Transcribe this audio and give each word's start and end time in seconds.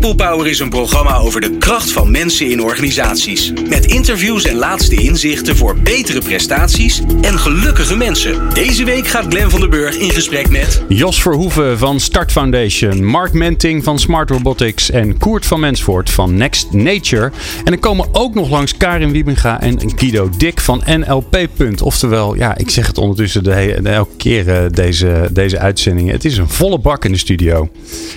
People 0.00 0.26
Power 0.26 0.46
is 0.46 0.58
een 0.58 0.68
programma 0.68 1.16
over 1.16 1.40
de 1.40 1.50
kracht 1.58 1.92
van 1.92 2.10
mensen 2.10 2.50
in 2.50 2.62
organisaties. 2.62 3.52
Met 3.68 3.86
interviews 3.86 4.44
en 4.44 4.56
laatste 4.56 4.94
inzichten 4.94 5.56
voor 5.56 5.76
betere 5.76 6.20
prestaties 6.20 7.02
en 7.20 7.38
gelukkige 7.38 7.96
mensen. 7.96 8.54
Deze 8.54 8.84
week 8.84 9.06
gaat 9.06 9.26
Glen 9.28 9.50
van 9.50 9.60
der 9.60 9.68
Burg 9.68 9.96
in 9.96 10.10
gesprek 10.10 10.50
met... 10.50 10.82
Jos 10.88 11.22
Verhoeven 11.22 11.78
van 11.78 12.00
Start 12.00 12.32
Foundation, 12.32 13.04
Mark 13.04 13.32
Menting 13.32 13.84
van 13.84 13.98
Smart 13.98 14.30
Robotics 14.30 14.90
en 14.90 15.18
Koert 15.18 15.46
van 15.46 15.60
Mensvoort 15.60 16.10
van 16.10 16.36
Next 16.36 16.72
Nature. 16.72 17.30
En 17.64 17.72
er 17.72 17.78
komen 17.78 18.08
ook 18.12 18.34
nog 18.34 18.50
langs 18.50 18.76
Karin 18.76 19.12
Wiebinga 19.12 19.60
en 19.60 19.78
Guido 19.96 20.28
Dik 20.36 20.60
van 20.60 20.82
NLP. 20.86 21.48
Oftewel, 21.82 22.36
ja, 22.36 22.56
ik 22.56 22.70
zeg 22.70 22.86
het 22.86 22.98
ondertussen 22.98 23.44
de 23.44 23.80
elke 23.82 24.16
keer 24.16 24.48
eh, 24.48 24.62
deze, 24.70 25.28
deze 25.32 25.58
uitzendingen. 25.58 26.14
Het 26.14 26.24
is 26.24 26.36
een 26.36 26.48
volle 26.48 26.78
bak 26.78 27.04
in 27.04 27.12
de 27.12 27.18
studio. 27.18 27.68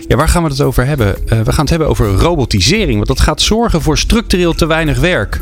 Ja, 0.07 0.15
waar 0.15 0.29
gaan 0.29 0.43
we 0.43 0.49
het 0.49 0.61
over 0.61 0.85
hebben? 0.85 1.27
Eh, 1.27 1.41
we 1.41 1.51
gaan 1.51 1.65
het 1.65 1.71
hebben 1.73 1.91
over 1.91 2.21
robotisering. 2.21 2.95
Want 2.95 3.07
dat 3.07 3.19
gaat 3.19 3.41
zorgen 3.41 3.81
voor 3.81 3.97
structureel 3.97 4.53
te 4.53 4.65
weinig 4.65 4.99
werk. 4.99 5.41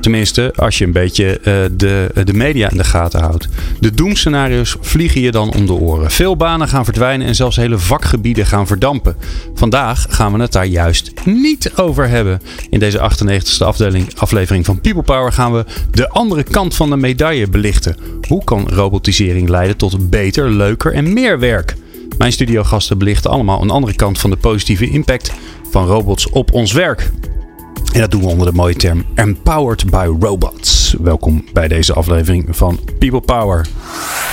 Tenminste, 0.00 0.52
als 0.56 0.78
je 0.78 0.84
een 0.84 0.92
beetje 0.92 1.38
eh, 1.38 1.54
de, 1.72 2.10
de 2.24 2.34
media 2.34 2.70
in 2.70 2.76
de 2.76 2.84
gaten 2.84 3.20
houdt. 3.20 3.48
De 3.80 3.94
doemscenario's 3.94 4.76
vliegen 4.80 5.20
je 5.20 5.30
dan 5.30 5.54
om 5.54 5.66
de 5.66 5.72
oren. 5.72 6.10
Veel 6.10 6.36
banen 6.36 6.68
gaan 6.68 6.84
verdwijnen 6.84 7.26
en 7.26 7.34
zelfs 7.34 7.56
hele 7.56 7.78
vakgebieden 7.78 8.46
gaan 8.46 8.66
verdampen. 8.66 9.16
Vandaag 9.54 10.06
gaan 10.08 10.32
we 10.32 10.40
het 10.40 10.52
daar 10.52 10.66
juist 10.66 11.12
niet 11.24 11.72
over 11.76 12.08
hebben. 12.08 12.40
In 12.70 12.78
deze 12.78 13.10
98e 13.12 13.64
afdeling, 13.64 14.14
aflevering 14.16 14.64
van 14.64 14.80
People 14.80 15.02
Power 15.02 15.32
gaan 15.32 15.52
we 15.52 15.64
de 15.90 16.08
andere 16.08 16.42
kant 16.42 16.74
van 16.74 16.90
de 16.90 16.96
medaille 16.96 17.48
belichten. 17.48 17.96
Hoe 18.28 18.44
kan 18.44 18.68
robotisering 18.68 19.48
leiden 19.48 19.76
tot 19.76 20.10
beter, 20.10 20.50
leuker 20.50 20.92
en 20.92 21.12
meer 21.12 21.38
werk? 21.38 21.76
Mijn 22.18 22.32
studiogasten 22.32 22.98
belichten 22.98 23.30
allemaal 23.30 23.62
een 23.62 23.70
andere 23.70 23.94
kant 23.94 24.18
van 24.18 24.30
de 24.30 24.36
positieve 24.36 24.90
impact 24.90 25.32
van 25.70 25.86
robots 25.86 26.30
op 26.30 26.52
ons 26.52 26.72
werk. 26.72 27.10
En 27.94 28.00
dat 28.00 28.10
doen 28.10 28.20
we 28.20 28.26
onder 28.26 28.46
de 28.46 28.56
mooie 28.56 28.74
term 28.74 29.04
Empowered 29.14 29.90
by 29.90 30.06
Robots. 30.20 30.96
Welkom 31.02 31.44
bij 31.52 31.68
deze 31.68 31.92
aflevering 31.92 32.56
van 32.56 32.78
People 32.98 33.20
Power. 33.20 33.66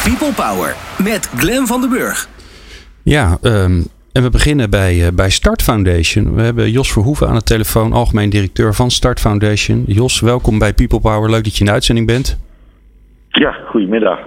People 0.04 0.34
Power 0.34 0.76
met 1.04 1.30
Glen 1.38 1.68
van 1.68 1.82
der 1.82 1.90
Burg. 1.90 2.30
Ja, 3.04 3.38
ehm, 3.42 3.82
en 4.12 4.24
we 4.24 4.30
beginnen 4.30 4.70
bij, 4.70 5.06
eh, 5.06 5.14
bij 5.14 5.30
Start 5.30 5.62
Foundation. 5.62 6.36
We 6.36 6.42
hebben 6.42 6.72
Jos 6.72 6.92
Verhoeven 6.92 7.28
aan 7.28 7.36
de 7.36 7.44
telefoon, 7.44 7.94
algemeen 7.94 8.30
directeur 8.30 8.74
van 8.74 8.92
Start 8.92 9.20
Foundation. 9.20 9.84
Jos, 9.88 10.20
welkom 10.20 10.60
bij 10.60 10.74
People 10.74 11.00
Power. 11.00 11.30
Leuk 11.30 11.44
dat 11.44 11.54
je 11.54 11.60
in 11.60 11.66
de 11.66 11.72
uitzending 11.72 12.08
bent. 12.08 12.40
Ja, 13.30 13.52
goedemiddag. 13.52 14.20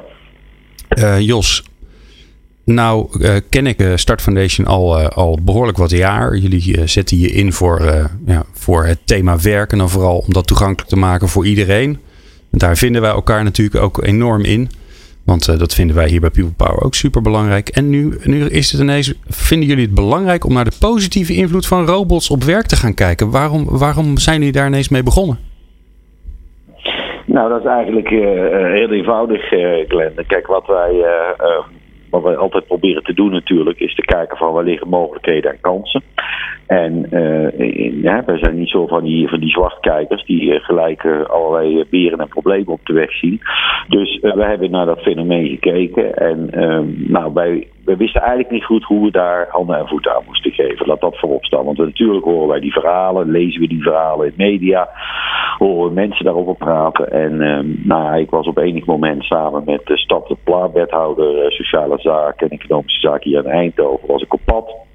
Eh, 0.88 1.20
Jos, 1.20 1.64
nou 2.68 3.22
eh, 3.22 3.36
ken 3.50 3.66
ik 3.66 3.82
Start 3.94 4.22
Foundation 4.22 4.66
al, 4.66 4.98
eh, 4.98 5.08
al 5.08 5.38
behoorlijk 5.44 5.78
wat 5.78 5.90
jaar. 5.90 6.36
Jullie 6.36 6.76
eh, 6.76 6.82
zetten 6.86 7.18
je 7.18 7.28
in 7.28 7.52
voor, 7.52 7.82
ja, 8.26 8.42
voor 8.52 8.84
het 8.84 9.06
thema 9.06 9.36
werk 9.42 9.72
en 9.72 9.88
vooral 9.88 10.18
om 10.18 10.32
dat 10.32 10.46
toegankelijk 10.46 10.88
te 10.88 10.96
maken 10.96 11.28
voor 11.28 11.46
iedereen. 11.46 11.98
En 12.52 12.58
daar 12.58 12.76
vinden 12.76 13.02
wij 13.02 13.10
elkaar 13.10 13.44
natuurlijk 13.44 13.84
ook 13.84 14.04
enorm 14.04 14.44
in. 14.44 14.68
Want 15.24 15.58
dat 15.58 15.74
vinden 15.74 15.96
wij 15.96 16.08
hier 16.08 16.20
bij 16.20 16.30
People 16.30 16.52
Power 16.56 16.82
ook 16.82 16.94
super 16.94 17.22
belangrijk. 17.22 17.68
En 17.68 17.90
nu, 17.90 18.18
nu 18.22 18.46
is 18.46 18.72
het 18.72 18.80
ineens, 18.80 19.14
vinden 19.28 19.68
jullie 19.68 19.84
het 19.84 19.94
belangrijk 19.94 20.44
om 20.44 20.52
naar 20.52 20.64
de 20.64 20.76
positieve 20.80 21.34
invloed 21.34 21.66
van 21.66 21.86
robots 21.86 22.30
op 22.30 22.42
werk 22.42 22.66
te 22.66 22.76
gaan 22.76 22.94
kijken? 22.94 23.30
Waarom, 23.30 23.64
waarom 23.68 24.18
zijn 24.18 24.38
jullie 24.38 24.52
daar 24.52 24.66
ineens 24.66 24.88
mee 24.88 25.02
begonnen? 25.02 25.38
Nou, 27.24 27.48
dat 27.48 27.60
is 27.60 27.66
eigenlijk 27.66 28.08
heel 28.08 28.90
eenvoudig, 28.90 29.48
Glenn. 29.88 30.24
Kijk, 30.26 30.46
wat 30.46 30.66
wij, 30.66 31.04
wat 32.20 32.32
wij 32.32 32.42
altijd 32.42 32.66
proberen 32.66 33.02
te 33.02 33.14
doen 33.14 33.30
natuurlijk, 33.30 33.80
is 33.80 33.94
te 33.94 34.02
kijken 34.02 34.36
van 34.36 34.52
waar 34.52 34.64
liggen 34.64 34.88
mogelijkheden 34.88 35.50
en 35.50 35.60
kansen. 35.60 36.02
En 36.66 37.06
eh, 37.10 37.60
in- 37.76 38.00
ja, 38.02 38.22
wij 38.26 38.38
zijn 38.38 38.58
niet 38.58 38.68
zo 38.68 38.86
van 38.86 39.04
die, 39.04 39.28
van 39.28 39.40
die 39.40 39.50
zwartkijkers 39.50 40.24
die 40.24 40.54
eh, 40.54 40.64
gelijk 40.64 41.04
eh, 41.04 41.24
allerlei 41.24 41.84
beren 41.90 42.18
en 42.18 42.28
problemen 42.28 42.72
op 42.72 42.86
de 42.86 42.92
weg 42.92 43.12
zien. 43.12 43.40
Dus 43.88 44.18
wij 44.20 44.48
hebben 44.48 44.70
naar 44.70 44.86
dat 44.86 45.00
fenomeen 45.00 45.48
gekeken. 45.48 46.16
En 46.16 46.50
ehm, 46.50 46.86
nou, 47.12 47.32
wij, 47.32 47.68
wij 47.88 47.96
wisten 47.96 48.20
eigenlijk 48.20 48.50
niet 48.50 48.64
goed 48.64 48.84
hoe 48.84 49.04
we 49.04 49.10
daar 49.10 49.46
handen 49.50 49.76
en 49.76 49.88
voeten 49.88 50.14
aan 50.14 50.22
moesten 50.26 50.52
geven. 50.52 50.86
Laat 50.86 51.00
dat 51.00 51.18
voorop 51.18 51.44
staan. 51.44 51.64
Want 51.64 51.78
natuurlijk 51.78 52.24
horen 52.24 52.48
wij 52.48 52.60
die 52.60 52.72
verhalen, 52.72 53.30
lezen 53.30 53.60
we 53.60 53.68
die 53.68 53.82
verhalen 53.82 54.26
in 54.26 54.32
media, 54.36 54.88
horen 55.58 55.88
we 55.88 55.94
mensen 55.94 56.24
daarover 56.24 56.54
praten. 56.54 57.10
En 57.10 57.40
ehm, 57.40 57.66
nou, 57.88 58.02
ja, 58.02 58.14
ik 58.14 58.30
was 58.30 58.46
op 58.46 58.58
enig 58.58 58.84
moment 58.84 59.24
samen 59.24 59.62
met 59.64 59.86
de 59.86 59.96
stad 59.96 60.26
de 60.26 60.36
Pla, 60.44 60.70
wethouder 60.70 61.44
eh, 61.44 61.50
sociale 61.50 61.98
zaken 61.98 62.50
en 62.50 62.58
economische 62.58 63.00
zaken 63.00 63.30
hier 63.30 63.44
in 63.44 63.50
Eindhoven, 63.50 64.08
was 64.08 64.22
ik 64.22 64.34
op 64.34 64.40
pad. 64.44 64.87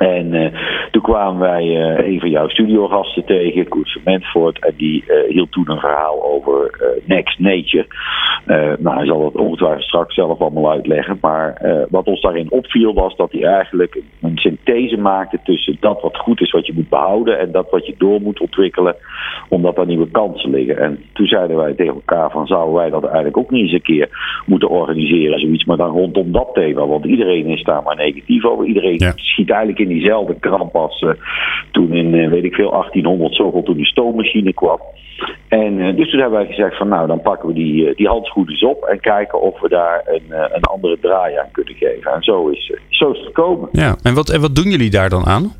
En 0.00 0.34
eh, 0.34 0.52
toen 0.90 1.02
kwamen 1.02 1.40
wij 1.40 1.62
eh, 1.62 2.06
een 2.06 2.20
van 2.20 2.30
jouw 2.30 2.48
studiogasten 2.48 3.24
tegen, 3.24 3.68
Koert 3.68 3.92
van 3.92 4.02
Mentvoort. 4.04 4.64
En 4.64 4.74
die 4.76 5.04
eh, 5.06 5.30
hield 5.32 5.52
toen 5.52 5.70
een 5.70 5.78
verhaal 5.78 6.22
over 6.22 6.70
Next 7.04 7.38
Nature. 7.38 7.86
Nou, 8.78 8.96
hij 8.96 9.06
zal 9.06 9.24
het 9.24 9.36
ongetwijfeld 9.36 9.84
straks 9.84 10.14
zelf 10.14 10.40
allemaal 10.40 10.70
uitleggen. 10.70 11.18
Maar 11.20 11.62
wat 11.90 12.06
ons 12.06 12.20
daarin 12.20 12.50
opviel 12.50 12.94
was 12.94 13.16
dat 13.16 13.32
hij 13.32 13.44
eigenlijk 13.44 14.02
een 14.20 14.36
synthese 14.36 14.96
maakte 14.96 15.38
tussen 15.44 15.76
dat 15.80 16.02
wat 16.02 16.16
goed 16.16 16.40
is 16.40 16.50
wat 16.50 16.66
je 16.66 16.72
moet 16.74 16.88
behouden. 16.88 17.38
En 17.38 17.52
dat 17.52 17.70
wat 17.70 17.86
je 17.86 17.94
door 17.98 18.20
moet 18.20 18.40
ontwikkelen, 18.40 18.96
omdat 19.48 19.76
daar 19.76 19.86
nieuwe 19.86 20.10
kansen 20.10 20.50
liggen. 20.50 20.78
En 20.78 20.98
toen 21.12 21.26
zeiden 21.26 21.56
wij 21.56 21.72
tegen 21.72 21.94
elkaar 21.94 22.30
van 22.30 22.46
zouden 22.46 22.74
wij 22.74 22.90
dat 22.90 23.04
eigenlijk 23.04 23.36
ook 23.36 23.50
niet 23.50 23.62
eens 23.62 23.72
een 23.72 23.82
keer 23.82 24.08
moeten 24.46 24.68
organiseren. 24.68 25.40
Zoiets, 25.40 25.64
maar 25.64 25.76
dan 25.76 25.90
rondom 25.90 26.32
dat 26.32 26.50
thema. 26.54 26.86
Want 26.86 27.04
iedereen 27.04 27.46
is 27.46 27.62
daar 27.62 27.82
maar 27.82 27.96
negatief 27.96 28.44
over. 28.44 28.66
Iedereen 28.66 28.98
Ja. 28.98 29.12
schiet 29.16 29.50
eigenlijk 29.50 29.78
in 29.78 29.89
diezelfde 29.90 30.36
kramp 30.40 30.76
als 30.76 31.00
eh, 31.00 31.10
toen 31.72 31.92
in, 31.92 32.14
eh, 32.14 32.30
weet 32.30 32.44
ik 32.44 32.54
veel, 32.54 32.70
1800 32.70 33.34
zoveel 33.34 33.62
toen 33.62 33.76
die 33.76 33.86
stoommachine 33.86 34.52
kwam. 34.52 34.80
En 35.48 35.80
eh, 35.80 35.96
dus 35.96 36.10
toen 36.10 36.20
hebben 36.20 36.38
wij 36.38 36.48
gezegd 36.48 36.76
van 36.76 36.88
nou, 36.88 37.06
dan 37.06 37.20
pakken 37.20 37.48
we 37.48 37.54
die, 37.54 37.94
die 37.94 38.08
handschoenen 38.08 38.52
eens 38.52 38.64
op 38.64 38.84
en 38.84 39.00
kijken 39.00 39.40
of 39.40 39.60
we 39.60 39.68
daar 39.68 40.02
een, 40.06 40.24
een 40.28 40.62
andere 40.62 40.98
draai 41.00 41.36
aan 41.36 41.50
kunnen 41.52 41.74
geven. 41.74 42.12
En 42.12 42.22
zo 42.22 42.48
is, 42.48 42.72
zo 42.88 43.10
is 43.10 43.18
het 43.18 43.26
gekomen. 43.26 43.68
Ja, 43.72 43.96
en 44.02 44.14
wat, 44.14 44.30
en 44.30 44.40
wat 44.40 44.54
doen 44.54 44.70
jullie 44.70 44.90
daar 44.90 45.08
dan 45.08 45.26
aan? 45.26 45.52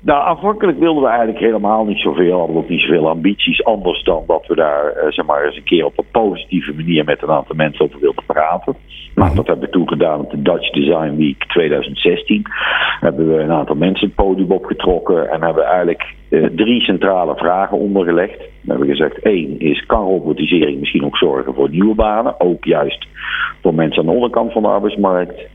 Nou, 0.00 0.24
aanvankelijk 0.24 0.78
wilden 0.78 1.02
we 1.02 1.08
eigenlijk 1.08 1.38
helemaal 1.38 1.84
niet 1.84 1.98
zoveel, 1.98 2.38
hadden 2.38 2.56
we 2.56 2.62
ook 2.62 2.68
niet 2.68 2.80
zoveel 2.80 3.08
ambities, 3.08 3.64
anders 3.64 4.02
dan 4.04 4.24
dat 4.26 4.46
we 4.46 4.54
daar 4.54 4.92
eh, 4.92 5.12
zeg 5.12 5.26
maar 5.26 5.44
eens 5.44 5.56
een 5.56 5.62
keer 5.62 5.84
op 5.84 5.98
een 5.98 6.10
positieve 6.10 6.74
manier 6.74 7.04
met 7.04 7.22
een 7.22 7.30
aantal 7.30 7.56
mensen 7.56 7.84
over 7.84 8.00
wilden 8.00 8.24
praten. 8.26 8.76
Nou, 9.14 9.34
dat 9.34 9.46
hebben 9.46 9.64
we 9.64 9.70
toen 9.70 9.88
gedaan 9.88 10.20
op 10.20 10.30
de 10.30 10.42
Dutch 10.42 10.70
Design 10.70 11.16
Week 11.16 11.44
2016. 11.44 12.42
Hebben 13.00 13.28
we 13.28 13.42
een 13.42 13.52
aantal 13.52 13.76
mensen 13.76 14.06
het 14.06 14.14
podium 14.14 14.50
opgetrokken 14.50 15.30
en 15.30 15.42
hebben 15.42 15.62
we 15.62 15.68
eigenlijk 15.68 16.14
eh, 16.28 16.44
drie 16.44 16.80
centrale 16.80 17.36
vragen 17.36 17.78
ondergelegd. 17.78 18.38
We 18.38 18.70
hebben 18.72 18.88
gezegd, 18.88 19.18
één 19.18 19.60
is, 19.60 19.86
kan 19.86 20.04
robotisering 20.04 20.80
misschien 20.80 21.04
ook 21.04 21.16
zorgen 21.16 21.54
voor 21.54 21.70
nieuwe 21.70 21.94
banen? 21.94 22.40
Ook 22.40 22.64
juist 22.64 23.06
voor 23.62 23.74
mensen 23.74 24.00
aan 24.00 24.06
de 24.06 24.14
onderkant 24.14 24.52
van 24.52 24.62
de 24.62 24.68
arbeidsmarkt. 24.68 25.48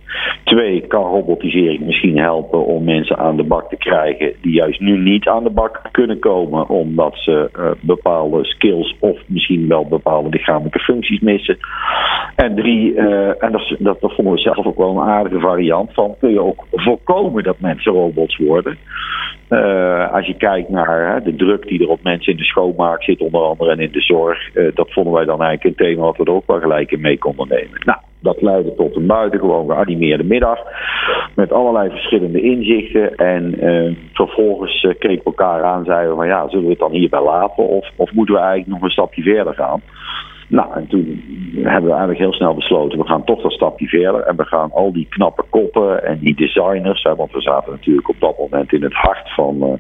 Twee, 0.43 0.87
kan 0.87 1.03
robotisering 1.03 1.85
misschien 1.85 2.17
helpen 2.17 2.65
om 2.65 2.83
mensen 2.83 3.17
aan 3.17 3.37
de 3.37 3.43
bak 3.43 3.69
te 3.69 3.77
krijgen 3.77 4.33
die 4.41 4.53
juist 4.53 4.79
nu 4.79 4.97
niet 4.97 5.27
aan 5.27 5.43
de 5.43 5.49
bak 5.49 5.81
kunnen 5.91 6.19
komen 6.19 6.69
omdat 6.69 7.13
ze 7.15 7.49
eh, 7.53 7.71
bepaalde 7.81 8.45
skills 8.45 8.95
of 8.99 9.19
misschien 9.25 9.67
wel 9.67 9.87
bepaalde 9.87 10.29
lichamelijke 10.29 10.79
functies 10.79 11.19
missen. 11.19 11.57
En 12.35 12.55
drie, 12.55 12.95
eh, 12.95 13.43
en 13.43 13.51
dat, 13.51 13.75
dat, 13.79 14.13
vonden 14.13 14.33
we 14.33 14.39
zelf 14.39 14.65
ook 14.65 14.77
wel 14.77 14.89
een 14.89 15.09
aardige 15.09 15.39
variant 15.39 15.93
van, 15.93 16.15
kun 16.19 16.31
je 16.31 16.41
ook 16.41 16.65
voorkomen 16.71 17.43
dat 17.43 17.59
mensen 17.59 17.91
robots 17.91 18.37
worden. 18.37 18.77
Eh, 19.47 20.13
als 20.13 20.25
je 20.25 20.33
kijkt 20.33 20.69
naar 20.69 21.13
hè, 21.13 21.21
de 21.21 21.35
druk 21.35 21.67
die 21.67 21.81
er 21.81 21.89
op 21.89 22.03
mensen 22.03 22.31
in 22.31 22.37
de 22.37 22.43
schoonmaak 22.43 23.03
zit, 23.03 23.21
onder 23.21 23.41
andere 23.41 23.71
en 23.71 23.79
in 23.79 23.91
de 23.91 24.01
zorg, 24.01 24.51
dat 24.73 24.91
vonden 24.91 25.13
wij 25.13 25.25
dan 25.25 25.41
eigenlijk 25.41 25.79
een 25.79 25.85
thema 25.85 26.01
wat 26.01 26.17
we 26.17 26.23
er 26.23 26.33
ook 26.33 26.47
wel 26.47 26.59
gelijk 26.59 26.91
in 26.91 27.01
mee 27.01 27.17
konden 27.17 27.47
nemen. 27.47 27.81
Nou, 27.85 27.99
dat 28.21 28.41
leidde 28.41 28.75
tot 28.75 28.95
een 28.95 29.07
buitengewoon 29.07 29.69
geanimeerde 29.69 30.23
middag 30.23 30.59
met 31.35 31.51
allerlei 31.51 31.89
verschillende 31.89 32.41
inzichten. 32.41 33.15
En 33.15 33.59
eh, 33.59 33.95
vervolgens 34.13 34.83
eh, 34.83 34.93
keken 34.99 35.17
we 35.17 35.23
elkaar 35.23 35.63
aan, 35.63 35.85
zeiden 35.85 36.09
we 36.09 36.15
van 36.15 36.27
ja, 36.27 36.49
zullen 36.49 36.65
we 36.65 36.69
het 36.69 36.79
dan 36.79 36.91
hierbij 36.91 37.23
laten 37.23 37.67
of, 37.67 37.89
of 37.95 38.11
moeten 38.13 38.35
we 38.35 38.41
eigenlijk 38.41 38.71
nog 38.71 38.81
een 38.81 38.89
stapje 38.89 39.21
verder 39.21 39.53
gaan? 39.53 39.81
Nou, 40.51 40.73
en 40.73 40.87
toen 40.87 41.23
hebben 41.53 41.83
we 41.83 41.89
eigenlijk 41.89 42.19
heel 42.19 42.33
snel 42.33 42.53
besloten, 42.55 42.99
we 42.99 43.07
gaan 43.07 43.23
toch 43.23 43.41
dat 43.41 43.51
stapje 43.51 43.87
verder. 43.87 44.21
En 44.21 44.35
we 44.35 44.45
gaan 44.45 44.71
al 44.71 44.93
die 44.93 45.07
knappe 45.09 45.43
koppen 45.49 46.05
en 46.05 46.19
die 46.19 46.35
designers, 46.35 47.03
want 47.03 47.31
we 47.31 47.41
zaten 47.41 47.71
natuurlijk 47.71 48.09
op 48.09 48.19
dat 48.19 48.37
moment 48.37 48.73
in 48.73 48.83
het 48.83 48.93
hart 48.93 49.33
van 49.33 49.61
eh, 49.61 49.73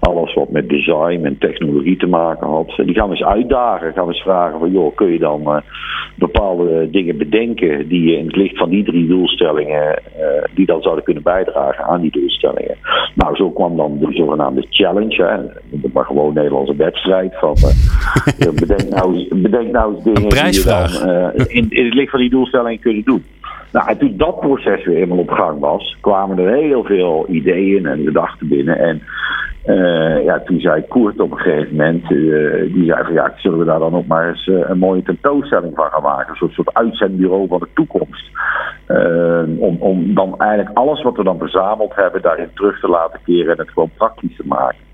alles 0.00 0.34
wat 0.34 0.50
met 0.50 0.68
design 0.68 1.24
en 1.24 1.38
technologie 1.38 1.96
te 1.96 2.06
maken 2.06 2.46
had. 2.46 2.72
Die 2.76 2.94
gaan 2.94 3.08
we 3.08 3.16
eens 3.16 3.24
uitdagen, 3.26 3.92
gaan 3.92 4.06
we 4.06 4.12
eens 4.12 4.22
vragen 4.22 4.58
van 4.58 4.70
joh, 4.70 4.94
kun 4.94 5.12
je 5.12 5.18
dan 5.18 5.42
eh, 5.46 5.56
bepaalde 6.14 6.90
dingen 6.90 7.16
bedenken 7.16 7.88
die 7.88 8.10
je 8.10 8.18
in 8.18 8.26
het 8.26 8.36
licht 8.36 8.58
van 8.58 8.70
die 8.70 8.84
drie 8.84 9.06
doelstellingen, 9.06 9.96
eh, 9.96 10.44
die 10.54 10.66
dan 10.66 10.82
zouden 10.82 11.04
kunnen 11.04 11.22
bijdragen 11.22 11.84
aan 11.84 12.00
die 12.00 12.10
doelstellingen. 12.10 12.76
Nou, 13.14 13.36
zo 13.36 13.50
kwam 13.50 13.76
dan 13.76 13.98
de 13.98 14.12
zogenaamde 14.12 14.66
challenge, 14.70 15.22
hè, 15.22 15.36
maar 15.92 16.04
gewoon 16.04 16.34
Nederlandse 16.34 16.76
wedstrijd 16.76 17.38
van 17.38 17.56
bedenk, 18.60 18.88
nou, 18.88 19.34
bedenk 19.42 19.72
nou 19.72 20.04
dingen 20.06 20.22
Een 20.22 20.28
prijsvraag. 20.28 20.90
die 20.90 21.00
je 21.00 21.06
dan 21.06 21.32
eh, 21.32 21.56
in, 21.56 21.66
in 21.68 21.84
het 21.84 21.94
licht 21.94 22.10
van 22.10 22.20
die 22.20 22.30
doelstelling 22.30 22.80
kunnen 22.80 23.04
doen. 23.04 23.24
Nou, 23.72 23.88
en 23.88 23.98
toen 23.98 24.14
dat 24.16 24.40
proces 24.40 24.84
weer 24.84 24.94
helemaal 24.94 25.18
op 25.18 25.30
gang 25.30 25.60
was, 25.60 25.96
kwamen 26.00 26.38
er 26.38 26.54
heel 26.54 26.84
veel 26.84 27.26
ideeën 27.28 27.86
en 27.86 28.04
gedachten 28.04 28.48
binnen. 28.48 28.78
En 28.78 29.02
eh, 29.62 30.24
ja, 30.24 30.40
toen 30.44 30.60
zei 30.60 30.82
Koert 30.88 31.20
op 31.20 31.30
een 31.30 31.38
gegeven 31.38 31.76
moment, 31.76 32.02
eh, 32.02 32.74
die 32.74 32.84
zei 32.84 33.04
van 33.04 33.12
ja, 33.12 33.32
zullen 33.36 33.58
we 33.58 33.64
daar 33.64 33.78
dan 33.78 33.94
ook 33.94 34.06
maar 34.06 34.28
eens 34.28 34.46
een 34.46 34.78
mooie 34.78 35.02
tentoonstelling 35.02 35.72
van 35.74 35.90
gaan 35.90 36.02
maken. 36.02 36.30
Een 36.30 36.36
soort, 36.36 36.52
soort 36.52 36.74
uitzendbureau 36.74 37.48
van 37.48 37.58
de 37.58 37.68
toekomst. 37.74 38.30
Om, 39.58 39.76
om 39.78 40.14
dan 40.14 40.34
eigenlijk 40.38 40.78
alles 40.78 41.02
wat 41.02 41.16
we 41.16 41.24
dan 41.24 41.38
verzameld 41.38 41.94
hebben 41.94 42.22
daarin 42.22 42.50
terug 42.54 42.80
te 42.80 42.88
laten 42.88 43.20
keren 43.24 43.52
en 43.52 43.58
het 43.58 43.70
gewoon 43.70 43.90
praktisch 43.96 44.36
te 44.36 44.46
maken. 44.46 44.85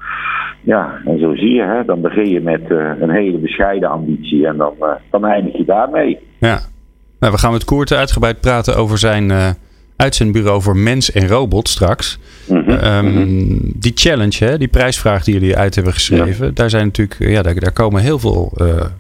Ja, 0.65 1.01
en 1.05 1.19
zo 1.19 1.35
zie 1.35 1.53
je, 1.53 1.63
hè, 1.63 1.85
dan 1.85 2.01
begin 2.01 2.29
je 2.29 2.41
met 2.41 2.71
eh, 2.71 2.91
een 3.01 3.11
hele 3.11 3.39
bescheiden 3.39 3.91
ambitie 3.91 4.47
en 4.47 4.57
dan, 4.57 4.75
eh, 4.81 4.89
dan 5.11 5.25
eindig 5.25 5.57
je 5.57 5.65
daarmee. 5.65 6.19
Ja. 6.39 6.61
Nou, 7.21 7.33
we 7.33 7.39
gaan 7.39 7.53
met 7.53 7.65
Koert 7.65 7.93
uitgebreid 7.93 8.41
praten 8.41 8.77
over 8.77 8.99
zijn 8.99 9.31
eh, 9.31 9.51
uitzendbureau 9.97 10.63
voor 10.63 10.77
mens 10.77 11.13
en 11.13 11.29
robot 11.29 11.69
straks. 11.69 12.19
Mhm. 12.49 12.71
Ehm, 12.71 13.59
Die 13.75 13.93
challenge, 13.95 14.45
hè, 14.45 14.59
die 14.59 14.69
prijsvraag 14.69 15.25
die 15.25 15.35
jullie 15.35 15.57
uit 15.57 15.75
hebben 15.75 15.93
geschreven, 15.93 16.55
daar 16.55 16.71
zijn 16.71 16.87
natuurlijk, 16.87 17.17
ja, 17.19 17.43
daar, 17.43 17.55
daar 17.55 17.73
komen 17.73 18.03
heel 18.03 18.19
veel 18.19 18.53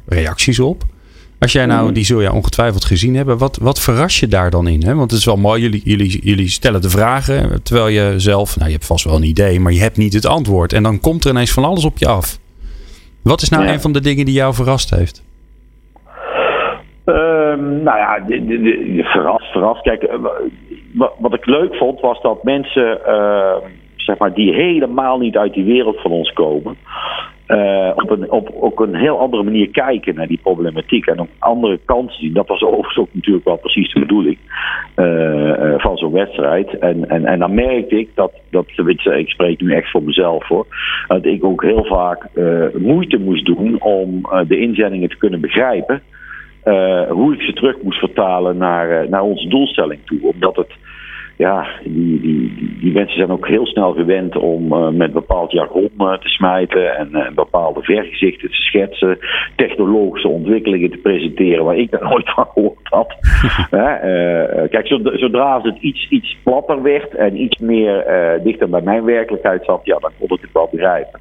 reacties 0.06 0.60
op. 0.60 0.84
Als 1.42 1.52
jij 1.52 1.66
nou, 1.66 1.84
Mhm. 1.84 1.92
die 1.92 2.04
zul 2.04 2.20
je 2.20 2.32
ongetwijfeld 2.32 2.84
gezien 2.84 3.14
hebben, 3.14 3.38
wat, 3.38 3.56
wat 3.62 3.80
verras 3.80 4.20
je 4.20 4.26
daar 4.28 4.50
dan 4.50 4.66
in? 4.66 4.82
Hè? 4.82 4.94
Want 4.94 5.10
het 5.10 5.20
is 5.20 5.26
wel 5.26 5.36
mooi, 5.36 5.62
jullie, 5.62 5.80
jullie, 5.84 6.20
jullie 6.24 6.48
stellen 6.48 6.80
de 6.82 6.90
vragen, 6.90 7.62
terwijl 7.62 7.88
je 7.88 8.14
zelf, 8.16 8.54
nou 8.56 8.66
je 8.68 8.74
hebt 8.74 8.86
vast 8.86 9.04
wel 9.04 9.14
een 9.16 9.22
idee, 9.22 9.60
maar 9.60 9.72
je 9.72 9.80
hebt 9.80 9.96
niet 9.96 10.12
het 10.12 10.26
antwoord. 10.26 10.72
En 10.72 10.82
dan 10.82 11.00
komt 11.00 11.24
er 11.24 11.30
ineens 11.30 11.52
van 11.52 11.64
alles 11.64 11.84
op 11.84 11.98
je 11.98 12.08
af. 12.08 12.38
Wat 13.22 13.42
is 13.42 13.48
nou 13.48 13.64
Ja. 13.64 13.72
een 13.72 13.80
van 13.80 13.92
de 13.92 14.00
dingen 14.00 14.24
die 14.24 14.34
jou 14.34 14.54
verrast 14.54 14.90
heeft? 14.90 15.22
Ehm, 17.04 17.82
nou 17.82 17.98
ja, 17.98 18.18
de, 18.26 18.44
de, 18.46 18.60
de, 18.96 19.02
verrast, 19.04 19.52
verrast. 19.52 19.82
Kijk, 19.82 20.02
eh, 20.02 20.16
wat, 20.94 21.12
wat 21.18 21.34
ik 21.34 21.46
leuk 21.46 21.74
vond 21.74 22.00
was 22.00 22.20
dat 22.22 22.44
mensen, 22.44 23.04
ehm, 23.06 23.60
zeg 23.96 24.18
maar, 24.18 24.34
die 24.34 24.52
helemaal 24.54 25.18
niet 25.18 25.36
uit 25.36 25.54
die 25.54 25.64
wereld 25.64 26.00
van 26.00 26.10
ons 26.10 26.32
komen, 26.32 26.76
eh, 27.52 27.90
op, 27.94 28.10
een, 28.10 28.30
op 28.30 28.50
ook 28.60 28.80
een 28.80 28.94
heel 28.94 29.18
andere 29.18 29.42
manier 29.42 29.68
kijken 29.68 30.14
naar 30.14 30.26
die 30.26 30.40
problematiek 30.42 31.06
en 31.06 31.20
ook 31.20 31.28
andere 31.38 31.78
kansen 31.84 32.20
zien. 32.20 32.32
Dat 32.32 32.48
was 32.48 32.62
overigens 32.62 32.96
ook 32.96 33.08
natuurlijk 33.12 33.44
wel 33.44 33.56
precies 33.56 33.92
de 33.92 34.00
bedoeling 34.00 34.38
eh, 34.94 35.50
eh, 35.50 35.80
van 35.80 35.96
zo'n 35.96 36.12
wedstrijd. 36.12 36.78
En, 36.78 37.08
en, 37.08 37.24
en 37.24 37.38
dan 37.38 37.54
merkte 37.54 37.98
ik 37.98 38.08
dat, 38.14 38.32
dat 38.50 38.66
ik 39.04 39.28
spreek 39.28 39.60
nu 39.60 39.72
echt 39.72 39.90
voor 39.90 40.02
mezelf 40.02 40.46
hoor, 40.46 40.66
dat 41.06 41.24
ik 41.24 41.44
ook 41.44 41.62
heel 41.62 41.84
vaak 41.84 42.28
moeite 42.78 43.18
moest 43.18 43.44
doen 43.44 43.82
om 43.82 44.22
de 44.46 44.58
inzendingen 44.58 45.08
te 45.08 45.18
kunnen 45.18 45.40
begrijpen. 45.40 46.02
Hoe 47.08 47.34
ik 47.34 47.40
ze 47.40 47.52
terug 47.52 47.82
moest 47.82 47.98
vertalen 47.98 48.56
naar, 48.56 49.08
naar 49.08 49.22
onze 49.22 49.48
doelstelling 49.48 50.00
toe. 50.04 50.20
Omdat 50.22 50.56
het, 50.56 50.72
ja, 51.36 51.68
die, 51.84 52.20
die, 52.20 52.54
die, 52.54 52.78
die 52.80 52.92
mensen 52.92 53.16
zijn 53.16 53.30
ook 53.30 53.48
heel 53.48 53.66
snel 53.66 53.92
gewend 53.92 54.36
om 54.36 54.72
eh, 54.72 54.88
met 54.88 55.12
bepaald 55.12 55.52
jargon 55.52 55.90
eh, 55.98 56.12
te 56.12 56.28
smijten 56.28 56.96
en 56.96 57.14
eh, 57.14 57.32
bepaalde 57.34 57.82
vergezichten 57.82 58.48
te 58.48 58.56
schetsen, 58.56 59.18
technologische 59.56 60.28
ontwikkelingen 60.28 60.90
te 60.90 60.96
presenteren 60.96 61.64
waar 61.64 61.76
ik 61.76 61.92
er 61.92 62.08
nooit 62.10 62.30
van 62.30 62.46
gehoord 62.52 62.88
had. 62.88 63.14
Kijk, 64.70 64.86
zodra, 64.86 65.16
zodra 65.18 65.60
het 65.62 65.78
iets, 65.80 66.08
iets 66.08 66.36
platter 66.42 66.82
werd 66.82 67.14
en 67.14 67.40
iets 67.40 67.60
meer 67.60 68.04
dichter 68.42 68.68
bij 68.68 68.82
mijn 68.82 69.04
werkelijkheid 69.04 69.64
zat, 69.64 69.80
ja, 69.84 69.98
dan 69.98 70.10
kon 70.18 70.36
ik 70.36 70.42
het 70.42 70.52
wel 70.52 70.68
begrijpen. 70.70 71.20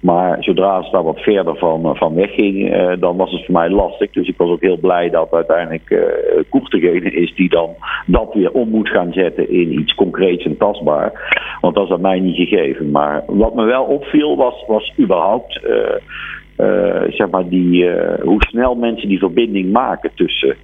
Maar 0.00 0.36
zodra 0.40 0.82
het 0.82 0.92
daar 0.92 1.02
wat 1.02 1.20
verder 1.20 1.56
van, 1.56 1.84
eh, 1.84 1.94
van 1.94 2.14
wegging, 2.14 2.72
eh, 2.72 2.92
dan 2.98 3.16
was 3.16 3.32
het 3.32 3.44
voor 3.44 3.54
mij 3.54 3.70
lastig. 3.70 4.10
Dus 4.10 4.28
ik 4.28 4.36
was 4.36 4.50
ook 4.50 4.60
heel 4.60 4.78
blij 4.78 5.10
dat 5.10 5.32
uiteindelijk 5.32 5.90
uh, 5.90 6.62
degene 6.68 7.10
is 7.10 7.34
die 7.34 7.48
dan 7.48 7.74
dat 8.06 8.34
weer 8.34 8.52
om 8.52 8.68
moet 8.68 8.88
gaan 8.88 9.12
zetten 9.12 9.50
in 9.50 9.72
iets 9.78 9.94
concreets 9.94 10.44
en 10.44 10.56
tastbaar. 10.56 11.12
Want 11.60 11.74
dat 11.74 11.84
is 11.84 11.92
aan 11.92 12.00
mij 12.00 12.20
niet 12.20 12.36
gegeven. 12.36 12.90
Maar 12.90 13.22
wat 13.26 13.54
me 13.54 13.64
wel 13.64 13.84
opviel 13.84 14.36
was, 14.36 14.64
was 14.66 14.92
überhaupt 14.98 15.60
zeg 17.08 17.30
maar 17.30 17.48
die, 17.48 17.90
hoe 18.22 18.42
snel 18.48 18.74
mensen 18.74 19.08
die 19.08 19.18
verbinding 19.18 19.72
maken 19.72 20.10
tussen 20.14 20.56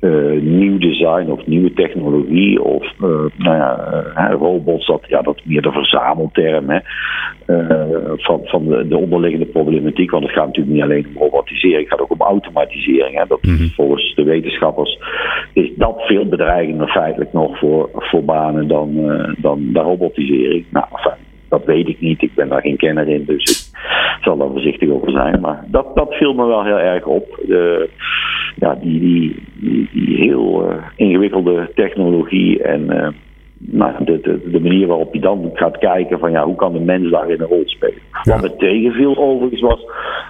uh, 0.00 0.40
nieuw 0.42 0.78
design 0.78 1.30
of 1.30 1.46
nieuwe 1.46 1.72
technologie 1.72 2.62
of 2.62 2.82
uh, 2.82 3.08
nou 3.36 3.56
ja, 3.56 4.04
uh, 4.16 4.34
robots, 4.38 4.86
dat, 4.86 5.02
ja, 5.06 5.22
dat 5.22 5.40
meer 5.44 5.62
de 5.62 5.72
verzamelterm 5.72 6.70
hè, 6.70 6.78
van, 8.16 8.40
van 8.44 8.66
de, 8.66 8.88
de, 8.88 8.96
onderliggende 8.96 9.46
problematiek. 9.46 10.10
Want 10.10 10.22
het 10.24 10.32
gaat 10.32 10.46
natuurlijk 10.46 10.74
niet 10.74 10.82
alleen 10.82 11.06
om 11.06 11.22
robotisering, 11.22 11.80
het 11.80 11.88
gaat 11.88 12.00
ook 12.00 12.10
om 12.10 12.20
automatisering. 12.20 13.16
Hè. 13.16 13.24
Dat, 13.28 13.42
mm 13.42 13.56
-hmm. 13.56 13.68
Volgens 13.68 14.14
de 14.14 14.24
wetenschappers 14.24 14.98
is 15.52 15.70
dat 15.76 16.02
veel 16.06 16.26
bedreigender 16.26 16.88
feitelijk 16.88 17.32
nog 17.32 17.58
voor, 17.58 17.88
voor 17.92 18.24
banen 18.24 18.68
dan, 18.68 18.94
dan 19.36 19.72
de 19.72 19.80
robotisering. 19.80 20.64
Nou, 20.70 20.86
enfin, 20.92 21.29
dat 21.50 21.64
weet 21.64 21.88
ik 21.88 22.00
niet, 22.00 22.22
ik 22.22 22.34
ben 22.34 22.48
daar 22.48 22.60
geen 22.60 22.76
kenner 22.76 23.08
in, 23.08 23.24
dus 23.24 23.70
ik 24.16 24.22
zal 24.22 24.36
daar 24.36 24.50
voorzichtig 24.50 24.90
over 24.90 25.10
zijn. 25.10 25.40
Maar 25.40 25.64
dat, 25.66 25.86
dat 25.94 26.14
viel 26.14 26.34
me 26.34 26.46
wel 26.46 26.64
heel 26.64 26.78
erg 26.78 27.04
op. 27.04 27.40
De, 27.46 27.88
ja, 28.56 28.74
die, 28.74 29.00
die, 29.00 29.42
die, 29.54 29.88
die 29.92 30.16
heel 30.16 30.70
uh, 30.70 30.76
ingewikkelde 30.96 31.70
technologie 31.74 32.62
en 32.62 32.80
uh, 32.80 33.08
nou, 33.58 34.04
de, 34.04 34.20
de, 34.20 34.50
de, 34.50 34.60
manier 34.60 34.86
waarop 34.86 35.14
je 35.14 35.20
dan 35.20 35.50
gaat 35.54 35.78
kijken 35.78 36.18
van 36.18 36.30
ja, 36.30 36.44
hoe 36.44 36.56
kan 36.56 36.72
de 36.72 36.80
mens 36.80 37.10
daarin 37.10 37.40
een 37.40 37.46
rol 37.46 37.62
spelen. 37.64 38.02
Ja. 38.22 38.32
Wat 38.32 38.42
me 38.42 38.56
tegenviel 38.56 39.16
overigens 39.16 39.60
was, 39.60 39.86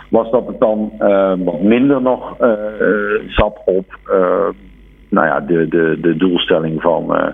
was 0.08 0.31
dat 0.31 0.46
het 0.46 0.61
dan 0.61 0.93
uh, 1.00 1.32
wat 1.38 1.61
minder 1.62 2.02
nog 2.02 2.37
zat 3.28 3.62
op 3.64 3.99
nou 5.11 5.27
ja, 5.27 5.41
de, 5.41 5.69
de, 5.69 5.99
de 6.01 6.17
doelstelling 6.17 6.83
van 6.83 7.17
uh, 7.17 7.27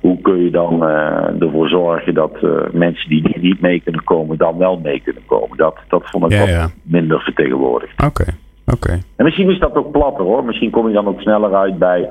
hoe 0.00 0.20
kun 0.20 0.44
je 0.44 0.50
dan 0.50 0.82
uh, 0.82 1.42
ervoor 1.42 1.68
zorgen 1.68 2.14
dat 2.14 2.32
uh, 2.42 2.50
mensen 2.72 3.08
die 3.08 3.38
niet 3.40 3.60
mee 3.60 3.80
kunnen 3.80 4.04
komen, 4.04 4.38
dan 4.38 4.58
wel 4.58 4.78
mee 4.82 5.00
kunnen 5.00 5.22
komen. 5.26 5.56
Dat, 5.56 5.78
dat 5.88 6.02
vond 6.04 6.24
ik 6.24 6.32
ja, 6.32 6.38
wat 6.38 6.48
ja. 6.48 6.68
minder 6.82 7.20
vertegenwoordigd. 7.20 7.92
Oké. 7.92 8.06
Okay. 8.06 8.34
Okay. 8.66 9.02
En 9.16 9.24
misschien 9.24 9.50
is 9.50 9.58
dat 9.58 9.74
ook 9.74 9.90
platter 9.90 10.24
hoor. 10.24 10.44
Misschien 10.44 10.70
kom 10.70 10.88
je 10.88 10.94
dan 10.94 11.06
ook 11.06 11.20
sneller 11.20 11.54
uit 11.54 11.78
bij 11.78 12.10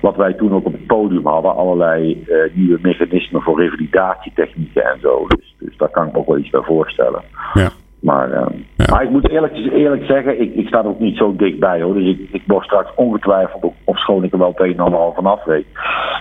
wat 0.00 0.16
wij 0.16 0.32
toen 0.32 0.54
ook 0.54 0.66
op 0.66 0.72
het 0.72 0.86
podium 0.86 1.26
hadden. 1.26 1.56
Allerlei 1.56 2.26
nieuwe 2.52 2.78
mechanismen 2.82 3.42
voor 3.42 3.60
revalidatietechnieken 3.60 4.84
en 4.84 5.00
zo. 5.00 5.26
Dus, 5.26 5.54
dus 5.58 5.76
daar 5.76 5.88
kan 5.88 6.06
ik 6.06 6.12
me 6.12 6.18
ook 6.18 6.26
wel 6.26 6.38
iets 6.38 6.50
bij 6.50 6.62
voorstellen. 6.62 7.22
Ja. 7.54 7.70
Maar, 8.04 8.30
uh, 8.30 8.46
ja. 8.76 8.84
maar 8.90 9.02
ik 9.02 9.10
moet 9.10 9.30
eerlijk, 9.30 9.54
eerlijk 9.54 10.04
zeggen, 10.04 10.40
ik, 10.40 10.54
ik 10.54 10.66
sta 10.66 10.78
er 10.78 10.86
ook 10.88 11.00
niet 11.00 11.16
zo 11.16 11.36
dichtbij 11.36 11.82
hoor. 11.82 11.94
Dus 11.94 12.08
ik, 12.08 12.28
ik 12.32 12.42
word 12.46 12.64
straks 12.64 12.90
ongetwijfeld, 12.94 13.72
of 13.84 13.98
schoon 13.98 14.24
ik 14.24 14.32
er 14.32 14.38
wel 14.38 14.48
het 14.48 14.60
een 14.60 14.72
en 14.72 14.78
ander 14.78 15.00
al 15.00 15.12
vanaf 15.14 15.44
weet, 15.44 15.66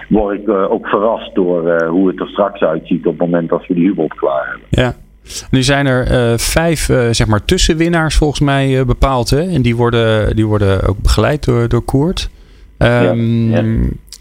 word 0.09 0.39
ik 0.39 0.47
uh, 0.47 0.71
ook 0.71 0.87
verrast 0.87 1.35
door 1.35 1.67
uh, 1.67 1.89
hoe 1.89 2.07
het 2.07 2.19
er 2.19 2.27
straks 2.27 2.61
uitziet 2.61 3.05
op 3.05 3.19
het 3.19 3.21
moment 3.21 3.49
dat 3.49 3.67
we 3.67 3.73
die 3.73 3.87
Hubot 3.87 4.13
klaar 4.13 4.47
hebben. 4.49 4.67
Ja. 4.69 4.93
Nu 5.51 5.63
zijn 5.63 5.85
er 5.85 6.11
uh, 6.11 6.37
vijf 6.37 6.79
zeg 7.11 7.27
maar 7.27 7.45
tussenwinnaars 7.45 8.15
volgens 8.15 8.39
mij 8.39 8.85
bepaald. 8.85 9.29
Hè? 9.29 9.41
En 9.41 9.61
die 9.61 9.75
worden, 9.75 10.35
die 10.35 10.45
worden 10.45 10.87
ook 10.87 11.01
begeleid 11.01 11.45
door, 11.45 11.67
door 11.67 11.81
Koert. 11.81 12.29
Um, 12.77 13.51
ja, 13.51 13.63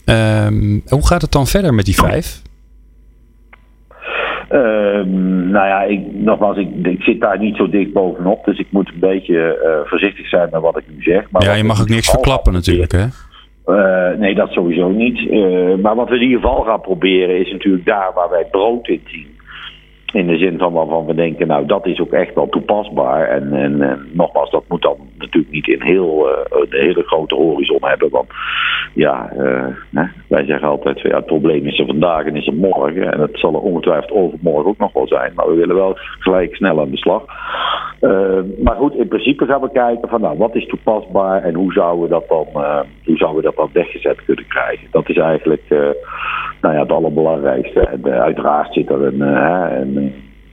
ja. 0.05 0.47
Um, 0.47 0.83
hoe 0.89 1.07
gaat 1.07 1.23
het 1.23 1.33
dan 1.33 1.47
verder 1.47 1.75
met 1.75 1.85
die 1.85 1.95
vijf? 1.95 2.42
Um, 4.53 5.51
nou 5.51 5.67
ja, 5.67 5.83
ik, 5.83 6.01
nogmaals, 6.13 6.57
ik, 6.57 6.69
ik, 6.83 7.03
zit 7.03 7.21
daar 7.21 7.39
niet 7.39 7.57
zo 7.57 7.69
dicht 7.69 7.93
bovenop. 7.93 8.45
Dus 8.45 8.59
ik 8.59 8.67
moet 8.71 8.89
een 8.89 9.01
beetje 9.01 9.59
voorzichtig 9.85 10.29
zijn 10.29 10.49
met 10.53 10.61
wat 10.61 10.79
ik 10.79 10.85
nu 10.89 11.03
zeg. 11.03 11.31
Maar 11.31 11.45
ja, 11.45 11.55
je 11.55 11.65
mag 11.65 11.81
ook 11.81 11.89
niks 11.89 12.11
verklappen 12.11 12.53
natuurlijk, 12.53 12.93
hè? 12.93 13.05
Uh, 13.67 14.19
nee, 14.19 14.35
dat 14.35 14.51
sowieso 14.51 14.89
niet. 14.89 15.19
Uh, 15.19 15.75
maar 15.75 15.95
wat 15.95 16.09
we 16.09 16.15
in 16.15 16.23
ieder 16.23 16.41
geval 16.41 16.63
gaan 16.63 16.81
proberen 16.81 17.39
is 17.39 17.53
natuurlijk 17.53 17.85
daar 17.85 18.11
waar 18.15 18.31
wij 18.31 18.45
brood 18.51 18.89
in 18.89 19.03
zien. 19.07 19.32
In 20.13 20.27
de 20.27 20.37
zin 20.37 20.59
van 20.59 20.73
waarvan 20.73 21.07
we 21.07 21.15
denken, 21.15 21.47
nou 21.47 21.67
dat 21.67 21.87
is 21.87 22.01
ook 22.01 22.13
echt 22.13 22.35
wel 22.35 22.49
toepasbaar. 22.49 23.29
En, 23.29 23.53
en, 23.53 23.83
en 23.83 24.09
nogmaals, 24.13 24.51
dat 24.51 24.65
moet 24.69 24.83
dan 24.83 24.97
natuurlijk 25.19 25.53
niet 25.53 25.69
in 25.69 25.83
heel, 25.83 26.29
uh, 26.29 26.61
een 26.61 26.67
hele 26.71 27.03
grote 27.03 27.35
horizon 27.35 27.79
hebben. 27.81 28.11
Want 28.11 28.27
ja, 28.95 29.33
hè, 29.91 30.05
wij 30.29 30.45
zeggen 30.45 30.69
altijd, 30.69 31.01
ja, 31.01 31.17
het 31.17 31.27
probleem 31.27 31.67
is 31.67 31.79
er 31.79 31.87
vandaag 31.87 32.25
en 32.25 32.37
is 32.37 32.47
er 32.47 32.55
morgen. 32.55 33.13
En 33.13 33.21
het 33.21 33.39
zal 33.39 33.55
er 33.55 33.61
ongetwijfeld 33.61 34.13
overmorgen 34.13 34.71
ook 34.71 34.79
nog 34.79 34.93
wel 34.93 35.07
zijn. 35.07 35.33
Maar 35.35 35.49
we 35.49 35.55
willen 35.55 35.77
wel 35.77 35.97
gelijk 36.19 36.55
snel 36.55 36.81
aan 36.81 36.91
de 36.91 36.97
slag. 36.97 37.25
maar 38.63 38.77
goed, 38.77 38.95
in 38.95 39.09
principe 39.09 39.47
gaan 39.47 39.61
we 39.61 39.71
kijken 39.73 40.09
van 40.09 40.21
nou, 40.21 40.39
wat 40.39 40.55
is 40.55 40.67
toepasbaar 40.67 41.43
en 41.43 41.55
hoe 41.55 41.73
zouden 41.73 42.03
we 42.03 42.09
dat 42.09 42.29
dan, 42.29 42.47
hoe 43.05 43.17
zouden 43.17 43.43
we 43.43 43.47
dat 43.49 43.57
dan 43.57 43.71
weggezet 43.73 44.25
kunnen 44.25 44.47
krijgen. 44.47 44.89
Dat 44.91 45.09
is 45.09 45.17
eigenlijk 45.17 45.63
nou 46.61 46.75
ja, 46.75 46.81
het 46.81 46.93
allerbelangrijkste. 46.93 47.81
En 47.81 48.05
uiteraard 48.05 48.73
zit 48.73 48.91
er 48.91 49.03
een 49.05 49.23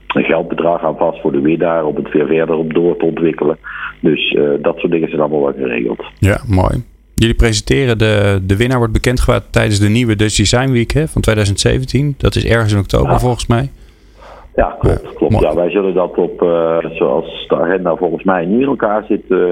een 0.06 0.24
geldbedrag 0.24 0.84
aan 0.84 0.96
vast 0.96 1.20
voor 1.20 1.32
de 1.32 1.40
winnaar 1.40 1.84
om 1.84 1.96
het 1.96 2.12
weer 2.12 2.26
verder 2.26 2.56
op 2.56 2.74
door 2.74 2.96
te 2.96 3.04
ontwikkelen. 3.04 3.58
Dus 4.00 4.32
uh, 4.32 4.50
dat 4.62 4.78
soort 4.78 4.92
dingen 4.92 5.08
zijn 5.08 5.20
allemaal 5.20 5.42
wel 5.42 5.52
geregeld. 5.52 6.04
Ja, 6.18 6.40
mooi. 6.48 6.84
Jullie 7.14 7.34
presenteren 7.34 7.98
de, 7.98 8.40
de 8.42 8.56
winnaar 8.56 8.78
wordt 8.78 8.92
bekendgemaakt 8.92 9.52
tijdens 9.52 9.78
de 9.80 9.88
nieuwe 9.88 10.16
Dutch 10.16 10.36
Design 10.36 10.70
Week 10.70 10.90
hè, 10.90 11.08
van 11.08 11.22
2017. 11.22 12.14
Dat 12.18 12.34
is 12.34 12.46
ergens 12.46 12.72
in 12.72 12.78
oktober 12.78 13.10
ja. 13.10 13.18
volgens 13.18 13.46
mij. 13.46 13.70
Ja, 14.54 14.76
klopt. 14.78 15.14
klopt. 15.14 15.40
Ja, 15.40 15.54
wij 15.54 15.70
zullen 15.70 15.94
dat 15.94 16.16
op, 16.16 16.42
uh, 16.42 16.76
zoals 16.92 17.46
de 17.48 17.56
agenda 17.56 17.96
volgens 17.96 18.24
mij 18.24 18.44
nu 18.44 18.60
in 18.60 18.66
elkaar 18.66 19.04
zit, 19.08 19.22
uh, 19.28 19.50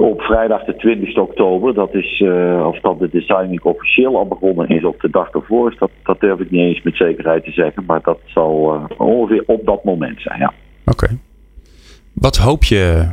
op 0.00 0.20
vrijdag 0.20 0.64
de 0.64 0.76
20 0.76 1.16
oktober. 1.16 1.74
Dat 1.74 1.94
is, 1.94 2.20
uh, 2.20 2.66
of 2.66 2.80
dat 2.80 2.98
de 2.98 3.08
Design 3.12 3.48
Week 3.48 3.64
officieel 3.64 4.16
al 4.16 4.26
begonnen 4.26 4.68
is 4.68 4.84
op 4.84 5.00
de 5.00 5.10
dag 5.10 5.30
ervoor. 5.30 5.74
dat, 5.78 5.90
dat 6.02 6.20
durf 6.20 6.40
ik 6.40 6.50
niet 6.50 6.60
eens 6.60 6.82
met 6.82 6.96
zekerheid 6.96 7.44
te 7.44 7.50
zeggen. 7.50 7.84
Maar 7.86 8.00
dat 8.02 8.18
zal 8.24 8.74
uh, 8.74 9.00
ongeveer 9.00 9.42
op 9.46 9.66
dat 9.66 9.84
moment 9.84 10.20
zijn, 10.20 10.38
ja. 10.38 10.52
Oké. 10.86 11.18
Wat 12.12 12.36
hoop 12.36 12.64
je 12.64 13.08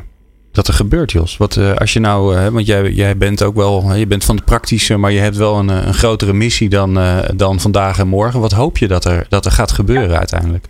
dat 0.52 0.68
er 0.68 0.74
gebeurt, 0.74 1.12
Jos? 1.12 1.38
Wat, 1.38 1.56
uh, 1.56 1.76
als 1.76 1.94
je 1.94 2.00
nou, 2.00 2.52
want 2.52 2.68
jij, 2.68 2.92
jij 2.92 3.18
bent 3.18 3.44
ook 3.44 3.56
wel, 3.56 3.94
je 3.94 4.08
bent 4.08 4.26
van 4.26 4.36
de 4.36 4.44
praktische, 4.44 4.98
maar 4.98 5.12
je 5.12 5.20
hebt 5.20 5.38
wel 5.38 5.60
een, 5.60 5.70
een 5.70 5.94
grotere 5.94 6.34
missie 6.34 6.70
dan, 6.70 7.00
dan 7.36 7.60
vandaag 7.60 8.00
en 8.00 8.08
morgen. 8.08 8.40
Wat 8.40 8.52
hoop 8.52 8.78
je 8.78 8.88
dat 8.88 9.06
er, 9.06 9.26
dat 9.30 9.46
er 9.46 9.52
gaat 9.52 9.72
gebeuren 9.72 10.18
uiteindelijk? 10.18 10.66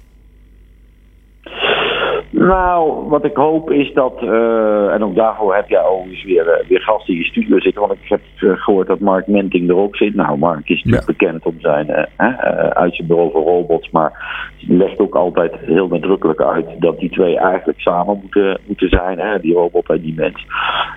Nou, 2.29 3.07
wat 3.09 3.25
ik 3.25 3.35
hoop 3.35 3.71
is 3.71 3.93
dat, 3.93 4.21
uh, 4.21 4.93
en 4.93 5.03
ook 5.03 5.15
daarvoor 5.15 5.55
heb 5.55 5.69
jij 5.69 5.83
overigens 5.83 6.23
weer, 6.23 6.45
uh, 6.45 6.67
weer 6.67 6.81
gasten 6.81 7.13
in 7.13 7.19
je 7.19 7.25
studio 7.25 7.59
zitten. 7.59 7.81
Want 7.81 7.93
ik 7.93 8.09
heb 8.09 8.21
uh, 8.39 8.51
gehoord 8.57 8.87
dat 8.87 8.99
Mark 8.99 9.27
Menting 9.27 9.69
er 9.69 9.75
ook 9.75 9.95
zit. 9.95 10.15
Nou, 10.15 10.37
Mark 10.37 10.69
is 10.69 10.83
natuurlijk 10.83 11.17
bekend 11.17 11.45
om 11.45 11.55
zijn 11.59 11.91
uit 12.69 12.95
zijn 12.95 13.07
bureau 13.07 13.31
voor 13.31 13.43
robots. 13.43 13.89
Maar 13.89 14.11
legt 14.67 14.99
ook 14.99 15.15
altijd 15.15 15.55
heel 15.59 15.87
nadrukkelijk 15.87 16.41
uit 16.41 16.65
dat 16.79 16.99
die 16.99 17.09
twee 17.09 17.37
eigenlijk 17.37 17.79
samen 17.79 18.19
moeten, 18.21 18.59
moeten 18.65 18.89
zijn. 18.89 19.19
Hè, 19.19 19.39
die 19.39 19.53
robot 19.53 19.89
en 19.89 20.01
die 20.01 20.13
mens. 20.15 20.45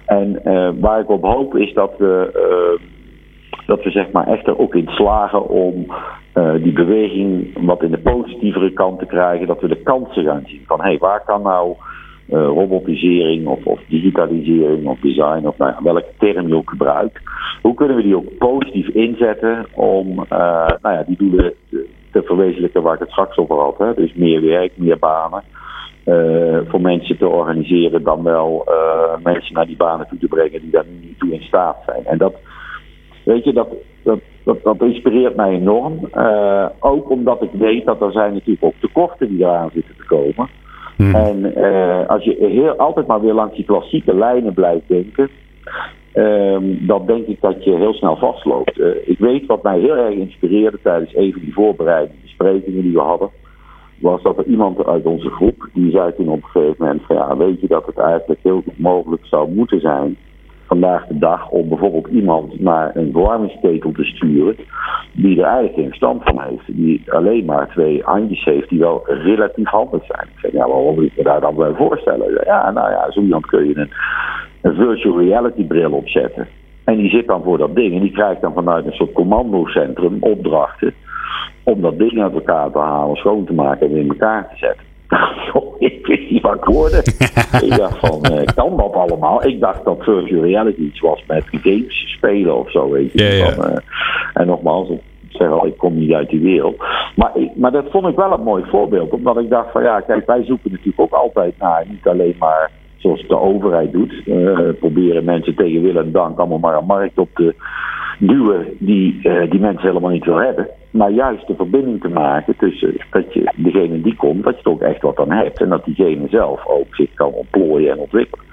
En 0.06 0.40
waar 0.80 1.00
ik 1.00 1.10
op 1.10 1.22
hoop 1.22 1.56
is 1.56 1.72
dat 1.72 1.92
we 1.98 2.30
dat 3.70 3.82
we 3.82 3.90
zeg 3.90 4.10
maar 4.12 4.26
echt 4.26 4.46
er 4.46 4.58
ook 4.58 4.74
in 4.74 4.88
slagen 4.88 5.48
om 5.48 5.86
uh, 6.34 6.52
die 6.62 6.72
beweging 6.72 7.50
wat 7.66 7.82
in 7.82 7.90
de 7.90 7.98
positievere 7.98 8.72
kant 8.72 8.98
te 8.98 9.06
krijgen. 9.06 9.46
Dat 9.46 9.60
we 9.60 9.68
de 9.68 9.82
kansen 9.82 10.24
gaan 10.24 10.42
zien 10.46 10.62
van 10.66 10.80
hé, 10.80 10.88
hey, 10.88 10.98
waar 10.98 11.22
kan 11.24 11.42
nou 11.42 11.74
uh, 12.28 12.46
robotisering 12.46 13.46
of, 13.46 13.64
of, 13.64 13.80
digitalisering 13.88 14.86
of 14.86 14.98
design 14.98 15.46
of 15.46 15.58
nou, 15.58 15.74
welke 15.82 16.04
term 16.18 16.48
je 16.48 16.54
ook 16.54 16.70
gebruikt. 16.70 17.20
Hoe 17.62 17.74
kunnen 17.74 17.96
we 17.96 18.02
die 18.02 18.16
ook 18.16 18.38
positief 18.38 18.88
inzetten 18.88 19.66
om 19.74 20.08
uh, 20.08 20.66
nou 20.82 20.94
ja, 20.96 21.04
die 21.06 21.16
doelen 21.16 21.54
te, 22.12 22.22
verwezenlijken 22.22 22.82
waar 22.82 22.94
ik 22.94 23.00
het 23.00 23.10
straks 23.10 23.36
over 23.36 23.56
had. 23.56 23.78
Hè? 23.78 23.94
Dus 23.94 24.14
meer 24.14 24.40
werk, 24.40 24.72
meer 24.74 24.98
banen. 24.98 25.42
Voor 26.68 26.80
mensen 26.80 27.18
te 27.18 27.28
organiseren 27.28 28.02
dan 28.02 28.22
wel 28.22 28.64
mensen 29.22 29.54
naar 29.54 29.66
die 29.66 29.76
banen 29.76 30.06
toe 30.08 30.18
te 30.18 30.26
brengen 30.26 30.60
die 30.60 30.70
daar 30.70 30.84
niet 31.00 31.18
toe 31.18 31.32
in 31.32 31.42
staat 31.42 31.76
zijn. 31.86 32.04
En 32.04 32.18
dat, 32.18 32.34
weet 33.22 33.44
je, 33.44 33.52
dat, 33.52 33.68
dat, 34.02 34.18
dat, 34.44 34.62
dat 34.62 34.80
inspireert 34.80 35.36
mij 35.36 35.50
enorm. 35.50 35.98
Uh, 36.14 36.66
ook 36.80 37.10
omdat 37.10 37.42
ik 37.42 37.50
weet 37.52 37.84
dat 37.84 38.00
er 38.00 38.12
zijn 38.12 38.32
natuurlijk 38.32 38.64
ook 38.64 38.74
tekorten 38.80 39.28
die 39.28 39.44
eraan 39.44 39.70
zitten 39.74 39.94
te 39.96 40.06
komen. 40.06 40.48
Hmm. 40.96 41.14
En 41.14 41.52
uh, 41.58 42.08
als 42.08 42.24
je 42.24 42.36
heel, 42.38 42.72
altijd 42.72 43.06
maar 43.06 43.20
weer 43.20 43.34
langs 43.34 43.56
die 43.56 43.64
klassieke 43.64 44.14
lijnen 44.14 44.54
blijft 44.54 44.88
denken, 44.88 45.30
um, 46.14 46.86
dan 46.86 47.06
denk 47.06 47.26
ik 47.26 47.40
dat 47.40 47.64
je 47.64 47.76
heel 47.76 47.94
snel 47.94 48.16
vastloopt. 48.16 48.78
Uh, 48.78 48.88
ik 49.04 49.18
weet 49.18 49.46
wat 49.46 49.62
mij 49.62 49.78
heel 49.78 49.96
erg 49.96 50.14
inspireerde 50.14 50.78
tijdens 50.82 51.14
even 51.14 51.40
die 51.40 51.52
voorbereidende 51.52 52.20
besprekingen 52.22 52.82
die 52.82 52.92
we 52.92 53.00
hadden. 53.00 53.30
Was 53.98 54.22
dat 54.22 54.38
er 54.38 54.44
iemand 54.44 54.86
uit 54.86 55.04
onze 55.04 55.30
groep 55.30 55.68
die 55.72 55.90
zei 55.90 56.14
toen 56.16 56.28
op 56.28 56.42
een 56.42 56.48
gegeven 56.48 56.76
moment: 56.78 57.02
van 57.06 57.16
ja, 57.16 57.36
weet 57.36 57.60
je 57.60 57.66
dat 57.66 57.86
het 57.86 57.98
eigenlijk 57.98 58.40
heel 58.42 58.62
goed 58.64 58.78
mogelijk 58.78 59.24
zou 59.24 59.50
moeten 59.50 59.80
zijn 59.80 60.16
vandaag 60.70 61.06
de 61.06 61.18
dag 61.18 61.48
om 61.48 61.68
bijvoorbeeld 61.68 62.06
iemand 62.06 62.60
naar 62.60 62.96
een 62.96 63.12
verwarmingsketel 63.12 63.92
te 63.92 64.04
sturen 64.04 64.56
die 65.12 65.38
er 65.38 65.44
eigenlijk 65.44 65.74
geen 65.74 65.92
stand 65.92 66.22
van 66.22 66.40
heeft. 66.40 66.66
Die 66.66 67.12
alleen 67.12 67.44
maar 67.44 67.68
twee 67.68 68.02
handjes 68.04 68.44
heeft 68.44 68.68
die 68.68 68.78
wel 68.78 69.02
relatief 69.06 69.68
handig 69.68 70.04
zijn. 70.06 70.28
Ik 70.34 70.38
zeg, 70.40 70.52
ja, 70.52 70.66
waarom 70.66 70.94
moet 70.94 71.04
ik 71.04 71.16
me 71.16 71.22
daar 71.22 71.40
dan 71.40 71.54
bij 71.54 71.72
voorstellen? 71.74 72.40
Ja, 72.44 72.70
nou 72.70 72.90
ja, 72.90 73.10
zo 73.10 73.20
iemand 73.20 73.46
kun 73.46 73.66
je 73.68 73.76
een, 73.76 73.90
een 74.60 74.74
virtual 74.74 75.18
reality 75.18 75.64
bril 75.66 75.92
opzetten. 75.92 76.48
En 76.84 76.96
die 76.96 77.10
zit 77.10 77.26
dan 77.26 77.42
voor 77.42 77.58
dat 77.58 77.74
ding 77.74 77.94
en 77.94 78.00
die 78.00 78.12
krijgt 78.12 78.40
dan 78.40 78.52
vanuit 78.52 78.86
een 78.86 78.92
soort 78.92 79.12
commandocentrum 79.12 80.16
opdrachten 80.20 80.94
om 81.64 81.80
dat 81.80 81.98
ding 81.98 82.22
uit 82.22 82.34
elkaar 82.34 82.70
te 82.70 82.78
halen, 82.78 83.16
schoon 83.16 83.44
te 83.44 83.52
maken 83.52 83.90
en 83.90 83.96
in 83.96 84.08
elkaar 84.08 84.48
te 84.48 84.56
zetten. 84.56 84.89
Ik 85.78 86.06
wist 86.06 86.30
niet 86.30 86.42
wat 86.42 86.54
ik 86.54 86.64
hoorde. 86.64 86.98
ik 87.66 87.76
dacht 87.76 87.98
van, 87.98 88.20
uh, 88.32 88.42
kan 88.54 88.76
dat 88.76 88.92
allemaal? 88.92 89.46
Ik 89.46 89.60
dacht 89.60 89.84
dat 89.84 90.02
virtual 90.02 90.42
reality 90.42 90.80
iets 90.80 91.00
was 91.00 91.24
met 91.26 91.44
games 91.50 92.12
spelen 92.16 92.56
of 92.56 92.70
zo, 92.70 92.90
weet 92.90 93.12
je. 93.12 93.24
Ja, 93.24 93.30
ja. 93.30 93.56
uh, 93.56 93.76
en 94.34 94.46
nogmaals, 94.46 94.88
ik 94.88 95.00
zeg 95.28 95.50
al, 95.50 95.66
ik 95.66 95.78
kom 95.78 95.98
niet 95.98 96.12
uit 96.12 96.28
die 96.28 96.40
wereld. 96.40 96.76
Maar, 97.16 97.30
ik, 97.34 97.50
maar 97.56 97.72
dat 97.72 97.90
vond 97.90 98.06
ik 98.06 98.16
wel 98.16 98.32
een 98.32 98.42
mooi 98.42 98.64
voorbeeld. 98.70 99.12
Omdat 99.12 99.38
ik 99.38 99.50
dacht 99.50 99.72
van, 99.72 99.82
ja, 99.82 100.00
kijk, 100.00 100.26
wij 100.26 100.44
zoeken 100.44 100.70
natuurlijk 100.70 101.00
ook 101.00 101.12
altijd 101.12 101.54
naar, 101.58 101.84
niet 101.88 102.06
alleen 102.06 102.36
maar 102.38 102.70
zoals 103.00 103.26
de 103.28 103.38
overheid 103.38 103.92
doet. 103.92 104.22
Uh, 104.26 104.68
proberen 104.78 105.24
mensen 105.24 105.54
tegen 105.54 105.82
wil 105.82 105.96
en 105.96 106.12
dank 106.12 106.38
allemaal 106.38 106.58
maar 106.58 106.76
een 106.76 106.86
markt 106.86 107.18
op 107.18 107.28
te 107.34 107.54
duwen 108.18 108.66
die, 108.78 109.20
uh, 109.22 109.50
die 109.50 109.60
mensen 109.60 109.86
helemaal 109.88 110.10
niet 110.10 110.24
wil 110.24 110.40
hebben. 110.40 110.68
Maar 110.90 111.10
juist 111.10 111.46
de 111.46 111.54
verbinding 111.54 112.00
te 112.00 112.08
maken 112.08 112.56
tussen 112.56 112.96
dat 113.10 113.34
je 113.34 113.52
degene 113.56 114.00
die 114.00 114.16
komt, 114.16 114.44
dat 114.44 114.56
je 114.56 114.64
er 114.64 114.70
ook 114.70 114.80
echt 114.80 115.02
wat 115.02 115.18
aan 115.18 115.30
hebt. 115.30 115.60
En 115.60 115.68
dat 115.68 115.84
diegene 115.84 116.28
zelf 116.28 116.66
ook 116.66 116.94
zich 116.94 117.14
kan 117.14 117.32
ontplooien 117.32 117.92
en 117.92 117.98
ontwikkelen. 117.98 118.44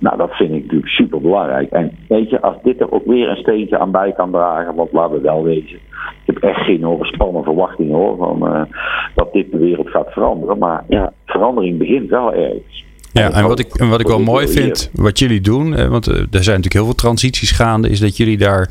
Nou, 0.00 0.16
dat 0.16 0.30
vind 0.30 0.50
ik 0.50 0.62
natuurlijk 0.62 0.90
super 0.90 1.20
belangrijk. 1.20 1.70
En 1.70 1.92
weet 2.08 2.30
je, 2.30 2.40
als 2.40 2.56
dit 2.62 2.80
er 2.80 2.92
ook 2.92 3.06
weer 3.06 3.28
een 3.28 3.36
steentje 3.36 3.78
aan 3.78 3.90
bij 3.90 4.12
kan 4.12 4.30
dragen, 4.30 4.74
want 4.74 4.92
laten 4.92 5.16
we 5.16 5.20
wel 5.20 5.42
wezen. 5.42 5.78
Ik 6.24 6.34
heb 6.34 6.36
echt 6.36 6.60
geen 6.60 6.86
overspannen 6.86 7.44
verwachtingen 7.44 7.96
hoor, 7.96 8.16
van, 8.16 8.54
uh, 8.54 8.62
dat 9.14 9.32
dit 9.32 9.50
de 9.50 9.58
wereld 9.58 9.88
gaat 9.88 10.12
veranderen. 10.12 10.58
Maar 10.58 10.84
ja, 10.88 11.12
verandering 11.24 11.78
begint 11.78 12.10
wel 12.10 12.34
ergens. 12.34 12.86
Ja, 13.12 13.32
en 13.32 13.46
wat 13.46 13.58
ik, 13.58 13.74
en 13.74 13.88
wat 13.88 14.00
ik 14.00 14.06
wel 14.06 14.20
mooi 14.20 14.48
vind, 14.48 14.90
wat 14.92 15.18
jullie 15.18 15.40
doen, 15.40 15.88
want 15.88 16.06
er 16.06 16.28
zijn 16.30 16.30
natuurlijk 16.30 16.72
heel 16.72 16.84
veel 16.84 16.94
transities 16.94 17.50
gaande, 17.50 17.88
is 17.88 18.00
dat 18.00 18.16
jullie 18.16 18.38
daar 18.38 18.70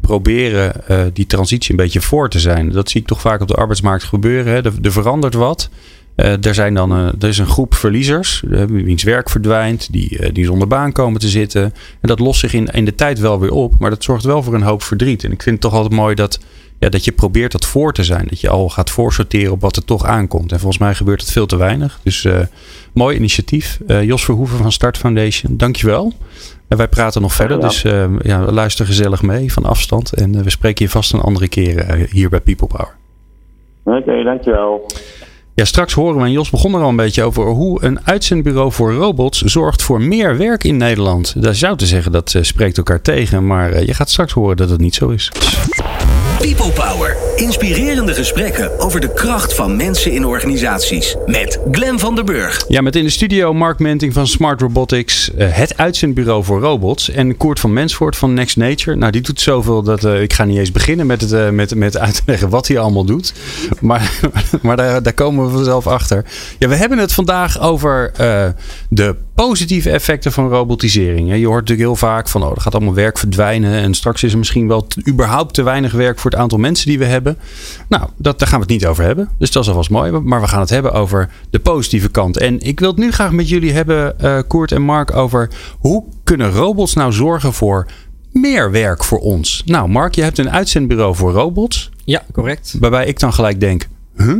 proberen 0.00 0.72
uh, 0.90 1.00
die 1.12 1.26
transitie 1.26 1.70
een 1.70 1.76
beetje 1.76 2.00
voor 2.00 2.28
te 2.28 2.40
zijn. 2.40 2.70
Dat 2.70 2.90
zie 2.90 3.00
ik 3.00 3.06
toch 3.06 3.20
vaak 3.20 3.40
op 3.40 3.48
de 3.48 3.54
arbeidsmarkt 3.54 4.04
gebeuren. 4.04 4.52
Hè. 4.52 4.64
Er, 4.64 4.72
er 4.82 4.92
verandert 4.92 5.34
wat. 5.34 5.70
Uh, 6.16 6.46
er, 6.46 6.54
zijn 6.54 6.74
dan, 6.74 6.92
uh, 6.92 7.06
er 7.06 7.28
is 7.28 7.38
een 7.38 7.46
groep 7.46 7.74
verliezers, 7.74 8.42
wiens 8.68 9.02
werk 9.02 9.30
verdwijnt, 9.30 9.92
die, 9.92 10.32
die 10.32 10.44
zonder 10.44 10.68
baan 10.68 10.92
komen 10.92 11.20
te 11.20 11.28
zitten. 11.28 11.62
En 12.00 12.08
dat 12.08 12.18
lost 12.18 12.40
zich 12.40 12.52
in, 12.52 12.66
in 12.66 12.84
de 12.84 12.94
tijd 12.94 13.18
wel 13.18 13.40
weer 13.40 13.52
op, 13.52 13.78
maar 13.78 13.90
dat 13.90 14.04
zorgt 14.04 14.24
wel 14.24 14.42
voor 14.42 14.54
een 14.54 14.62
hoop 14.62 14.82
verdriet. 14.82 15.24
En 15.24 15.32
ik 15.32 15.42
vind 15.42 15.54
het 15.54 15.64
toch 15.70 15.74
altijd 15.74 16.00
mooi 16.00 16.14
dat, 16.14 16.40
ja, 16.78 16.88
dat 16.88 17.04
je 17.04 17.12
probeert 17.12 17.52
dat 17.52 17.66
voor 17.66 17.92
te 17.92 18.04
zijn. 18.04 18.26
Dat 18.28 18.40
je 18.40 18.48
al 18.48 18.68
gaat 18.68 18.90
voorsorteren 18.90 19.52
op 19.52 19.60
wat 19.60 19.76
er 19.76 19.84
toch 19.84 20.04
aankomt. 20.04 20.52
En 20.52 20.58
volgens 20.58 20.80
mij 20.82 20.94
gebeurt 20.94 21.20
het 21.20 21.32
veel 21.32 21.46
te 21.46 21.56
weinig. 21.56 22.00
Dus 22.02 22.28
mooi 22.92 23.16
initiatief. 23.16 23.78
Jos 23.86 24.24
Verhoeven 24.24 24.58
van 24.58 24.72
Start 24.72 24.98
Foundation, 24.98 25.56
dankjewel. 25.56 26.12
En 26.72 26.78
wij 26.78 26.88
praten 26.88 27.22
nog 27.22 27.32
verder, 27.32 27.60
dus 27.60 27.84
uh, 27.84 28.04
ja, 28.22 28.52
luister 28.52 28.86
gezellig 28.86 29.22
mee 29.22 29.52
van 29.52 29.64
afstand. 29.64 30.12
En 30.12 30.34
uh, 30.34 30.40
we 30.40 30.50
spreken 30.50 30.84
je 30.84 30.90
vast 30.90 31.12
een 31.12 31.20
andere 31.20 31.48
keer 31.48 31.98
uh, 31.98 32.08
hier 32.10 32.28
bij 32.28 32.40
People 32.40 32.66
Power. 32.66 32.94
Oké, 33.84 33.96
okay, 33.96 34.22
dankjewel. 34.22 34.86
Ja, 35.54 35.64
straks 35.64 35.92
horen 35.92 36.16
we, 36.16 36.24
en 36.24 36.32
Jos 36.32 36.50
begon 36.50 36.74
er 36.74 36.82
al 36.82 36.88
een 36.88 36.96
beetje 36.96 37.22
over, 37.22 37.44
hoe 37.46 37.84
een 37.84 38.06
uitzendbureau 38.06 38.72
voor 38.72 38.92
robots 38.92 39.40
zorgt 39.40 39.82
voor 39.82 40.00
meer 40.00 40.36
werk 40.36 40.64
in 40.64 40.76
Nederland. 40.76 41.42
Daar 41.42 41.54
zou 41.54 41.76
te 41.76 41.86
zeggen, 41.86 42.12
dat 42.12 42.36
spreekt 42.40 42.76
elkaar 42.76 43.02
tegen, 43.02 43.46
maar 43.46 43.84
je 43.84 43.94
gaat 43.94 44.10
straks 44.10 44.32
horen 44.32 44.56
dat 44.56 44.70
het 44.70 44.80
niet 44.80 44.94
zo 44.94 45.08
is. 45.08 45.32
People 46.42 46.72
Power. 46.72 47.16
Inspirerende 47.36 48.14
gesprekken 48.14 48.78
over 48.78 49.00
de 49.00 49.12
kracht 49.12 49.54
van 49.54 49.76
mensen 49.76 50.12
in 50.12 50.24
organisaties. 50.24 51.16
Met 51.26 51.60
Glen 51.70 51.98
van 51.98 52.14
der 52.14 52.24
Burg. 52.24 52.64
Ja, 52.68 52.80
met 52.80 52.96
in 52.96 53.04
de 53.04 53.10
studio 53.10 53.54
Mark 53.54 53.78
Menting 53.78 54.12
van 54.12 54.26
Smart 54.26 54.60
Robotics. 54.60 55.30
het 55.36 55.76
uitzendbureau 55.76 56.44
voor 56.44 56.60
robots. 56.60 57.10
En 57.10 57.36
Koert 57.36 57.60
van 57.60 57.72
Mensvoort 57.72 58.16
van 58.16 58.34
Next 58.34 58.56
Nature. 58.56 58.96
Nou, 58.96 59.12
die 59.12 59.20
doet 59.20 59.40
zoveel 59.40 59.82
dat 59.82 60.04
uh, 60.04 60.22
ik 60.22 60.32
ga 60.32 60.44
niet 60.44 60.58
eens 60.58 60.72
beginnen 60.72 61.06
met, 61.06 61.20
het, 61.20 61.32
uh, 61.32 61.48
met, 61.48 61.74
met 61.74 61.98
uit 61.98 62.22
wat 62.48 62.68
hij 62.68 62.78
allemaal 62.78 63.04
doet. 63.04 63.34
Maar, 63.80 64.20
maar 64.62 64.76
daar, 64.76 65.02
daar 65.02 65.14
komen 65.14 65.46
we 65.46 65.52
vanzelf 65.52 65.86
achter. 65.86 66.24
Ja, 66.58 66.68
we 66.68 66.76
hebben 66.76 66.98
het 66.98 67.12
vandaag 67.12 67.60
over 67.60 68.12
de 68.88 69.16
positieve 69.34 69.90
effecten 69.90 70.32
van 70.32 70.48
robotisering. 70.48 71.28
Je 71.28 71.46
hoort 71.46 71.60
natuurlijk 71.60 71.88
heel 71.88 71.96
vaak 71.96 72.28
van, 72.28 72.42
oh, 72.42 72.50
er 72.50 72.60
gaat 72.60 72.74
allemaal 72.74 72.94
werk 72.94 73.18
verdwijnen. 73.18 73.72
En 73.72 73.94
straks 73.94 74.22
is 74.22 74.32
er 74.32 74.38
misschien 74.38 74.68
wel 74.68 74.86
überhaupt 75.08 75.54
te 75.54 75.62
weinig 75.62 75.92
werk 75.92 76.18
voor 76.18 76.30
het 76.30 76.40
aantal 76.40 76.58
mensen 76.58 76.88
die 76.88 76.98
we 76.98 77.04
hebben. 77.04 77.38
Nou, 77.88 78.08
dat, 78.16 78.38
daar 78.38 78.48
gaan 78.48 78.58
we 78.58 78.64
het 78.64 78.74
niet 78.74 78.86
over 78.86 79.04
hebben. 79.04 79.28
Dus 79.38 79.50
dat 79.50 79.62
is 79.62 79.68
alvast 79.68 79.90
mooi. 79.90 80.10
Maar 80.10 80.40
we 80.40 80.48
gaan 80.48 80.60
het 80.60 80.70
hebben 80.70 80.92
over 80.92 81.30
de 81.50 81.60
positieve 81.60 82.10
kant. 82.10 82.38
En 82.38 82.60
ik 82.60 82.80
wil 82.80 82.88
het 82.88 82.98
nu 82.98 83.12
graag 83.12 83.32
met 83.32 83.48
jullie 83.48 83.72
hebben, 83.72 84.14
uh, 84.22 84.38
Koert 84.48 84.72
en 84.72 84.82
Mark, 84.82 85.16
over 85.16 85.50
hoe 85.78 86.04
kunnen 86.24 86.50
robots 86.50 86.94
nou 86.94 87.12
zorgen 87.12 87.52
voor 87.52 87.86
meer 88.32 88.70
werk 88.70 89.04
voor 89.04 89.18
ons? 89.18 89.62
Nou, 89.66 89.88
Mark, 89.88 90.14
je 90.14 90.22
hebt 90.22 90.38
een 90.38 90.50
uitzendbureau 90.50 91.14
voor 91.14 91.32
robots. 91.32 91.90
Ja, 92.04 92.22
correct. 92.32 92.76
Waarbij 92.80 93.06
ik 93.06 93.18
dan 93.18 93.32
gelijk 93.32 93.60
denk, 93.60 93.88
huh? 94.16 94.36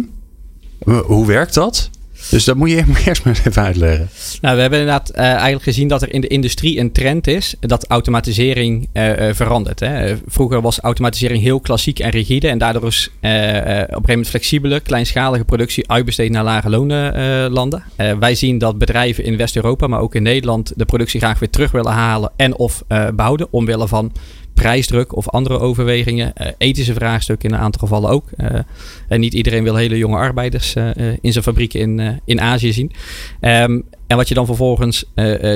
Hoe 1.05 1.27
werkt 1.27 1.55
dat? 1.55 1.91
Dus 2.31 2.45
dat 2.45 2.57
moet 2.57 2.71
je 2.71 2.85
eerst 3.07 3.25
maar 3.25 3.43
even 3.47 3.63
uitleggen. 3.63 4.09
Nou, 4.41 4.55
we 4.55 4.61
hebben 4.61 4.79
inderdaad 4.79 5.11
uh, 5.15 5.21
eigenlijk 5.23 5.63
gezien 5.63 5.89
dat 5.89 6.03
er 6.03 6.13
in 6.13 6.21
de 6.21 6.27
industrie 6.27 6.79
een 6.79 6.93
trend 6.93 7.27
is 7.27 7.55
dat 7.61 7.87
automatisering 7.87 8.89
uh, 8.93 9.13
verandert. 9.33 9.81
Hè. 9.81 10.17
Vroeger 10.27 10.61
was 10.61 10.81
automatisering 10.81 11.43
heel 11.43 11.61
klassiek 11.61 11.99
en 11.99 12.11
rigide 12.11 12.49
en 12.49 12.59
daardoor 12.59 12.87
is 12.87 13.11
op 13.13 13.23
een 13.23 13.31
gegeven 13.31 14.01
moment 14.07 14.29
flexibele, 14.29 14.81
kleinschalige 14.81 15.45
productie 15.45 15.91
uitbesteed 15.91 16.31
naar 16.31 16.45
lage 16.45 16.71
lonen 16.71 17.51
landen. 17.53 17.83
wij 18.19 18.35
zien 18.35 18.59
dat 18.59 18.79
bedrijven 18.79 19.25
in 19.25 19.37
West-Europa, 19.37 19.87
maar 19.87 20.01
ook 20.01 20.15
in 20.15 20.23
Nederland, 20.23 20.73
de 20.77 20.85
productie 20.85 21.21
graag 21.21 21.39
weer 21.39 21.51
terug 21.51 21.71
willen 21.71 21.93
halen 21.93 22.31
en 22.37 22.57
of 22.57 22.85
behouden 23.15 23.47
omwille 23.51 23.89
van 23.89 24.13
prijsdruk 24.55 25.17
of 25.17 25.29
andere 25.29 25.59
overwegingen. 25.59 26.33
Uh, 26.41 26.47
ethische 26.59 26.95
vraagstukken 26.95 27.49
in 27.49 27.55
een 27.55 27.61
aantal 27.61 27.81
gevallen 27.81 28.11
ook. 28.11 28.31
Uh, 28.37 28.59
en 29.09 29.21
niet 29.21 29.35
iedereen 29.35 29.63
wil 29.63 29.77
hele 29.77 29.99
jonge 29.99 30.17
arbeiders 30.17 30.75
uh, 30.75 30.91
in 31.21 31.33
zijn 31.33 31.45
fabrieken 31.45 31.81
in, 31.81 32.21
in 32.25 32.41
Azië 32.41 32.73
zien. 32.73 32.93
Um, 33.41 33.85
en 34.07 34.17
wat 34.17 34.29
je 34.29 34.35
dan 34.35 34.47
vervolgens 34.47 35.05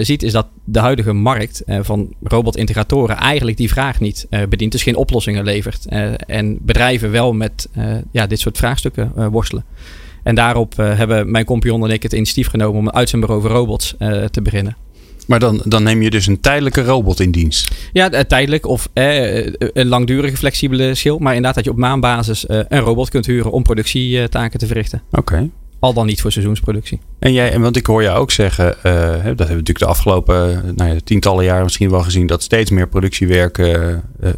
ziet 0.00 0.22
is 0.22 0.32
dat 0.32 0.46
de 0.64 0.78
huidige 0.78 1.12
markt 1.12 1.62
van 1.66 2.14
robotintegratoren 2.22 3.16
eigenlijk 3.16 3.56
die 3.56 3.68
vraag 3.68 4.00
niet 4.00 4.26
bedient. 4.48 4.72
Dus 4.72 4.82
geen 4.82 4.96
oplossingen 4.96 5.44
levert. 5.44 5.86
en 6.26 6.58
bedrijven 6.62 7.10
wel 7.10 7.32
met 7.32 7.68
ja, 8.10 8.26
dit 8.26 8.40
soort 8.40 8.58
vraagstukken 8.58 9.30
worstelen. 9.30 9.64
En 10.22 10.34
daarop 10.34 10.76
hebben 10.76 11.30
mijn 11.30 11.44
compagnon 11.44 11.84
en 11.84 11.90
ik 11.90 12.02
het 12.02 12.12
initiatief 12.12 12.48
genomen 12.48 12.78
om 12.78 12.86
een 12.86 12.94
uitzendbureau 12.94 13.42
voor 13.42 13.50
robots 13.50 13.94
te 14.30 14.42
beginnen. 14.42 14.76
Maar 15.26 15.38
dan, 15.38 15.62
dan 15.64 15.82
neem 15.82 16.02
je 16.02 16.10
dus 16.10 16.26
een 16.26 16.40
tijdelijke 16.40 16.84
robot 16.84 17.20
in 17.20 17.30
dienst. 17.30 17.70
Ja, 17.92 18.10
eh, 18.10 18.20
tijdelijk 18.20 18.66
of 18.66 18.88
eh, 18.92 19.46
een 19.46 19.86
langdurige 19.86 20.36
flexibele 20.36 20.94
schil. 20.94 21.18
Maar 21.18 21.34
inderdaad 21.34 21.54
dat 21.54 21.64
je 21.64 21.70
op 21.70 21.76
maandbasis 21.76 22.46
eh, 22.46 22.60
een 22.68 22.80
robot 22.80 23.08
kunt 23.08 23.26
huren 23.26 23.50
om 23.50 23.62
productietaken 23.62 24.58
te 24.58 24.66
verrichten. 24.66 25.02
Oké. 25.10 25.50
Al 25.78 25.92
dan 25.92 26.06
niet 26.06 26.20
voor 26.20 26.32
seizoensproductie. 26.32 27.00
En 27.18 27.32
jij, 27.32 27.52
en 27.52 27.60
want 27.60 27.76
ik 27.76 27.86
hoor 27.86 28.02
jou 28.02 28.18
ook 28.18 28.30
zeggen, 28.30 28.66
uh, 28.66 28.72
dat 28.82 28.92
hebben 28.92 29.36
we 29.36 29.42
natuurlijk 29.44 29.78
de 29.78 29.86
afgelopen 29.86 30.72
nou 30.76 30.90
ja, 30.90 30.96
tientallen 31.04 31.44
jaren 31.44 31.62
misschien 31.62 31.90
wel 31.90 32.02
gezien, 32.02 32.26
dat 32.26 32.42
steeds 32.42 32.70
meer 32.70 32.88
productiewerk 32.88 33.58
uh, 33.58 33.94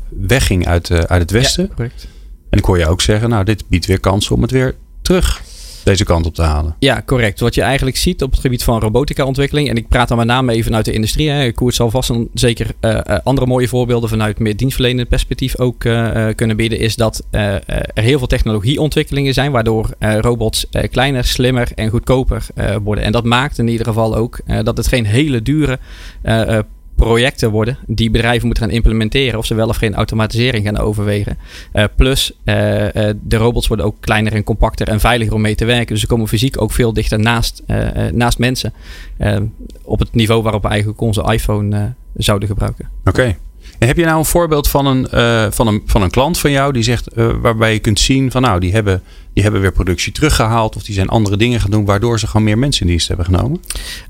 wegging 0.08 0.66
uit, 0.66 0.90
uit 0.90 1.22
het 1.22 1.30
Westen. 1.30 1.66
Ja, 1.68 1.74
correct. 1.74 2.08
En 2.50 2.58
ik 2.58 2.64
hoor 2.64 2.78
je 2.78 2.86
ook 2.86 3.00
zeggen, 3.00 3.28
nou, 3.28 3.44
dit 3.44 3.68
biedt 3.68 3.86
weer 3.86 4.00
kansen 4.00 4.34
om 4.34 4.42
het 4.42 4.50
weer 4.50 4.74
terug 5.02 5.42
deze 5.88 6.04
kant 6.04 6.26
op 6.26 6.34
te 6.34 6.42
halen. 6.42 6.74
Ja, 6.78 7.02
correct. 7.06 7.40
Wat 7.40 7.54
je 7.54 7.62
eigenlijk 7.62 7.96
ziet 7.96 8.22
op 8.22 8.30
het 8.30 8.40
gebied 8.40 8.62
van 8.62 8.80
robotica-ontwikkeling, 8.80 9.68
en 9.68 9.76
ik 9.76 9.88
praat 9.88 10.08
dan 10.08 10.16
met 10.16 10.26
name 10.26 10.52
even 10.52 10.64
vanuit 10.64 10.84
de 10.84 10.92
industrie. 10.92 11.30
Hè. 11.30 11.52
Koert 11.52 11.74
zal 11.74 11.90
vast 11.90 12.08
een, 12.08 12.28
zeker 12.34 12.66
uh, 12.80 13.00
andere 13.22 13.46
mooie 13.46 13.68
voorbeelden 13.68 14.08
vanuit 14.08 14.38
meer 14.38 14.56
dienstverlenend 14.56 15.08
perspectief 15.08 15.58
ook 15.58 15.84
uh, 15.84 16.26
kunnen 16.34 16.56
bieden, 16.56 16.78
is 16.78 16.96
dat 16.96 17.26
er 17.30 17.62
heel 17.94 18.18
veel 18.18 18.26
technologieontwikkelingen 18.26 19.34
zijn, 19.34 19.52
waardoor 19.52 19.90
robots 19.98 20.66
kleiner, 20.90 21.24
slimmer 21.24 21.68
en 21.74 21.90
goedkoper 21.90 22.46
worden. 22.82 23.04
En 23.04 23.12
dat 23.12 23.24
maakt 23.24 23.58
in 23.58 23.68
ieder 23.68 23.86
geval 23.86 24.16
ook 24.16 24.40
dat 24.62 24.76
het 24.76 24.86
geen 24.86 25.06
hele 25.06 25.42
dure 25.42 25.78
projecten 26.98 27.50
worden 27.50 27.78
die 27.86 28.10
bedrijven 28.10 28.46
moeten 28.46 28.64
gaan 28.64 28.72
implementeren 28.72 29.38
of 29.38 29.46
ze 29.46 29.54
wel 29.54 29.68
of 29.68 29.76
geen 29.76 29.94
automatisering 29.94 30.64
gaan 30.64 30.78
overwegen. 30.78 31.38
Uh, 31.72 31.84
plus 31.96 32.32
uh, 32.44 32.84
uh, 32.84 32.90
de 33.22 33.36
robots 33.36 33.66
worden 33.66 33.86
ook 33.86 33.96
kleiner 34.00 34.32
en 34.32 34.44
compacter 34.44 34.88
en 34.88 35.00
veiliger 35.00 35.34
om 35.34 35.40
mee 35.40 35.54
te 35.54 35.64
werken. 35.64 35.86
Dus 35.86 36.00
ze 36.00 36.06
komen 36.06 36.28
fysiek 36.28 36.60
ook 36.60 36.72
veel 36.72 36.92
dichter 36.92 37.18
naast, 37.18 37.62
naast 38.12 38.38
mensen. 38.38 38.72
op 39.82 39.98
het 39.98 40.14
niveau 40.14 40.42
waarop 40.42 40.62
we 40.62 40.68
eigenlijk 40.68 41.00
onze 41.00 41.32
iPhone 41.32 41.94
zouden 42.16 42.48
gebruiken. 42.48 42.88
Oké. 43.04 43.36
Heb 43.78 43.96
je 43.96 44.04
nou 44.04 44.18
een 44.18 44.24
voorbeeld 44.24 44.68
van 44.68 44.86
een, 44.86 45.06
van 45.52 45.66
een, 45.66 45.82
van 45.86 46.02
een 46.02 46.10
klant 46.10 46.38
van 46.38 46.50
jou 46.50 46.72
die 46.72 46.82
zegt, 46.82 47.08
waarbij 47.40 47.72
je 47.72 47.78
kunt 47.78 48.00
zien 48.00 48.30
van 48.30 48.42
nou, 48.42 48.60
die 48.60 48.72
hebben, 48.72 49.02
die 49.38 49.46
hebben 49.46 49.66
weer 49.66 49.72
productie 49.72 50.12
teruggehaald 50.12 50.76
of 50.76 50.82
die 50.82 50.94
zijn 50.94 51.08
andere 51.08 51.36
dingen 51.36 51.60
gaan 51.60 51.70
doen 51.70 51.84
waardoor 51.84 52.18
ze 52.18 52.26
gewoon 52.26 52.44
meer 52.44 52.58
mensen 52.58 52.82
in 52.82 52.88
dienst 52.88 53.08
hebben 53.08 53.26
genomen? 53.26 53.60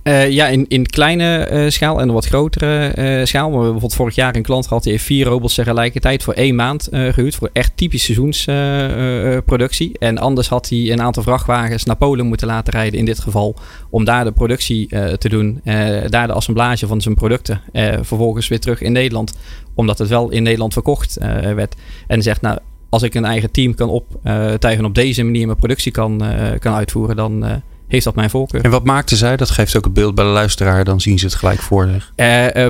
Uh, 0.02 0.30
ja, 0.30 0.46
in, 0.46 0.64
in 0.68 0.86
kleine 0.86 1.66
schaal 1.68 2.00
en 2.00 2.08
een 2.08 2.14
wat 2.14 2.26
grotere 2.26 2.92
schaal. 3.24 3.46
We 3.46 3.54
hebben 3.54 3.60
bijvoorbeeld 3.60 3.94
vorig 3.94 4.14
jaar 4.14 4.36
een 4.36 4.42
klant 4.42 4.66
gehad 4.66 4.82
die 4.82 4.92
heeft 4.92 5.04
vier 5.04 5.26
robots 5.26 5.54
tegelijkertijd 5.54 6.22
voor 6.22 6.34
één 6.34 6.54
maand 6.54 6.88
gehuurd 6.90 7.34
voor 7.34 7.50
echt 7.52 7.72
typisch 7.74 8.04
seizoensproductie. 8.04 9.98
en 9.98 10.18
anders 10.18 10.48
had 10.48 10.68
hij 10.68 10.92
een 10.92 11.02
aantal 11.02 11.22
vrachtwagens 11.22 11.84
naar 11.84 11.96
Polen 11.96 12.26
moeten 12.26 12.46
laten 12.46 12.72
rijden 12.72 12.98
in 12.98 13.04
dit 13.04 13.18
geval 13.18 13.56
om 13.90 14.04
daar 14.04 14.24
de 14.24 14.32
productie 14.32 14.88
te 15.18 15.28
doen, 15.28 15.60
daar 16.06 16.26
de 16.26 16.32
assemblage 16.32 16.86
van 16.86 17.00
zijn 17.00 17.14
producten, 17.14 17.60
vervolgens 18.00 18.48
weer 18.48 18.60
terug 18.60 18.80
in 18.80 18.92
Nederland 18.92 19.36
omdat 19.74 19.98
het 19.98 20.08
wel 20.08 20.30
in 20.30 20.42
Nederland 20.42 20.72
verkocht 20.72 21.16
werd. 21.54 21.74
En 22.06 22.22
zegt, 22.22 22.40
nou, 22.40 22.58
als 22.88 23.02
ik 23.02 23.14
een 23.14 23.24
eigen 23.24 23.50
team 23.50 23.74
kan 23.74 23.88
optuigen 23.88 24.84
op 24.84 24.94
deze 24.94 25.22
manier 25.22 25.46
mijn 25.46 25.58
productie 25.58 25.92
kan, 25.92 26.24
uh, 26.24 26.58
kan 26.58 26.74
uitvoeren, 26.74 27.16
dan 27.16 27.44
uh, 27.44 27.52
heeft 27.88 28.04
dat 28.04 28.14
mijn 28.14 28.30
voorkeur. 28.30 28.64
En 28.64 28.70
wat 28.70 28.84
maakte 28.84 29.16
zij? 29.16 29.36
Dat 29.36 29.50
geeft 29.50 29.76
ook 29.76 29.84
het 29.84 29.92
beeld 29.92 30.14
bij 30.14 30.24
de 30.24 30.30
luisteraar. 30.30 30.84
Dan 30.84 31.00
zien 31.00 31.18
ze 31.18 31.24
het 31.24 31.34
gelijk 31.34 31.58
voor 31.58 31.88
zich. 31.88 32.12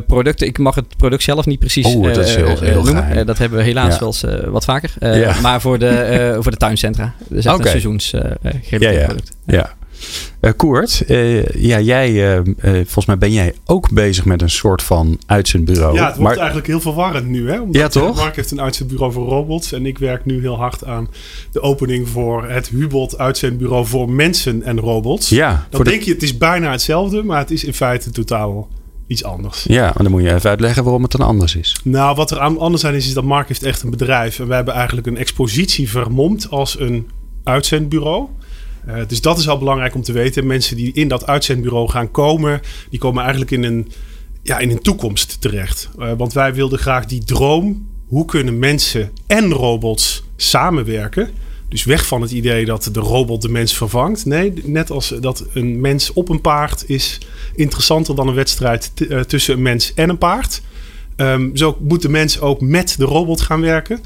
producten, 0.07 0.46
ik 0.46 0.59
mag 0.59 0.74
het 0.74 0.96
product 0.96 1.22
zelf 1.22 1.46
niet 1.46 1.59
precies 1.59 1.87
oh, 1.87 2.04
dat 2.04 2.16
is 2.16 2.35
heel, 2.35 2.59
heel 2.61 2.83
noemen. 2.83 3.26
dat 3.26 3.38
hebben 3.38 3.59
we 3.59 3.64
helaas 3.64 3.92
ja. 3.92 3.98
wel 3.98 4.09
eens 4.09 4.50
wat 4.50 4.64
vaker. 4.64 4.92
Ja. 5.00 5.40
Maar 5.40 5.61
voor 5.61 5.78
de, 5.78 6.37
voor 6.42 6.50
de 6.50 6.57
tuincentra. 6.57 7.14
Dus 7.28 7.44
echt 7.44 7.54
okay. 7.54 7.64
een 7.64 7.70
seizoensgerelateerd 7.70 8.83
ja, 8.83 8.90
ja. 8.90 9.04
product. 9.04 9.37
ja. 9.46 9.76
Uh, 10.40 10.50
Koert, 10.56 11.02
uh, 11.06 11.46
ja, 11.46 11.80
jij, 11.80 12.37
uh, 12.37 12.40
volgens 12.74 13.06
mij 13.06 13.18
ben 13.18 13.32
jij 13.32 13.54
ook 13.64 13.90
bezig 13.90 14.24
met 14.24 14.42
een 14.42 14.50
soort 14.50 14.82
van 14.82 15.18
uitzendbureau. 15.26 15.94
Ja, 15.94 16.06
het 16.06 16.16
wordt 16.16 16.37
eigenlijk 16.37 16.66
heel 16.66 16.80
verwarrend 16.80 17.26
nu. 17.26 17.50
Hè? 17.50 17.61
Omdat 17.61 17.76
ja, 17.76 17.88
toch? 17.88 18.16
Mark 18.16 18.37
heeft 18.37 18.50
een 18.50 18.61
uitzendbureau 18.61 19.12
voor 19.12 19.28
robots. 19.28 19.72
En 19.72 19.87
ik 19.87 19.98
werk 19.98 20.24
nu 20.24 20.40
heel 20.40 20.56
hard 20.56 20.84
aan 20.84 21.08
de 21.52 21.61
opening 21.61 22.08
voor 22.08 22.48
het 22.48 22.68
Hubot 22.68 23.18
uitzendbureau 23.18 23.87
voor 23.87 24.11
mensen 24.11 24.62
en 24.62 24.80
robots. 24.80 25.28
Ja, 25.28 25.66
dan 25.70 25.84
denk 25.84 26.00
de... 26.00 26.06
je, 26.06 26.12
het 26.12 26.22
is 26.22 26.38
bijna 26.38 26.70
hetzelfde, 26.70 27.22
maar 27.22 27.38
het 27.38 27.50
is 27.50 27.64
in 27.64 27.74
feite 27.74 28.11
totaal 28.11 28.68
iets 29.06 29.24
anders. 29.24 29.64
Ja, 29.68 29.82
maar 29.82 30.02
dan 30.02 30.11
moet 30.11 30.22
je 30.22 30.34
even 30.34 30.50
uitleggen 30.50 30.82
waarom 30.82 31.02
het 31.02 31.12
dan 31.12 31.26
anders 31.26 31.56
is. 31.56 31.80
Nou, 31.84 32.16
wat 32.16 32.30
er 32.30 32.38
anders 32.38 32.84
aan 32.84 32.94
is, 32.94 33.06
is 33.06 33.14
dat 33.14 33.24
Mark 33.24 33.48
heeft 33.48 33.62
echt 33.62 33.82
een 33.82 33.90
bedrijf. 33.90 34.38
En 34.38 34.48
we 34.48 34.54
hebben 34.54 34.74
eigenlijk 34.74 35.06
een 35.06 35.16
expositie 35.16 35.88
vermomd 35.90 36.50
als 36.50 36.80
een 36.80 37.08
uitzendbureau. 37.44 38.28
Uh, 38.86 38.94
dus 39.06 39.20
dat 39.20 39.38
is 39.38 39.48
al 39.48 39.58
belangrijk 39.58 39.94
om 39.94 40.02
te 40.02 40.12
weten. 40.12 40.46
Mensen 40.46 40.76
die 40.76 40.92
in 40.92 41.08
dat 41.08 41.26
uitzendbureau 41.26 41.88
gaan 41.88 42.10
komen, 42.10 42.60
die 42.90 42.98
komen 42.98 43.20
eigenlijk 43.20 43.50
in 43.50 43.62
een, 43.62 43.92
ja, 44.42 44.58
in 44.58 44.70
een 44.70 44.82
toekomst 44.82 45.40
terecht. 45.40 45.88
Uh, 45.98 46.12
want 46.16 46.32
wij 46.32 46.54
wilden 46.54 46.78
graag 46.78 47.06
die 47.06 47.24
droom, 47.24 47.88
hoe 48.06 48.24
kunnen 48.24 48.58
mensen 48.58 49.12
en 49.26 49.52
robots 49.52 50.24
samenwerken? 50.36 51.30
Dus 51.68 51.84
weg 51.84 52.06
van 52.06 52.22
het 52.22 52.30
idee 52.30 52.64
dat 52.64 52.90
de 52.92 53.00
robot 53.00 53.42
de 53.42 53.48
mens 53.48 53.76
vervangt. 53.76 54.26
Nee, 54.26 54.52
net 54.64 54.90
als 54.90 55.14
dat 55.20 55.44
een 55.52 55.80
mens 55.80 56.12
op 56.12 56.28
een 56.28 56.40
paard 56.40 56.84
is 56.86 57.18
interessanter 57.54 58.14
dan 58.14 58.28
een 58.28 58.34
wedstrijd 58.34 58.92
uh, 58.96 59.20
tussen 59.20 59.54
een 59.54 59.62
mens 59.62 59.94
en 59.94 60.08
een 60.08 60.18
paard. 60.18 60.62
Um, 61.20 61.57
zo 61.57 61.76
moet 61.81 62.02
de 62.02 62.09
mens 62.09 62.40
ook 62.40 62.61
met 62.61 62.94
de 62.98 63.04
robot 63.04 63.40
gaan 63.40 63.61
werken. 63.61 64.00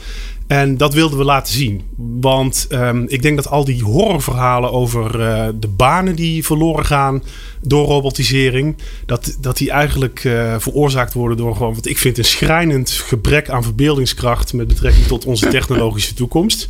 En 0.46 0.76
dat 0.76 0.94
wilden 0.94 1.18
we 1.18 1.24
laten 1.24 1.54
zien. 1.54 1.82
Want 2.20 2.66
um, 2.70 3.04
ik 3.08 3.22
denk 3.22 3.36
dat 3.36 3.48
al 3.48 3.64
die 3.64 3.82
horrorverhalen 3.82 4.72
over 4.72 5.20
uh, 5.20 5.48
de 5.60 5.68
banen 5.68 6.16
die 6.16 6.44
verloren 6.44 6.84
gaan 6.84 7.22
door 7.60 7.86
robotisering, 7.86 8.76
dat, 9.06 9.36
dat 9.40 9.56
die 9.56 9.70
eigenlijk 9.70 10.24
uh, 10.24 10.54
veroorzaakt 10.58 11.12
worden 11.12 11.36
door 11.36 11.56
gewoon, 11.56 11.74
wat 11.74 11.86
ik 11.86 11.98
vind, 11.98 12.18
een 12.18 12.24
schrijnend 12.24 12.90
gebrek 12.90 13.48
aan 13.48 13.62
verbeeldingskracht 13.62 14.52
met 14.52 14.66
betrekking 14.66 15.06
tot 15.06 15.24
onze 15.24 15.48
technologische 15.56 16.14
toekomst. 16.14 16.68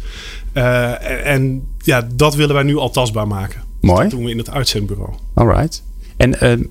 Uh, 0.55 1.27
en 1.27 1.67
ja, 1.79 2.09
dat 2.15 2.35
willen 2.35 2.55
wij 2.55 2.65
nu 2.65 2.77
al 2.77 2.91
tastbaar 2.91 3.27
maken. 3.27 3.63
Mooi. 3.81 4.03
dat 4.03 4.11
doen 4.11 4.25
we 4.25 4.31
in 4.31 4.39
het 4.39 4.51
uitzendbureau. 4.51 5.13
Alright. 5.35 5.83
En 6.17 6.71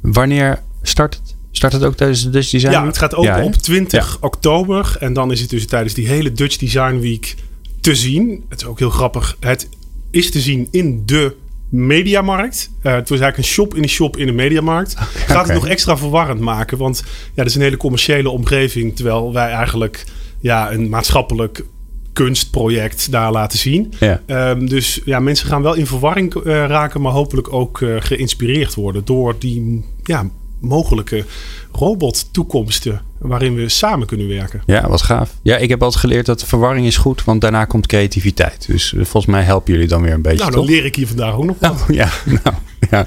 wanneer 0.00 0.62
start 0.82 1.14
het? 1.14 1.34
Start 1.52 1.72
het 1.72 1.84
ook 1.84 1.96
tijdens 1.96 2.22
de 2.22 2.30
Dutch 2.30 2.50
Design 2.50 2.72
Ja, 2.72 2.86
het 2.86 2.98
gaat 2.98 3.14
open 3.14 3.36
ja, 3.36 3.44
op 3.44 3.54
20 3.54 4.10
ja. 4.10 4.16
oktober. 4.20 4.96
En 5.00 5.12
dan 5.12 5.32
is 5.32 5.40
het 5.40 5.50
dus 5.50 5.66
tijdens 5.66 5.94
die 5.94 6.08
hele 6.08 6.32
Dutch 6.32 6.56
Design 6.56 6.98
Week 6.98 7.34
te 7.80 7.94
zien. 7.94 8.44
Het 8.48 8.60
is 8.60 8.66
ook 8.66 8.78
heel 8.78 8.90
grappig. 8.90 9.36
Het 9.40 9.68
is 10.10 10.30
te 10.30 10.40
zien 10.40 10.68
in 10.70 11.02
de 11.06 11.36
mediamarkt. 11.68 12.70
Uh, 12.82 12.92
het 12.92 13.08
was 13.08 13.20
eigenlijk 13.20 13.36
een 13.36 13.54
shop 13.54 13.74
in 13.74 13.82
een 13.82 13.88
shop 13.88 14.16
in 14.16 14.28
een 14.28 14.34
mediamarkt. 14.34 14.92
Okay. 14.92 15.06
Gaat 15.36 15.46
het 15.46 15.54
nog 15.54 15.66
extra 15.66 15.96
verwarrend 15.96 16.40
maken. 16.40 16.78
Want 16.78 17.02
ja, 17.06 17.30
dat 17.34 17.46
is 17.46 17.54
een 17.54 17.62
hele 17.62 17.76
commerciële 17.76 18.30
omgeving. 18.30 18.96
Terwijl 18.96 19.32
wij 19.32 19.50
eigenlijk 19.50 20.04
ja, 20.40 20.72
een 20.72 20.88
maatschappelijk 20.88 21.64
kunstproject 22.12 23.10
daar 23.10 23.32
laten 23.32 23.58
zien. 23.58 23.92
Ja. 24.00 24.50
Um, 24.50 24.68
dus 24.68 25.00
ja, 25.04 25.20
mensen 25.20 25.46
gaan 25.46 25.62
wel 25.62 25.74
in 25.74 25.86
verwarring 25.86 26.34
uh, 26.34 26.42
raken, 26.44 27.00
maar 27.00 27.12
hopelijk 27.12 27.52
ook 27.52 27.80
uh, 27.80 27.96
geïnspireerd 27.98 28.74
worden 28.74 29.04
door 29.04 29.34
die 29.38 29.84
ja, 30.02 30.30
mogelijke 30.62 31.24
robottoekomsten 31.72 33.02
waarin 33.18 33.54
we 33.54 33.68
samen 33.68 34.06
kunnen 34.06 34.28
werken. 34.28 34.62
Ja, 34.66 34.88
wat 34.88 35.02
gaaf. 35.02 35.34
Ja, 35.42 35.56
ik 35.56 35.68
heb 35.68 35.82
altijd 35.82 36.00
geleerd 36.00 36.26
dat 36.26 36.44
verwarring 36.44 36.86
is 36.86 36.96
goed, 36.96 37.24
want 37.24 37.40
daarna 37.40 37.64
komt 37.64 37.86
creativiteit. 37.86 38.66
Dus 38.66 38.94
volgens 38.96 39.26
mij 39.26 39.42
helpen 39.42 39.72
jullie 39.72 39.88
dan 39.88 40.02
weer 40.02 40.12
een 40.12 40.22
beetje. 40.22 40.38
Nou, 40.38 40.50
dan 40.50 40.60
toch? 40.60 40.70
leer 40.70 40.84
ik 40.84 40.96
hier 40.96 41.06
vandaag 41.06 41.34
ook 41.34 41.44
nog 41.44 41.56
wat. 41.58 41.70
Oh, 41.70 41.88
ja, 41.88 42.08
nou, 42.44 42.56
ja, 42.90 43.06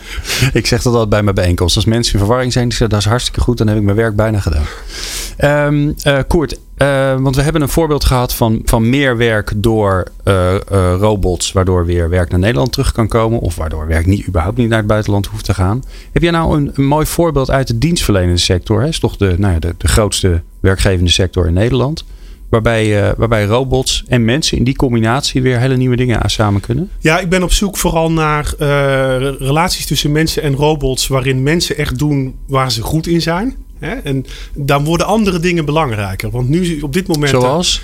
ik 0.54 0.68
zeg 0.68 0.82
dat 0.82 0.94
altijd 0.94 1.10
bij 1.10 1.24
mijn 1.24 1.36
bijeenkomst. 1.36 1.76
Als 1.76 1.86
mensen 1.86 2.14
in 2.14 2.20
verwarring 2.20 2.54
zijn, 2.54 2.68
die 2.68 2.78
zeggen 2.78 2.96
dat 2.96 3.06
is 3.06 3.12
hartstikke 3.12 3.42
goed, 3.42 3.58
dan 3.58 3.68
heb 3.68 3.78
ik 3.78 3.84
mijn 3.84 3.98
werk 3.98 4.16
bijna 4.16 4.40
gedaan. 4.40 4.66
Um, 5.68 5.96
uh, 6.08 6.20
Koert, 6.28 6.60
eh, 6.78 7.16
want 7.20 7.36
we 7.36 7.42
hebben 7.42 7.62
een 7.62 7.70
voorbeeld 7.70 8.06
gehad 8.06 8.34
van, 8.34 8.62
van 8.66 8.90
meer 8.90 9.18
werk 9.18 9.52
door 9.56 10.08
uh, 10.24 10.54
uh, 10.54 10.60
robots, 11.00 11.52
waardoor 11.52 11.86
weer 11.86 12.10
werk 12.10 12.30
naar 12.30 12.40
Nederland 12.40 12.72
terug 12.72 12.92
kan 12.92 13.08
komen. 13.08 13.40
Of 13.40 13.56
waardoor 13.56 13.88
werk 13.88 14.06
niet, 14.06 14.28
überhaupt 14.28 14.58
niet 14.58 14.70
naar 14.70 14.78
het 14.78 14.88
buitenland 14.88 15.26
hoeft 15.26 15.46
te 15.46 15.54
gaan. 15.54 15.84
Heb 16.12 16.22
jij 16.22 16.32
nou 16.32 16.58
een, 16.58 16.72
een 16.74 16.86
mooi 16.86 17.06
voorbeeld 17.06 17.52
uit 17.52 17.68
de 17.68 17.78
dienstverlenende 17.78 18.38
sector? 18.38 18.80
Het 18.80 18.90
is 18.90 19.00
toch 19.00 19.18
de, 19.18 19.36
nou 19.38 19.54
ja, 19.54 19.60
de, 19.60 19.76
de 19.78 19.88
grootste 19.88 20.42
werkgevende 20.60 21.12
sector 21.12 21.48
in 21.48 21.54
Nederland. 21.54 22.06
Waarbij, 22.50 23.16
waarbij 23.18 23.46
robots 23.46 24.04
en 24.08 24.26
mensen 24.26 24.58
in 24.58 24.64
die 24.64 24.76
combinatie 24.76 25.42
weer 25.42 25.60
hele 25.60 25.78
nieuwe 25.78 25.96
dingen 25.96 26.22
aan 26.22 26.30
samen 26.30 26.62
kunnen? 26.62 26.90
Ja, 27.00 27.20
ik 27.20 27.30
ben 27.30 27.44
op 27.44 27.52
zoek 27.52 27.78
vooral 27.78 28.12
naar 28.12 28.54
relaties 29.40 29.86
tussen 29.86 30.12
mensen 30.12 30.44
en 30.44 30.56
robots. 30.56 31.08
Waarin 31.08 31.44
mensen 31.44 31.78
echt 31.78 32.00
doen 32.00 32.36
waar 32.48 32.72
ze 32.72 32.82
goed 32.82 33.08
in 33.08 33.22
zijn. 33.22 33.56
Hè? 33.86 33.94
En 33.94 34.26
dan 34.54 34.84
worden 34.84 35.08
andere 35.08 35.40
dingen 35.40 35.66
belangrijker. 35.66 36.30
Want 36.30 36.50
nu 36.50 36.82
op 36.82 36.94
dit 36.94 37.08
moment. 37.08 37.30
Zoals? 37.30 37.82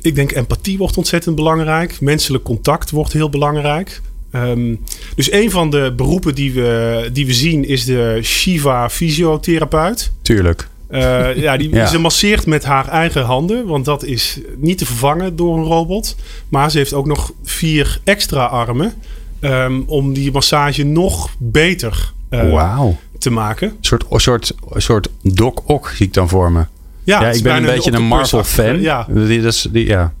Ik 0.00 0.14
denk 0.14 0.32
empathie 0.32 0.78
wordt 0.78 0.96
ontzettend 0.96 1.36
belangrijk. 1.36 2.00
Menselijk 2.00 2.44
contact 2.44 2.90
wordt 2.90 3.12
heel 3.12 3.30
belangrijk. 3.30 4.00
Um, 4.32 4.80
dus 5.14 5.32
een 5.32 5.50
van 5.50 5.70
de 5.70 5.92
beroepen 5.96 6.34
die 6.34 6.52
we, 6.52 7.10
die 7.12 7.26
we 7.26 7.32
zien 7.32 7.64
is 7.64 7.84
de 7.84 8.18
Shiva 8.22 8.90
fysiotherapeut. 8.90 10.12
Tuurlijk. 10.22 10.68
Uh, 10.90 11.36
ja, 11.36 11.56
die, 11.56 11.74
ja. 11.74 11.86
ze 11.86 11.98
masseert 11.98 12.46
met 12.46 12.64
haar 12.64 12.88
eigen 12.88 13.22
handen, 13.22 13.66
want 13.66 13.84
dat 13.84 14.04
is 14.04 14.40
niet 14.56 14.78
te 14.78 14.86
vervangen 14.86 15.36
door 15.36 15.58
een 15.58 15.64
robot. 15.64 16.16
Maar 16.48 16.70
ze 16.70 16.78
heeft 16.78 16.92
ook 16.92 17.06
nog 17.06 17.32
vier 17.42 18.00
extra 18.04 18.44
armen 18.44 18.94
um, 19.40 19.84
om 19.86 20.12
die 20.12 20.32
massage 20.32 20.84
nog 20.84 21.30
beter 21.38 22.12
uh, 22.30 22.50
wow 22.50 22.94
te 23.18 23.30
maken. 23.30 23.68
Een 23.68 23.76
soort, 23.80 24.04
soort, 24.10 24.54
soort 24.76 25.08
Doc 25.22 25.54
Ock 25.64 25.88
zie 25.88 26.06
ik 26.06 26.14
dan 26.14 26.28
voor 26.28 26.52
me. 26.52 26.64
Ja, 27.04 27.20
ja 27.20 27.30
ik 27.30 27.42
ben 27.42 27.56
een 27.56 27.64
beetje 27.64 27.92
een 27.92 28.02
Marvel-fan. 28.02 28.80
Ja. 28.80 29.06
Die, 29.08 29.40
dat 29.42 29.52
is, 29.52 29.68
die, 29.70 29.86
ja. 29.86 30.12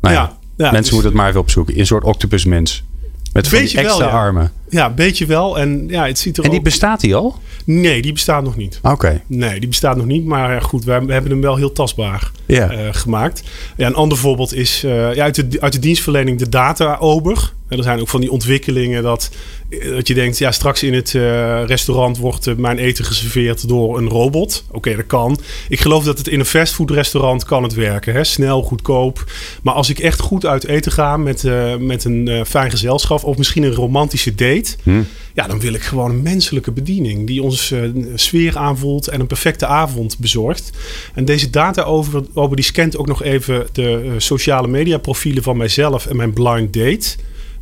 Nou 0.00 0.14
ja. 0.14 0.36
Mensen 0.56 0.82
dus, 0.82 0.90
moeten 0.90 1.10
het 1.10 1.18
maar 1.18 1.28
even 1.28 1.40
opzoeken. 1.40 1.78
Een 1.78 1.86
soort 1.86 2.04
octopus 2.04 2.44
mens. 2.44 2.84
Met 3.32 3.48
van 3.48 3.58
extra 3.58 3.82
wel, 3.82 4.00
ja. 4.00 4.06
armen. 4.06 4.52
Ja, 4.76 4.90
beetje 4.90 5.26
wel. 5.26 5.58
En, 5.58 5.84
ja, 5.88 6.06
het 6.06 6.18
ziet 6.18 6.36
er 6.36 6.44
en 6.44 6.50
die 6.50 6.58
ook... 6.58 6.64
bestaat 6.64 7.00
die 7.00 7.14
al? 7.14 7.38
Nee, 7.64 8.02
die 8.02 8.12
bestaat 8.12 8.42
nog 8.42 8.56
niet. 8.56 8.78
Oké. 8.82 9.22
Nee, 9.26 9.60
die 9.60 9.68
bestaat 9.68 9.96
nog 9.96 10.06
niet. 10.06 10.24
Maar 10.24 10.62
goed, 10.62 10.84
we 10.84 10.92
hebben 10.92 11.30
hem 11.30 11.40
wel 11.40 11.56
heel 11.56 11.72
tastbaar 11.72 12.30
uh, 12.46 12.68
gemaakt. 12.90 13.42
Ja, 13.76 13.86
een 13.86 13.94
ander 13.94 14.18
voorbeeld 14.18 14.54
is 14.54 14.84
uh, 14.84 15.14
ja, 15.14 15.22
uit, 15.22 15.34
de, 15.34 15.60
uit 15.60 15.72
de 15.72 15.78
dienstverlening 15.78 16.38
de 16.38 16.48
data-ober. 16.48 17.52
Er 17.68 17.82
zijn 17.82 18.00
ook 18.00 18.08
van 18.08 18.20
die 18.20 18.30
ontwikkelingen 18.30 19.02
dat, 19.02 19.30
eh, 19.68 19.90
dat 19.90 20.08
je 20.08 20.14
denkt... 20.14 20.38
ja, 20.38 20.50
straks 20.50 20.82
in 20.82 20.94
het 20.94 21.12
uh, 21.12 21.64
restaurant 21.64 22.18
wordt 22.18 22.46
uh, 22.46 22.54
mijn 22.54 22.78
eten 22.78 23.04
geserveerd 23.04 23.68
door 23.68 23.98
een 23.98 24.08
robot. 24.08 24.64
Oké, 24.66 24.76
okay, 24.76 24.96
dat 24.96 25.06
kan. 25.06 25.38
Ik 25.68 25.80
geloof 25.80 26.04
dat 26.04 26.18
het 26.18 26.28
in 26.28 26.38
een 26.38 26.46
fastfoodrestaurant 26.46 27.44
kan 27.44 27.62
het 27.62 27.74
werken. 27.74 28.12
Hè? 28.12 28.24
Snel, 28.24 28.62
goedkoop. 28.62 29.24
Maar 29.62 29.74
als 29.74 29.90
ik 29.90 29.98
echt 29.98 30.20
goed 30.20 30.46
uit 30.46 30.66
eten 30.66 30.92
ga 30.92 31.16
met, 31.16 31.44
met 31.78 32.04
een 32.04 32.44
fijn 32.46 32.70
gezelschap... 32.70 33.24
of 33.24 33.36
misschien 33.36 33.62
een 33.62 33.74
romantische 33.74 34.34
date... 34.34 34.65
Hm. 34.82 35.02
ja, 35.34 35.46
dan 35.46 35.60
wil 35.60 35.74
ik 35.74 35.82
gewoon 35.82 36.10
een 36.10 36.22
menselijke 36.22 36.70
bediening... 36.72 37.26
die 37.26 37.42
ons 37.42 37.74
sfeer 38.14 38.56
aanvoelt 38.56 39.08
en 39.08 39.20
een 39.20 39.26
perfecte 39.26 39.66
avond 39.66 40.18
bezorgt. 40.18 40.70
En 41.14 41.24
deze 41.24 41.50
data 41.50 41.82
over, 41.82 42.22
over 42.34 42.56
die 42.56 42.64
scant 42.64 42.96
ook 42.96 43.06
nog 43.06 43.22
even 43.22 43.66
de 43.72 44.14
sociale 44.16 44.68
media 44.68 44.98
profielen 44.98 45.42
van 45.42 45.56
mijzelf 45.56 46.06
en 46.06 46.16
mijn 46.16 46.32
blind 46.32 46.72
date... 46.72 47.16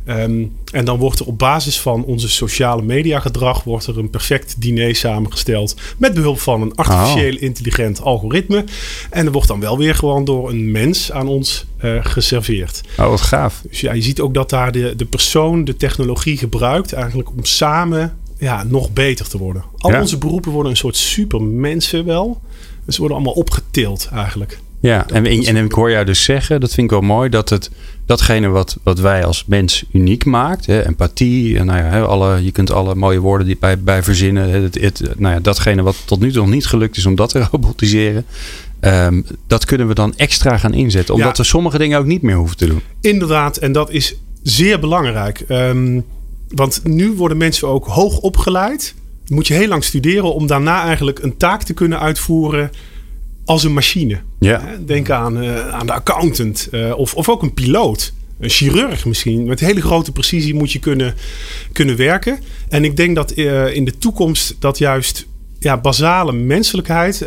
Um, 0.07 0.55
en 0.71 0.85
dan 0.85 0.99
wordt 0.99 1.19
er 1.19 1.25
op 1.25 1.39
basis 1.39 1.79
van 1.79 2.03
onze 2.03 2.29
sociale 2.29 2.81
media 2.81 3.19
gedrag 3.19 3.63
wordt 3.63 3.87
er 3.87 3.97
een 3.97 4.09
perfect 4.09 4.55
diner 4.57 4.95
samengesteld 4.95 5.75
met 5.97 6.13
behulp 6.13 6.39
van 6.39 6.61
een 6.61 6.75
artificieel 6.75 7.35
oh. 7.35 7.41
intelligent 7.41 8.01
algoritme. 8.01 8.63
En 9.09 9.25
er 9.25 9.31
wordt 9.31 9.47
dan 9.47 9.59
wel 9.59 9.77
weer 9.77 9.95
gewoon 9.95 10.25
door 10.25 10.49
een 10.49 10.71
mens 10.71 11.11
aan 11.11 11.27
ons 11.27 11.65
uh, 11.83 12.05
geserveerd. 12.05 12.81
Oh, 12.97 13.09
wat 13.09 13.21
gaaf. 13.21 13.61
Dus 13.69 13.81
ja, 13.81 13.93
je 13.93 14.01
ziet 14.01 14.19
ook 14.19 14.33
dat 14.33 14.49
daar 14.49 14.71
de, 14.71 14.93
de 14.95 15.05
persoon 15.05 15.63
de 15.63 15.77
technologie 15.77 16.37
gebruikt 16.37 16.93
eigenlijk 16.93 17.29
om 17.29 17.45
samen 17.45 18.17
ja, 18.37 18.63
nog 18.63 18.93
beter 18.93 19.27
te 19.27 19.37
worden. 19.37 19.63
Al 19.77 19.91
ja. 19.91 20.01
onze 20.01 20.17
beroepen 20.17 20.51
worden 20.51 20.71
een 20.71 20.77
soort 20.77 20.97
supermensen 20.97 22.05
wel. 22.05 22.41
Ze 22.87 22.99
worden 22.99 23.17
allemaal 23.17 23.33
opgetild 23.33 24.09
eigenlijk. 24.13 24.59
Ja, 24.85 25.07
en, 25.07 25.25
en, 25.25 25.65
ik 25.65 25.71
hoor 25.71 25.91
jou 25.91 26.05
dus 26.05 26.23
zeggen, 26.23 26.59
dat 26.59 26.73
vind 26.73 26.91
ik 26.91 26.99
wel 26.99 27.07
mooi, 27.07 27.29
dat 27.29 27.49
het 27.49 27.69
datgene 28.05 28.47
wat, 28.47 28.77
wat 28.83 28.99
wij 28.99 29.25
als 29.25 29.43
mens 29.47 29.85
uniek 29.91 30.25
maakt, 30.25 30.65
hè, 30.65 30.85
empathie, 30.85 31.57
en 31.57 31.65
nou 31.65 31.79
ja, 31.79 32.01
alle, 32.01 32.43
je 32.43 32.51
kunt 32.51 32.71
alle 32.71 32.95
mooie 32.95 33.19
woorden 33.19 33.47
die 33.47 33.57
bij, 33.59 33.79
bij 33.79 34.03
verzinnen, 34.03 34.49
het, 34.49 34.81
het, 34.81 35.01
nou 35.17 35.33
ja, 35.33 35.39
datgene 35.39 35.81
wat 35.81 35.97
tot 36.05 36.19
nu 36.19 36.31
toe 36.31 36.41
nog 36.41 36.53
niet 36.53 36.65
gelukt 36.65 36.97
is 36.97 37.05
om 37.05 37.15
dat 37.15 37.29
te 37.29 37.45
robotiseren, 37.51 38.25
um, 38.81 39.25
dat 39.47 39.65
kunnen 39.65 39.87
we 39.87 39.93
dan 39.93 40.13
extra 40.15 40.57
gaan 40.57 40.73
inzetten, 40.73 41.13
omdat 41.13 41.37
ja. 41.37 41.43
we 41.43 41.49
sommige 41.49 41.77
dingen 41.77 41.99
ook 41.99 42.05
niet 42.05 42.21
meer 42.21 42.35
hoeven 42.35 42.57
te 42.57 42.67
doen. 42.67 42.81
Inderdaad, 43.01 43.57
en 43.57 43.71
dat 43.71 43.91
is 43.91 44.15
zeer 44.43 44.79
belangrijk. 44.79 45.45
Um, 45.49 46.05
want 46.49 46.81
nu 46.83 47.11
worden 47.11 47.37
mensen 47.37 47.67
ook 47.67 47.85
hoog 47.85 48.17
opgeleid. 48.17 48.95
Moet 49.27 49.47
je 49.47 49.53
heel 49.53 49.67
lang 49.67 49.83
studeren 49.83 50.33
om 50.33 50.47
daarna 50.47 50.83
eigenlijk 50.83 51.19
een 51.19 51.37
taak 51.37 51.63
te 51.63 51.73
kunnen 51.73 51.99
uitvoeren 51.99 52.71
als 53.45 53.63
een 53.63 53.73
machine. 53.73 54.19
Ja. 54.39 54.77
Denk 54.85 55.09
aan, 55.09 55.43
uh, 55.43 55.69
aan 55.69 55.85
de 55.85 55.93
accountant 55.93 56.67
uh, 56.71 56.97
of, 56.97 57.13
of 57.13 57.29
ook 57.29 57.41
een 57.41 57.53
piloot. 57.53 58.13
Een 58.39 58.49
chirurg 58.49 59.05
misschien. 59.05 59.45
Met 59.45 59.59
hele 59.59 59.81
grote 59.81 60.11
precisie 60.11 60.53
moet 60.53 60.71
je 60.71 60.79
kunnen, 60.79 61.15
kunnen 61.71 61.95
werken. 61.95 62.39
En 62.69 62.83
ik 62.83 62.97
denk 62.97 63.15
dat 63.15 63.37
uh, 63.37 63.75
in 63.75 63.85
de 63.85 63.97
toekomst 63.97 64.55
dat 64.59 64.77
juist 64.77 65.25
ja, 65.59 65.77
basale 65.77 66.31
menselijkheid, 66.31 67.25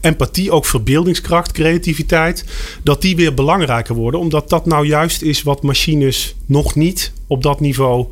empathie, 0.00 0.50
ook 0.50 0.66
verbeeldingskracht, 0.66 1.52
creativiteit, 1.52 2.44
dat 2.82 3.02
die 3.02 3.16
weer 3.16 3.34
belangrijker 3.34 3.94
worden. 3.94 4.20
Omdat 4.20 4.48
dat 4.48 4.66
nou 4.66 4.86
juist 4.86 5.22
is 5.22 5.42
wat 5.42 5.62
machines 5.62 6.34
nog 6.46 6.74
niet 6.74 7.12
op 7.26 7.42
dat 7.42 7.60
niveau 7.60 8.06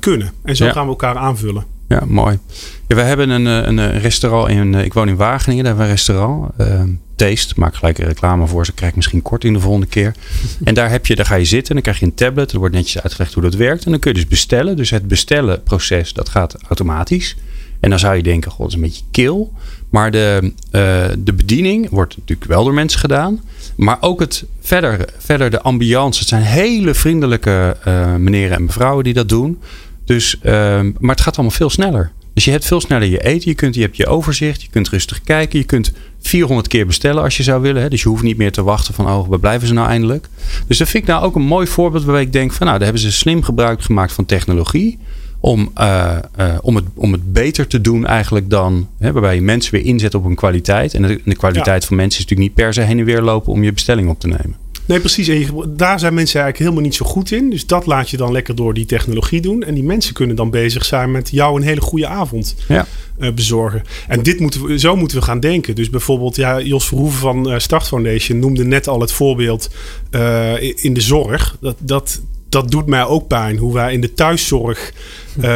kunnen. 0.00 0.32
En 0.42 0.56
zo 0.56 0.64
ja. 0.64 0.72
gaan 0.72 0.84
we 0.84 0.90
elkaar 0.90 1.16
aanvullen. 1.16 1.64
Ja, 1.88 2.04
mooi. 2.06 2.38
Ja, 2.88 2.94
we 2.94 3.02
hebben 3.02 3.30
een, 3.30 3.46
eh, 3.46 3.68
een, 3.68 3.78
een 3.78 4.00
restaurant 4.00 4.48
in. 4.48 4.74
Eh, 4.74 4.84
ik 4.84 4.94
woon 4.94 5.08
in 5.08 5.16
Wageningen, 5.16 5.64
daar 5.64 5.76
hebben 5.76 5.94
we 5.94 6.00
een 6.00 6.06
restaurant. 6.06 6.52
Uh, 6.60 6.82
Taste, 7.16 7.54
maak 7.56 7.74
gelijk 7.74 7.98
een 7.98 8.06
reclame 8.06 8.46
voor. 8.46 8.66
Ze 8.66 8.72
krijg 8.72 8.90
ik 8.90 8.96
misschien 8.96 9.22
kort 9.22 9.44
in 9.44 9.52
de 9.52 9.60
volgende 9.60 9.86
keer. 9.86 10.14
en 10.64 10.74
daar, 10.74 10.90
heb 10.90 11.06
je, 11.06 11.16
daar 11.16 11.26
ga 11.26 11.34
je 11.34 11.44
zitten, 11.44 11.74
dan 11.74 11.82
krijg 11.82 11.98
je 11.98 12.06
een 12.06 12.14
tablet. 12.14 12.52
Er 12.52 12.58
wordt 12.58 12.74
netjes 12.74 13.02
uitgelegd 13.02 13.34
hoe 13.34 13.42
dat 13.42 13.54
werkt. 13.54 13.84
En 13.84 13.90
dan 13.90 14.00
kun 14.00 14.10
je 14.10 14.18
dus 14.18 14.28
bestellen. 14.28 14.76
Dus 14.76 14.90
het 14.90 15.08
bestellenproces, 15.08 16.12
dat 16.12 16.28
gaat 16.28 16.56
automatisch. 16.68 17.36
En 17.80 17.90
dan 17.90 17.98
zou 17.98 18.16
je 18.16 18.22
denken, 18.22 18.50
god, 18.50 18.58
dat 18.58 18.68
is 18.68 18.74
een 18.74 18.80
beetje 18.80 19.02
kil. 19.10 19.52
Maar 19.90 20.10
de, 20.10 20.40
uh, 20.42 21.04
de 21.18 21.32
bediening 21.32 21.90
wordt 21.90 22.16
natuurlijk 22.16 22.48
wel 22.48 22.64
door 22.64 22.74
mensen 22.74 23.00
gedaan. 23.00 23.40
Maar 23.76 23.96
ook 24.00 24.20
het 24.20 24.44
verder, 24.60 25.08
verder 25.18 25.50
de 25.50 25.60
ambiance. 25.60 26.18
Het 26.18 26.28
zijn 26.28 26.42
hele 26.42 26.94
vriendelijke 26.94 27.76
uh, 27.88 28.14
meneren 28.14 28.56
en 28.56 28.64
mevrouwen 28.64 29.04
die 29.04 29.14
dat 29.14 29.28
doen. 29.28 29.60
Dus, 30.04 30.36
um, 30.42 30.96
maar 30.98 31.14
het 31.14 31.20
gaat 31.20 31.36
allemaal 31.36 31.56
veel 31.56 31.70
sneller. 31.70 32.12
Dus 32.36 32.44
je 32.44 32.50
hebt 32.50 32.64
veel 32.64 32.80
sneller 32.80 33.08
je 33.08 33.22
eten. 33.22 33.48
Je, 33.48 33.54
kunt, 33.54 33.74
je 33.74 33.80
hebt 33.80 33.96
je 33.96 34.06
overzicht. 34.06 34.62
Je 34.62 34.68
kunt 34.70 34.88
rustig 34.88 35.22
kijken. 35.22 35.58
Je 35.58 35.64
kunt 35.64 35.92
400 36.20 36.68
keer 36.68 36.86
bestellen 36.86 37.22
als 37.22 37.36
je 37.36 37.42
zou 37.42 37.62
willen. 37.62 37.82
Hè? 37.82 37.88
Dus 37.88 38.02
je 38.02 38.08
hoeft 38.08 38.22
niet 38.22 38.36
meer 38.36 38.52
te 38.52 38.62
wachten 38.62 38.94
van, 38.94 39.06
oh, 39.06 39.28
waar 39.28 39.38
blijven 39.38 39.68
ze 39.68 39.74
nou 39.74 39.88
eindelijk? 39.88 40.28
Dus 40.66 40.78
dat 40.78 40.88
vind 40.88 41.02
ik 41.02 41.08
nou 41.08 41.24
ook 41.24 41.34
een 41.34 41.42
mooi 41.42 41.66
voorbeeld 41.66 42.04
waarbij 42.04 42.22
ik 42.22 42.32
denk 42.32 42.52
van, 42.52 42.66
nou, 42.66 42.78
daar 42.78 42.86
hebben 42.86 43.04
ze 43.04 43.12
slim 43.12 43.42
gebruik 43.42 43.82
gemaakt 43.82 44.12
van 44.12 44.24
technologie. 44.24 44.98
Om, 45.40 45.70
uh, 45.78 46.16
uh, 46.40 46.54
om, 46.62 46.76
het, 46.76 46.84
om 46.94 47.12
het 47.12 47.32
beter 47.32 47.66
te 47.66 47.80
doen 47.80 48.06
eigenlijk 48.06 48.50
dan, 48.50 48.88
hè, 48.98 49.12
waarbij 49.12 49.34
je 49.34 49.42
mensen 49.42 49.74
weer 49.74 49.84
inzet 49.84 50.14
op 50.14 50.24
een 50.24 50.34
kwaliteit. 50.34 50.94
En 50.94 51.02
de, 51.02 51.20
de 51.24 51.36
kwaliteit 51.36 51.82
ja. 51.82 51.88
van 51.88 51.96
mensen 51.96 52.20
is 52.20 52.26
natuurlijk 52.26 52.56
niet 52.56 52.64
per 52.64 52.74
se 52.74 52.80
heen 52.80 52.98
en 52.98 53.04
weer 53.04 53.22
lopen 53.22 53.52
om 53.52 53.62
je 53.62 53.72
bestelling 53.72 54.08
op 54.08 54.20
te 54.20 54.28
nemen. 54.28 54.65
Nee, 54.86 55.00
precies. 55.00 55.28
En 55.28 55.38
je, 55.38 55.72
daar 55.76 55.98
zijn 55.98 56.14
mensen 56.14 56.40
eigenlijk 56.40 56.58
helemaal 56.58 56.90
niet 56.90 56.94
zo 56.94 57.06
goed 57.06 57.30
in. 57.30 57.50
Dus 57.50 57.66
dat 57.66 57.86
laat 57.86 58.10
je 58.10 58.16
dan 58.16 58.32
lekker 58.32 58.54
door 58.54 58.74
die 58.74 58.86
technologie 58.86 59.40
doen. 59.40 59.62
En 59.62 59.74
die 59.74 59.84
mensen 59.84 60.14
kunnen 60.14 60.36
dan 60.36 60.50
bezig 60.50 60.84
zijn 60.84 61.10
met 61.10 61.30
jou 61.30 61.56
een 61.56 61.66
hele 61.66 61.80
goede 61.80 62.06
avond 62.06 62.54
ja. 62.68 62.86
uh, 63.18 63.32
bezorgen. 63.32 63.82
En 64.08 64.22
dit 64.22 64.40
moeten 64.40 64.66
we, 64.66 64.78
zo 64.78 64.96
moeten 64.96 65.18
we 65.18 65.24
gaan 65.24 65.40
denken. 65.40 65.74
Dus 65.74 65.90
bijvoorbeeld, 65.90 66.36
ja, 66.36 66.60
Jos 66.60 66.86
Verhoeven 66.88 67.20
van 67.20 67.52
uh, 67.52 67.58
Start 67.58 67.86
Foundation 67.86 68.38
noemde 68.38 68.64
net 68.64 68.88
al 68.88 69.00
het 69.00 69.12
voorbeeld 69.12 69.70
uh, 70.10 70.84
in 70.84 70.94
de 70.94 71.00
zorg. 71.00 71.56
Dat, 71.60 71.76
dat, 71.78 72.20
dat 72.48 72.70
doet 72.70 72.86
mij 72.86 73.04
ook 73.04 73.26
pijn. 73.26 73.56
Hoe 73.56 73.74
wij 73.74 73.92
in 73.92 74.00
de 74.00 74.12
thuiszorg 74.12 74.92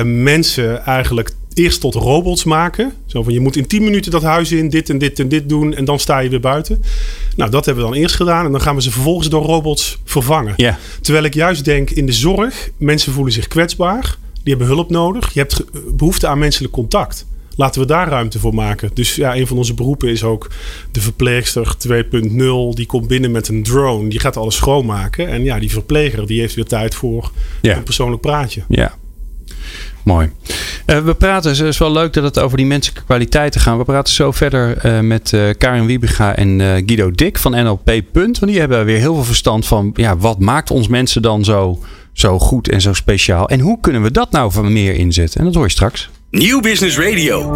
mensen 0.04 0.84
eigenlijk 0.84 1.32
eerst 1.60 1.80
tot 1.80 1.94
robots 1.94 2.44
maken. 2.44 2.92
Zo 3.06 3.22
van 3.22 3.32
je 3.32 3.40
moet 3.40 3.56
in 3.56 3.66
10 3.66 3.84
minuten 3.84 4.10
dat 4.10 4.22
huis 4.22 4.52
in, 4.52 4.68
dit 4.68 4.90
en 4.90 4.98
dit 4.98 5.18
en 5.18 5.28
dit 5.28 5.48
doen 5.48 5.74
en 5.74 5.84
dan 5.84 5.98
sta 5.98 6.18
je 6.18 6.28
weer 6.28 6.40
buiten. 6.40 6.82
Nou, 7.36 7.50
dat 7.50 7.64
hebben 7.64 7.84
we 7.84 7.90
dan 7.90 8.00
eerst 8.00 8.14
gedaan 8.14 8.44
en 8.44 8.52
dan 8.52 8.60
gaan 8.60 8.74
we 8.74 8.82
ze 8.82 8.90
vervolgens 8.90 9.28
door 9.28 9.42
robots 9.42 9.98
vervangen. 10.04 10.54
Terwijl 11.00 11.24
ik 11.24 11.34
juist 11.34 11.64
denk 11.64 11.90
in 11.90 12.06
de 12.06 12.12
zorg, 12.12 12.70
mensen 12.76 13.12
voelen 13.12 13.32
zich 13.32 13.48
kwetsbaar, 13.48 14.16
die 14.42 14.54
hebben 14.54 14.66
hulp 14.66 14.90
nodig. 14.90 15.32
Je 15.32 15.40
hebt 15.40 15.64
behoefte 15.96 16.26
aan 16.26 16.38
menselijk 16.38 16.72
contact. 16.72 17.26
Laten 17.56 17.80
we 17.80 17.86
daar 17.86 18.08
ruimte 18.08 18.38
voor 18.38 18.54
maken. 18.54 18.90
Dus 18.94 19.14
ja, 19.14 19.36
een 19.36 19.46
van 19.46 19.56
onze 19.56 19.74
beroepen 19.74 20.08
is 20.08 20.24
ook 20.24 20.50
de 20.92 21.00
verpleegster 21.00 21.76
2.0. 21.88 22.30
Die 22.74 22.86
komt 22.86 23.06
binnen 23.06 23.30
met 23.30 23.48
een 23.48 23.62
drone. 23.62 24.08
Die 24.08 24.20
gaat 24.20 24.36
alles 24.36 24.56
schoonmaken. 24.56 25.28
En 25.28 25.44
ja, 25.44 25.58
die 25.58 25.70
verpleger 25.70 26.26
die 26.26 26.40
heeft 26.40 26.54
weer 26.54 26.64
tijd 26.64 26.94
voor 26.94 27.30
ja. 27.60 27.76
een 27.76 27.82
persoonlijk 27.82 28.22
praatje. 28.22 28.62
Ja, 28.68 28.98
Mooi. 30.02 30.30
Uh, 30.86 30.98
we 30.98 31.14
praten, 31.14 31.50
het 31.50 31.60
is 31.60 31.78
wel 31.78 31.92
leuk 31.92 32.12
dat 32.12 32.24
het 32.24 32.38
over 32.38 32.56
die 32.56 32.66
menselijke 32.66 33.04
kwaliteiten 33.04 33.60
gaat. 33.60 33.76
We 33.76 33.84
praten 33.84 34.14
zo 34.14 34.32
verder 34.32 34.84
uh, 34.86 35.00
met 35.00 35.32
uh, 35.32 35.50
Karin 35.58 35.86
Wiebega 35.86 36.36
en 36.36 36.60
Guido 36.60 37.10
Dik 37.10 37.38
van 37.38 37.52
NLP 37.52 38.02
Punt. 38.12 38.38
Want 38.38 38.52
die 38.52 38.60
hebben 38.60 38.84
weer 38.84 38.98
heel 38.98 39.14
veel 39.14 39.24
verstand 39.24 39.66
van 39.66 39.90
ja, 39.94 40.16
wat 40.16 40.38
maakt 40.38 40.70
ons 40.70 40.88
mensen 40.88 41.22
dan 41.22 41.44
zo, 41.44 41.78
zo 42.12 42.38
goed 42.38 42.68
en 42.68 42.80
zo 42.80 42.92
speciaal. 42.92 43.48
En 43.48 43.60
hoe 43.60 43.80
kunnen 43.80 44.02
we 44.02 44.10
dat 44.10 44.30
nou 44.30 44.52
van 44.52 44.72
meer 44.72 44.94
inzetten? 44.94 45.40
En 45.40 45.46
dat 45.46 45.54
hoor 45.54 45.64
je 45.64 45.70
straks. 45.70 46.10
Nieuw 46.30 46.60
Business 46.60 46.98
Radio. 46.98 47.52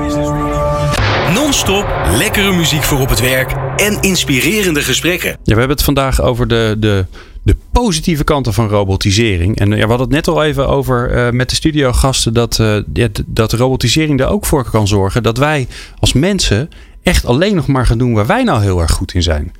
Non-stop 1.35 1.87
lekkere 2.17 2.53
muziek 2.53 2.83
voor 2.83 3.01
op 3.01 3.09
het 3.09 3.21
werk 3.21 3.53
en 3.77 4.01
inspirerende 4.01 4.83
gesprekken. 4.83 5.31
Ja, 5.31 5.37
we 5.43 5.59
hebben 5.59 5.77
het 5.77 5.83
vandaag 5.83 6.23
over 6.23 6.49
de, 6.49 6.77
de, 6.79 7.07
de 7.45 7.57
positieve 7.73 8.25
kanten 8.25 8.53
van 8.53 8.69
robotisering. 8.69 9.59
En 9.59 9.71
we 9.71 9.79
hadden 9.79 10.01
het 10.01 10.11
net 10.11 10.29
al 10.29 10.45
even 10.45 10.69
over 10.69 11.17
uh, 11.17 11.31
met 11.31 11.49
de 11.51 11.55
studiogasten 11.55 12.35
dat, 12.35 12.59
uh, 12.59 13.07
dat 13.27 13.53
robotisering 13.53 14.21
er 14.21 14.27
ook 14.27 14.47
voor 14.47 14.71
kan 14.71 14.89
zorgen 14.89 15.23
dat 15.23 15.39
wij 15.39 15.67
als 15.99 16.13
mensen 16.13 16.71
echt 17.03 17.27
alleen 17.27 17.55
nog 17.55 17.67
maar 17.67 17.87
gaan 17.87 17.99
doen 17.99 18.15
waar 18.15 18.27
wij 18.27 18.43
nou 18.43 18.63
heel 18.63 18.81
erg 18.81 18.93
goed 18.93 19.15
in 19.15 19.23
zijn. 19.23 19.53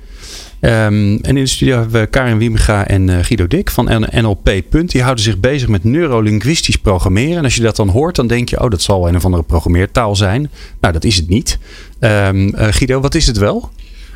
Um, 0.61 0.71
en 1.15 1.19
in 1.21 1.35
de 1.35 1.45
studio 1.45 1.75
hebben 1.75 2.01
we 2.01 2.07
Karin 2.07 2.37
Wiemega 2.37 2.87
en 2.87 3.07
uh, 3.07 3.17
Guido 3.21 3.47
Dik 3.47 3.69
van 3.69 4.07
NLP. 4.11 4.51
Die 4.85 5.01
houden 5.01 5.23
zich 5.23 5.39
bezig 5.39 5.67
met 5.67 5.83
neurolinguistisch 5.83 6.77
programmeren. 6.77 7.37
En 7.37 7.43
als 7.43 7.55
je 7.55 7.61
dat 7.61 7.75
dan 7.75 7.89
hoort, 7.89 8.15
dan 8.15 8.27
denk 8.27 8.49
je, 8.49 8.61
oh, 8.61 8.69
dat 8.69 8.81
zal 8.81 9.07
een 9.07 9.15
of 9.15 9.25
andere 9.25 9.43
programmeertaal 9.43 10.15
zijn. 10.15 10.51
Nou, 10.79 10.93
dat 10.93 11.03
is 11.03 11.15
het 11.15 11.27
niet. 11.27 11.59
Uh, 11.99 12.29
Guido, 12.53 12.99
wat 12.99 13.15
is 13.15 13.27
het 13.27 13.37
wel? 13.37 13.69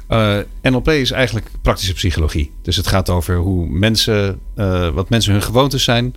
Uh, 0.10 0.38
NLP 0.62 0.88
is 0.88 1.12
eigenlijk 1.12 1.48
praktische 1.62 1.94
psychologie. 1.94 2.52
Dus 2.62 2.76
het 2.76 2.88
gaat 2.88 3.10
over 3.10 3.38
hoe 3.38 3.70
mensen, 3.70 4.40
wat 4.94 5.10
mensen 5.10 5.32
hun 5.32 5.42
gewoontes 5.42 5.84
zijn. 5.84 6.16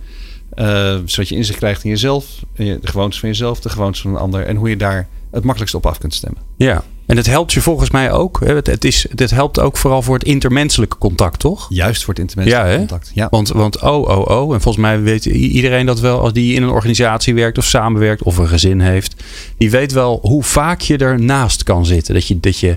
zodat 1.04 1.28
je 1.28 1.34
inzicht 1.34 1.58
krijgt 1.58 1.84
in 1.84 1.90
jezelf, 1.90 2.24
de 2.54 2.78
gewoontes 2.82 3.20
van 3.20 3.28
jezelf, 3.28 3.60
de 3.60 3.68
gewoontes 3.68 4.00
van 4.00 4.10
een 4.10 4.16
ander. 4.16 4.46
En 4.46 4.56
hoe 4.56 4.68
je 4.68 4.76
daar 4.76 5.08
het 5.30 5.42
makkelijkst 5.44 5.74
op 5.74 5.86
af 5.86 5.98
kunt 5.98 6.14
stemmen. 6.14 6.42
Ja, 6.56 6.84
en 7.06 7.16
het 7.16 7.26
helpt 7.26 7.52
je 7.52 7.60
volgens 7.60 7.90
mij 7.90 8.12
ook. 8.12 8.40
Het, 8.44 8.66
het, 8.66 8.84
is, 8.84 9.06
het 9.14 9.30
helpt 9.30 9.60
ook 9.60 9.76
vooral 9.76 10.02
voor 10.02 10.14
het 10.14 10.24
intermenselijke 10.24 10.98
contact, 10.98 11.38
toch? 11.38 11.66
Juist 11.68 12.04
voor 12.04 12.14
het 12.14 12.22
intermenselijke 12.22 12.76
contact. 12.76 13.10
Ja. 13.14 13.26
Want, 13.30 13.48
want 13.48 13.80
oh, 13.80 14.08
oh, 14.08 14.26
oh. 14.26 14.54
En 14.54 14.60
volgens 14.60 14.84
mij 14.84 15.00
weet 15.00 15.24
iedereen 15.24 15.86
dat 15.86 16.00
wel 16.00 16.20
als 16.20 16.32
die 16.32 16.54
in 16.54 16.62
een 16.62 16.68
organisatie 16.68 17.34
werkt 17.34 17.58
of 17.58 17.64
samenwerkt 17.64 18.22
of 18.22 18.36
een 18.36 18.48
gezin 18.48 18.80
heeft. 18.80 19.22
Die 19.58 19.70
weet 19.70 19.92
wel 19.92 20.18
hoe 20.22 20.42
vaak 20.42 20.80
je 20.80 20.96
ernaast 20.96 21.62
kan 21.62 21.86
zitten. 21.86 22.14
Dat 22.14 22.26
je, 22.26 22.40
dat 22.40 22.58
je, 22.58 22.76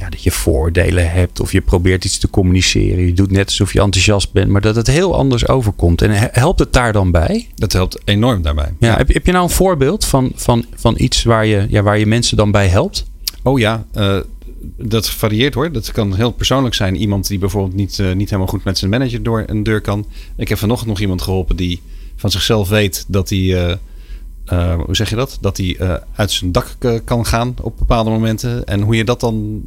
ja, 0.00 0.10
dat 0.10 0.22
je 0.22 0.30
voordelen 0.30 1.10
hebt 1.10 1.40
of 1.40 1.52
je 1.52 1.60
probeert 1.60 2.04
iets 2.04 2.18
te 2.18 2.30
communiceren. 2.30 3.06
Je 3.06 3.12
doet 3.12 3.30
net 3.30 3.46
alsof 3.46 3.72
je 3.72 3.80
enthousiast 3.80 4.32
bent, 4.32 4.50
maar 4.50 4.60
dat 4.60 4.76
het 4.76 4.86
heel 4.86 5.16
anders 5.16 5.48
overkomt. 5.48 6.02
En 6.02 6.10
helpt 6.32 6.58
het 6.58 6.72
daar 6.72 6.92
dan 6.92 7.10
bij? 7.10 7.48
Dat 7.54 7.72
helpt 7.72 7.98
enorm 8.04 8.42
daarbij. 8.42 8.72
Ja, 8.78 8.96
Heb, 8.96 9.08
heb 9.08 9.26
je 9.26 9.32
nou 9.32 9.44
een 9.44 9.50
voorbeeld 9.50 10.04
van, 10.04 10.32
van, 10.34 10.64
van 10.74 10.94
iets 10.98 11.22
waar 11.22 11.46
je, 11.46 11.66
ja, 11.68 11.82
waar 11.82 11.98
je 11.98 12.06
mensen 12.06 12.36
dan 12.36 12.50
bij 12.50 12.68
helpt? 12.68 13.04
Oh 13.42 13.58
ja, 13.58 13.84
uh, 13.94 14.18
dat 14.76 15.10
varieert 15.10 15.54
hoor. 15.54 15.72
Dat 15.72 15.92
kan 15.92 16.14
heel 16.14 16.30
persoonlijk 16.30 16.74
zijn. 16.74 16.96
Iemand 16.96 17.26
die 17.26 17.38
bijvoorbeeld 17.38 17.74
niet, 17.74 17.98
uh, 17.98 18.12
niet 18.12 18.30
helemaal 18.30 18.52
goed 18.52 18.64
met 18.64 18.78
zijn 18.78 18.90
manager 18.90 19.22
door 19.22 19.44
een 19.46 19.62
deur 19.62 19.80
kan. 19.80 20.06
Ik 20.36 20.48
heb 20.48 20.58
vanochtend 20.58 20.88
nog 20.88 21.00
iemand 21.00 21.22
geholpen 21.22 21.56
die 21.56 21.80
van 22.16 22.30
zichzelf 22.30 22.68
weet 22.68 23.04
dat 23.08 23.28
hij. 23.28 23.78
Uh, 24.52 24.74
hoe 24.74 24.96
zeg 24.96 25.10
je 25.10 25.16
dat? 25.16 25.38
Dat 25.40 25.56
hij 25.56 26.00
uit 26.14 26.30
zijn 26.30 26.52
dak 26.52 26.76
kan 27.04 27.26
gaan 27.26 27.54
op 27.60 27.78
bepaalde 27.78 28.10
momenten. 28.10 28.64
En 28.64 28.80
hoe 28.80 28.96
je 28.96 29.04
dat 29.04 29.20
dan 29.20 29.62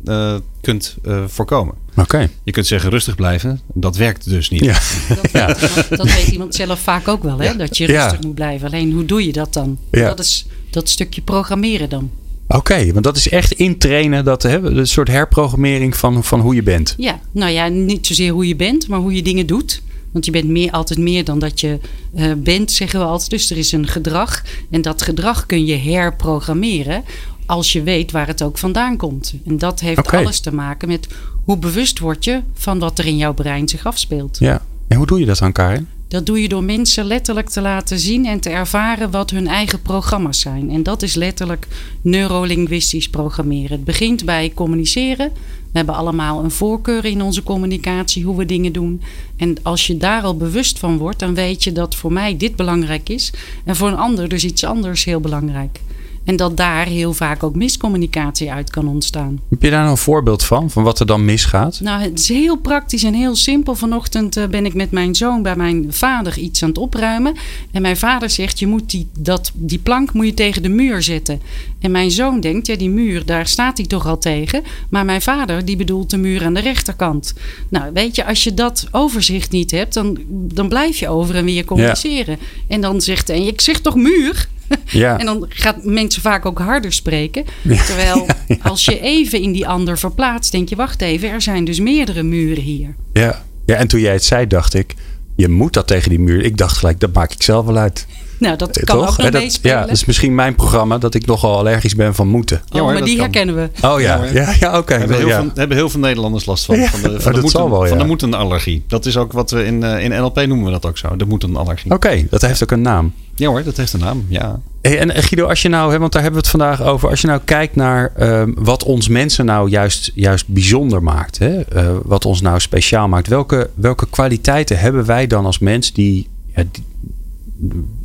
kunt 0.61 0.95
voorkomen. 1.27 1.75
Oké. 1.95 2.29
Je 2.43 2.51
kunt 2.51 2.67
zeggen 2.67 2.89
rustig 2.89 3.15
blijven. 3.15 3.61
Dat 3.73 3.95
werkt 3.95 4.29
dus 4.29 4.49
niet. 4.49 4.63
Ja. 4.63 4.79
Dat, 5.15 5.31
ja. 5.31 5.47
dat, 5.47 5.85
dat, 5.89 6.13
weet 6.13 6.27
iemand 6.27 6.55
zelf 6.55 6.79
vaak 6.79 7.07
ook 7.07 7.23
wel. 7.23 7.39
Hè? 7.39 7.55
Dat 7.55 7.77
je 7.77 7.85
rustig 7.85 8.21
moet 8.21 8.35
blijven. 8.35 8.67
Alleen 8.67 8.91
hoe 8.91 9.05
doe 9.05 9.25
je 9.25 9.31
dat 9.31 9.53
dan? 9.53 9.77
Dat 9.89 10.19
is 10.19 10.45
dat 10.69 10.89
stukje 10.89 11.21
programmeren 11.21 11.89
dan. 11.89 12.11
Oké, 12.47 12.91
want 12.91 13.03
dat 13.03 13.17
is 13.17 13.29
echt 13.29 13.51
intrainen, 13.51 14.25
dat, 14.25 14.43
hè, 14.43 14.57
een 14.57 14.87
soort 14.87 15.07
herprogrammering 15.07 15.97
van, 15.97 16.23
van 16.23 16.39
hoe 16.39 16.55
je 16.55 16.63
bent. 16.63 16.93
Ja, 16.97 17.19
nou 17.31 17.51
ja, 17.51 17.67
niet 17.67 18.07
zozeer 18.07 18.31
hoe 18.31 18.47
je 18.47 18.55
bent, 18.55 18.87
maar 18.87 18.99
hoe 18.99 19.13
je 19.13 19.21
dingen 19.21 19.45
doet. 19.45 19.81
Want 20.13 20.25
je 20.25 20.31
bent 20.31 20.47
meer, 20.47 20.71
altijd 20.71 20.99
meer 20.99 21.23
dan 21.23 21.39
dat 21.39 21.59
je 21.59 21.79
uh, 22.15 22.31
bent, 22.37 22.71
zeggen 22.71 22.99
we 22.99 23.05
altijd. 23.05 23.29
Dus 23.29 23.49
er 23.49 23.57
is 23.57 23.71
een 23.71 23.87
gedrag. 23.87 24.43
En 24.69 24.81
dat 24.81 25.01
gedrag 25.01 25.45
kun 25.45 25.65
je 25.65 25.77
herprogrammeren 25.77 27.03
als 27.45 27.73
je 27.73 27.83
weet 27.83 28.11
waar 28.11 28.27
het 28.27 28.41
ook 28.41 28.57
vandaan 28.57 28.97
komt. 28.97 29.33
En 29.45 29.57
dat 29.57 29.79
heeft 29.79 29.99
okay. 29.99 30.21
alles 30.23 30.39
te 30.39 30.53
maken 30.53 30.87
met 30.87 31.07
hoe 31.43 31.57
bewust 31.57 31.99
word 31.99 32.23
je 32.23 32.41
van 32.53 32.79
wat 32.79 32.99
er 32.99 33.05
in 33.05 33.17
jouw 33.17 33.33
brein 33.33 33.67
zich 33.67 33.85
afspeelt. 33.85 34.37
Ja, 34.39 34.61
en 34.87 34.97
hoe 34.97 35.05
doe 35.05 35.19
je 35.19 35.25
dat 35.25 35.37
dan, 35.37 35.51
Karin? 35.51 35.87
Dat 36.07 36.25
doe 36.25 36.41
je 36.41 36.49
door 36.49 36.63
mensen 36.63 37.05
letterlijk 37.05 37.49
te 37.49 37.61
laten 37.61 37.99
zien 37.99 38.25
en 38.25 38.39
te 38.39 38.49
ervaren 38.49 39.11
wat 39.11 39.29
hun 39.29 39.47
eigen 39.47 39.81
programma's 39.81 40.39
zijn. 40.39 40.69
En 40.69 40.83
dat 40.83 41.01
is 41.01 41.15
letterlijk 41.15 41.67
neurolinguistisch 42.01 43.09
programmeren. 43.09 43.71
Het 43.71 43.83
begint 43.83 44.25
bij 44.25 44.51
communiceren. 44.53 45.31
We 45.73 45.79
hebben 45.79 45.95
allemaal 45.95 46.43
een 46.43 46.51
voorkeur 46.51 47.05
in 47.05 47.21
onze 47.21 47.43
communicatie, 47.43 48.23
hoe 48.23 48.37
we 48.37 48.45
dingen 48.45 48.71
doen. 48.71 49.01
En 49.37 49.55
als 49.61 49.87
je 49.87 49.97
daar 49.97 50.21
al 50.21 50.37
bewust 50.37 50.79
van 50.79 50.97
wordt, 50.97 51.19
dan 51.19 51.33
weet 51.33 51.63
je 51.63 51.71
dat 51.71 51.95
voor 51.95 52.13
mij 52.13 52.37
dit 52.37 52.55
belangrijk 52.55 53.09
is. 53.09 53.33
En 53.65 53.75
voor 53.75 53.87
een 53.87 53.97
ander 53.97 54.29
dus 54.29 54.43
iets 54.43 54.63
anders 54.63 55.03
heel 55.03 55.19
belangrijk. 55.19 55.79
En 56.23 56.35
dat 56.35 56.57
daar 56.57 56.85
heel 56.85 57.13
vaak 57.13 57.43
ook 57.43 57.55
miscommunicatie 57.55 58.51
uit 58.51 58.69
kan 58.69 58.87
ontstaan. 58.87 59.39
Heb 59.49 59.61
je 59.61 59.69
daar 59.69 59.79
nou 59.79 59.91
een 59.91 59.97
voorbeeld 59.97 60.43
van, 60.43 60.69
van 60.69 60.83
wat 60.83 60.99
er 60.99 61.05
dan 61.05 61.25
misgaat? 61.25 61.79
Nou, 61.79 62.01
het 62.01 62.19
is 62.19 62.29
heel 62.29 62.55
praktisch 62.55 63.03
en 63.03 63.13
heel 63.13 63.35
simpel. 63.35 63.75
Vanochtend 63.75 64.37
eh, 64.37 64.47
ben 64.47 64.65
ik 64.65 64.73
met 64.73 64.91
mijn 64.91 65.15
zoon 65.15 65.41
bij 65.41 65.55
mijn 65.55 65.85
vader 65.89 66.37
iets 66.37 66.63
aan 66.63 66.69
het 66.69 66.77
opruimen. 66.77 67.33
En 67.71 67.81
mijn 67.81 67.97
vader 67.97 68.29
zegt, 68.29 68.59
je 68.59 68.67
moet 68.67 68.89
die, 68.89 69.07
dat, 69.19 69.51
die 69.53 69.79
plank 69.79 70.13
moet 70.13 70.25
je 70.25 70.33
tegen 70.33 70.61
de 70.61 70.69
muur 70.69 71.01
zetten. 71.01 71.41
En 71.79 71.91
mijn 71.91 72.11
zoon 72.11 72.39
denkt, 72.39 72.67
ja 72.67 72.75
die 72.75 72.89
muur, 72.89 73.25
daar 73.25 73.47
staat 73.47 73.77
hij 73.77 73.87
toch 73.87 74.07
al 74.07 74.17
tegen. 74.17 74.63
Maar 74.89 75.05
mijn 75.05 75.21
vader, 75.21 75.65
die 75.65 75.75
bedoelt 75.75 76.09
de 76.09 76.17
muur 76.17 76.45
aan 76.45 76.53
de 76.53 76.59
rechterkant. 76.59 77.33
Nou, 77.69 77.93
weet 77.93 78.15
je, 78.15 78.25
als 78.25 78.43
je 78.43 78.53
dat 78.53 78.87
overzicht 78.91 79.51
niet 79.51 79.71
hebt, 79.71 79.93
dan, 79.93 80.17
dan 80.29 80.69
blijf 80.69 80.97
je 80.97 81.09
over 81.09 81.35
en 81.35 81.45
weer 81.45 81.65
communiceren. 81.65 82.37
En 82.67 82.81
dan 82.81 83.01
zegt 83.01 83.27
hij, 83.27 83.45
ik 83.45 83.61
zeg 83.61 83.79
toch 83.79 83.95
muur? 83.95 84.47
Ja. 84.85 85.19
en 85.19 85.25
dan 85.25 85.45
gaat 85.49 85.83
mensen 85.83 86.21
vaak 86.21 86.45
ook 86.45 86.59
harder 86.59 86.93
spreken. 86.93 87.45
Terwijl 87.85 88.25
als 88.61 88.85
je 88.85 88.99
even 88.99 89.41
in 89.41 89.51
die 89.51 89.67
ander 89.67 89.97
verplaatst, 89.97 90.51
denk 90.51 90.69
je: 90.69 90.75
wacht 90.75 91.01
even, 91.01 91.29
er 91.29 91.41
zijn 91.41 91.65
dus 91.65 91.79
meerdere 91.79 92.23
muren 92.23 92.63
hier. 92.63 92.95
Ja, 93.13 93.43
ja 93.65 93.75
en 93.75 93.87
toen 93.87 93.99
jij 93.99 94.13
het 94.13 94.23
zei, 94.23 94.47
dacht 94.47 94.73
ik: 94.73 94.95
je 95.35 95.47
moet 95.49 95.73
dat 95.73 95.87
tegen 95.87 96.09
die 96.09 96.19
muur. 96.19 96.43
Ik 96.43 96.57
dacht 96.57 96.77
gelijk: 96.77 96.99
dat 96.99 97.13
maak 97.13 97.31
ik 97.31 97.41
zelf 97.41 97.65
wel 97.65 97.77
uit. 97.77 98.05
Nou, 98.43 98.57
dat 98.57 98.79
kan 98.83 98.97
Toch? 98.97 99.09
ook 99.09 99.17
nog 99.17 99.29
dat, 99.29 99.59
Ja, 99.61 99.81
dat 99.81 99.89
is 99.89 100.05
misschien 100.05 100.35
mijn 100.35 100.55
programma 100.55 100.97
dat 100.97 101.13
ik 101.13 101.25
nogal 101.25 101.57
allergisch 101.57 101.95
ben 101.95 102.15
van 102.15 102.27
moeten. 102.27 102.57
Oh, 102.57 102.79
ja, 102.79 102.83
maar 102.83 103.03
die 103.03 103.19
herkennen 103.19 103.55
we. 103.55 103.69
Oh 103.87 104.01
ja, 104.01 104.25
ja, 104.25 104.53
ja, 104.59 104.67
oké. 104.67 104.77
Okay. 104.77 104.97
Hebben, 104.97 105.17
heel 105.17 105.29
veel, 105.29 105.51
hebben 105.53 105.77
heel 105.77 105.89
veel 105.89 105.99
Nederlanders 105.99 106.45
last 106.45 106.65
van. 106.65 106.75
Van 106.75 107.01
de, 107.01 107.21
van 107.21 107.31
oh, 107.31 107.35
de, 107.35 107.41
moeten, 107.41 107.69
wel, 107.69 107.87
van 107.87 107.97
de 107.97 108.05
moetenallergie. 108.05 108.83
Dat 108.87 109.05
is 109.05 109.17
ook 109.17 109.31
wat 109.31 109.51
we 109.51 109.65
in, 109.65 109.83
uh, 109.83 110.03
in 110.03 110.09
NLP 110.09 110.35
noemen 110.35 110.65
we 110.65 110.71
dat 110.71 110.85
ook 110.85 110.97
zo. 110.97 111.15
De 111.15 111.25
moetenallergie. 111.25 111.91
Oké, 111.91 112.25
dat 112.29 112.41
heeft 112.41 112.63
ook 112.63 112.71
een 112.71 112.81
naam. 112.81 113.13
Ja 113.35 113.47
hoor, 113.47 113.63
dat 113.63 113.77
heeft 113.77 113.93
een 113.93 113.99
naam, 113.99 114.25
ja. 114.29 114.59
Hey, 114.81 114.99
en 114.99 115.23
Guido, 115.23 115.47
als 115.47 115.61
je 115.61 115.69
nou, 115.69 115.97
want 115.97 116.11
daar 116.11 116.21
hebben 116.21 116.41
we 116.41 116.47
het 116.47 116.59
vandaag 116.59 116.81
over. 116.81 117.09
Als 117.09 117.21
je 117.21 117.27
nou 117.27 117.39
kijkt 117.45 117.75
naar 117.75 118.11
uh, 118.19 118.43
wat 118.55 118.83
ons 118.83 119.07
mensen 119.07 119.45
nou 119.45 119.69
juist, 119.69 120.11
juist 120.15 120.47
bijzonder 120.47 121.03
maakt. 121.03 121.37
Hè? 121.37 121.59
Uh, 121.75 121.97
wat 122.03 122.25
ons 122.25 122.41
nou 122.41 122.59
speciaal 122.59 123.07
maakt. 123.07 123.27
Welke, 123.27 123.69
welke 123.75 124.07
kwaliteiten 124.09 124.79
hebben 124.79 125.05
wij 125.05 125.27
dan 125.27 125.45
als 125.45 125.59
mens 125.59 125.93
die, 125.93 126.27
ja, 126.55 126.63
die 126.71 126.83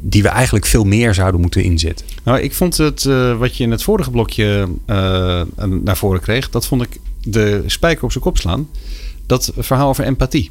die 0.01 0.23
we 0.23 0.29
eigenlijk 0.29 0.67
veel 0.67 0.85
meer 0.85 1.15
zouden 1.15 1.41
moeten 1.41 1.63
inzetten. 1.63 2.07
Nou, 2.25 2.41
ik 2.41 2.55
vond 2.55 2.77
het, 2.77 3.05
uh, 3.05 3.39
wat 3.39 3.57
je 3.57 3.65
in 3.65 3.71
het 3.71 3.83
vorige 3.83 4.11
blokje 4.11 4.69
uh, 4.87 5.43
naar 5.83 5.97
voren 5.97 6.21
kreeg, 6.21 6.51
dat 6.51 6.67
vond 6.67 6.83
ik 6.83 7.01
de 7.23 7.63
spijker 7.67 8.05
op 8.05 8.13
zijn 8.13 8.25
kop 8.25 8.39
slaan. 8.39 8.69
Dat 9.27 9.53
verhaal 9.57 9.89
over 9.89 10.05
empathie. 10.05 10.51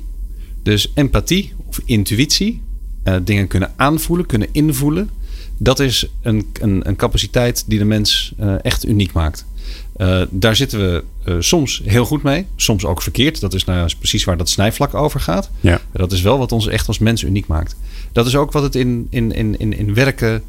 Dus 0.63 0.91
empathie 0.93 1.53
of 1.65 1.81
intuïtie, 1.85 2.61
uh, 3.03 3.15
dingen 3.23 3.47
kunnen 3.47 3.73
aanvoelen, 3.75 4.25
kunnen 4.25 4.47
invoelen. 4.51 5.09
Dat 5.57 5.79
is 5.79 6.09
een, 6.21 6.47
een, 6.61 6.87
een 6.87 6.95
capaciteit 6.95 7.63
die 7.67 7.79
de 7.79 7.85
mens 7.85 8.33
echt 8.61 8.85
uniek 8.85 9.13
maakt. 9.13 9.45
Uh, 9.97 10.21
daar 10.29 10.55
zitten 10.55 10.79
we 10.79 11.03
uh, 11.25 11.35
soms 11.39 11.81
heel 11.85 12.05
goed 12.05 12.23
mee, 12.23 12.45
soms 12.55 12.85
ook 12.85 13.01
verkeerd. 13.01 13.39
Dat 13.39 13.53
is 13.53 13.63
nou 13.63 13.91
precies 13.97 14.23
waar 14.23 14.37
dat 14.37 14.49
snijvlak 14.49 14.93
over 14.93 15.19
gaat. 15.19 15.49
Ja. 15.59 15.81
Dat 15.91 16.11
is 16.11 16.21
wel 16.21 16.37
wat 16.37 16.51
ons 16.51 16.67
echt 16.67 16.87
als 16.87 16.99
mens 16.99 17.23
uniek 17.23 17.47
maakt. 17.47 17.75
Dat 18.11 18.25
is 18.25 18.35
ook 18.35 18.51
wat 18.51 18.63
het 18.63 18.75
in, 18.75 19.07
in, 19.09 19.31
in, 19.31 19.59
in, 19.59 19.77
in 19.77 19.93
werken 19.93 20.43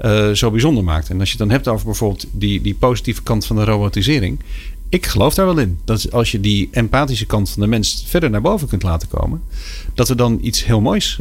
uh, 0.00 0.30
zo 0.30 0.50
bijzonder 0.50 0.84
maakt. 0.84 1.10
En 1.10 1.20
als 1.20 1.30
je 1.30 1.36
het 1.38 1.48
dan 1.48 1.56
hebt 1.56 1.68
over 1.68 1.84
bijvoorbeeld 1.84 2.26
die, 2.32 2.60
die 2.60 2.74
positieve 2.74 3.22
kant 3.22 3.46
van 3.46 3.56
de 3.56 3.64
robotisering. 3.64 4.40
Ik 4.88 5.06
geloof 5.06 5.34
daar 5.34 5.46
wel 5.46 5.58
in. 5.58 5.78
Dat 5.84 6.12
als 6.12 6.30
je 6.30 6.40
die 6.40 6.68
empathische 6.72 7.26
kant 7.26 7.50
van 7.50 7.62
de 7.62 7.68
mens 7.68 8.04
verder 8.06 8.30
naar 8.30 8.40
boven 8.40 8.68
kunt 8.68 8.82
laten 8.82 9.08
komen. 9.08 9.42
Dat 9.94 10.08
we 10.08 10.14
dan 10.14 10.38
iets 10.42 10.64
heel 10.64 10.80
moois 10.80 11.18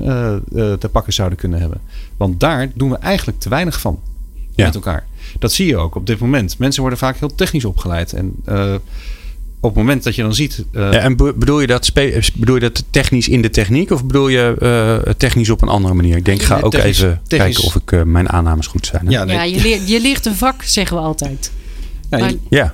te 0.49 0.89
pakken 0.91 1.13
zouden 1.13 1.37
kunnen 1.37 1.59
hebben. 1.59 1.81
Want 2.17 2.39
daar 2.39 2.71
doen 2.75 2.89
we 2.89 2.97
eigenlijk 2.97 3.39
te 3.39 3.49
weinig 3.49 3.79
van. 3.79 3.99
Met 4.55 4.75
elkaar. 4.75 5.07
Dat 5.39 5.53
zie 5.53 5.67
je 5.67 5.77
ook 5.77 5.95
op 5.95 6.05
dit 6.05 6.19
moment. 6.19 6.57
Mensen 6.57 6.81
worden 6.81 6.99
vaak 6.99 7.17
heel 7.17 7.35
technisch 7.35 7.65
opgeleid. 7.65 8.13
En 8.13 8.35
uh, 8.49 8.73
op 9.59 9.69
het 9.69 9.77
moment 9.77 10.03
dat 10.03 10.15
je 10.15 10.21
dan 10.21 10.33
ziet. 10.33 10.63
Uh, 10.71 10.91
ja, 10.91 10.99
en 10.99 11.15
bedoel 11.15 11.59
je, 11.61 11.67
dat 11.67 11.91
bedoel 12.33 12.55
je 12.55 12.61
dat 12.61 12.83
technisch 12.89 13.27
in 13.27 13.41
de 13.41 13.49
techniek 13.49 13.91
of 13.91 14.05
bedoel 14.05 14.27
je 14.27 14.55
uh, 15.05 15.13
technisch 15.13 15.49
op 15.49 15.61
een 15.61 15.67
andere 15.67 15.93
manier? 15.93 16.17
Ik 16.17 16.25
denk, 16.25 16.41
ga 16.41 16.59
ook 16.59 16.73
even 16.73 17.21
kijken 17.27 17.63
of 17.63 17.75
ik 17.75 17.91
uh, 17.91 18.03
mijn 18.03 18.29
aannames 18.29 18.67
goed 18.67 18.85
zijn. 18.85 19.05
Hè? 19.05 19.11
Ja, 19.11 19.23
nee. 19.23 19.35
ja 19.35 19.43
je, 19.43 19.61
leert, 19.61 19.89
je 19.89 20.01
leert 20.01 20.25
een 20.25 20.35
vak, 20.35 20.63
zeggen 20.63 20.97
we 20.97 21.03
altijd. 21.03 21.51
Ja, 22.09 22.17
maar, 22.17 22.33
ja. 22.49 22.73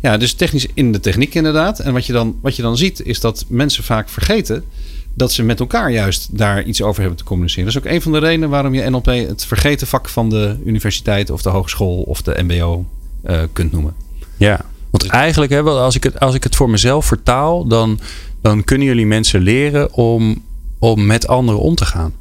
ja, 0.00 0.16
dus 0.16 0.32
technisch 0.32 0.66
in 0.74 0.92
de 0.92 1.00
techniek 1.00 1.34
inderdaad. 1.34 1.78
En 1.80 1.92
wat 1.92 2.06
je, 2.06 2.12
dan, 2.12 2.38
wat 2.42 2.56
je 2.56 2.62
dan 2.62 2.76
ziet, 2.76 3.04
is 3.04 3.20
dat 3.20 3.44
mensen 3.48 3.84
vaak 3.84 4.08
vergeten 4.08 4.64
dat 5.14 5.32
ze 5.32 5.42
met 5.42 5.60
elkaar 5.60 5.90
juist 5.90 6.38
daar 6.38 6.62
iets 6.62 6.82
over 6.82 7.00
hebben 7.00 7.18
te 7.18 7.24
communiceren. 7.24 7.64
Dat 7.64 7.74
is 7.74 7.88
ook 7.88 7.94
een 7.94 8.02
van 8.02 8.12
de 8.12 8.18
redenen 8.18 8.48
waarom 8.48 8.74
je 8.74 8.90
NLP 8.90 9.06
het 9.06 9.44
vergeten 9.44 9.86
vak 9.86 10.08
van 10.08 10.30
de 10.30 10.56
universiteit 10.64 11.30
of 11.30 11.42
de 11.42 11.48
hogeschool 11.48 12.02
of 12.02 12.22
de 12.22 12.42
MBO 12.42 12.86
kunt 13.52 13.72
noemen. 13.72 13.94
Ja, 14.36 14.64
want 14.90 15.06
eigenlijk, 15.06 15.52
hè, 15.52 15.62
als, 15.62 15.94
ik 15.94 16.02
het, 16.02 16.20
als 16.20 16.34
ik 16.34 16.42
het 16.42 16.56
voor 16.56 16.70
mezelf 16.70 17.06
vertaal, 17.06 17.66
dan, 17.66 18.00
dan 18.40 18.64
kunnen 18.64 18.86
jullie 18.86 19.06
mensen 19.06 19.40
leren 19.40 19.92
om, 19.92 20.42
om 20.78 21.06
met 21.06 21.26
anderen 21.26 21.60
om 21.60 21.74
te 21.74 21.84
gaan. 21.84 22.12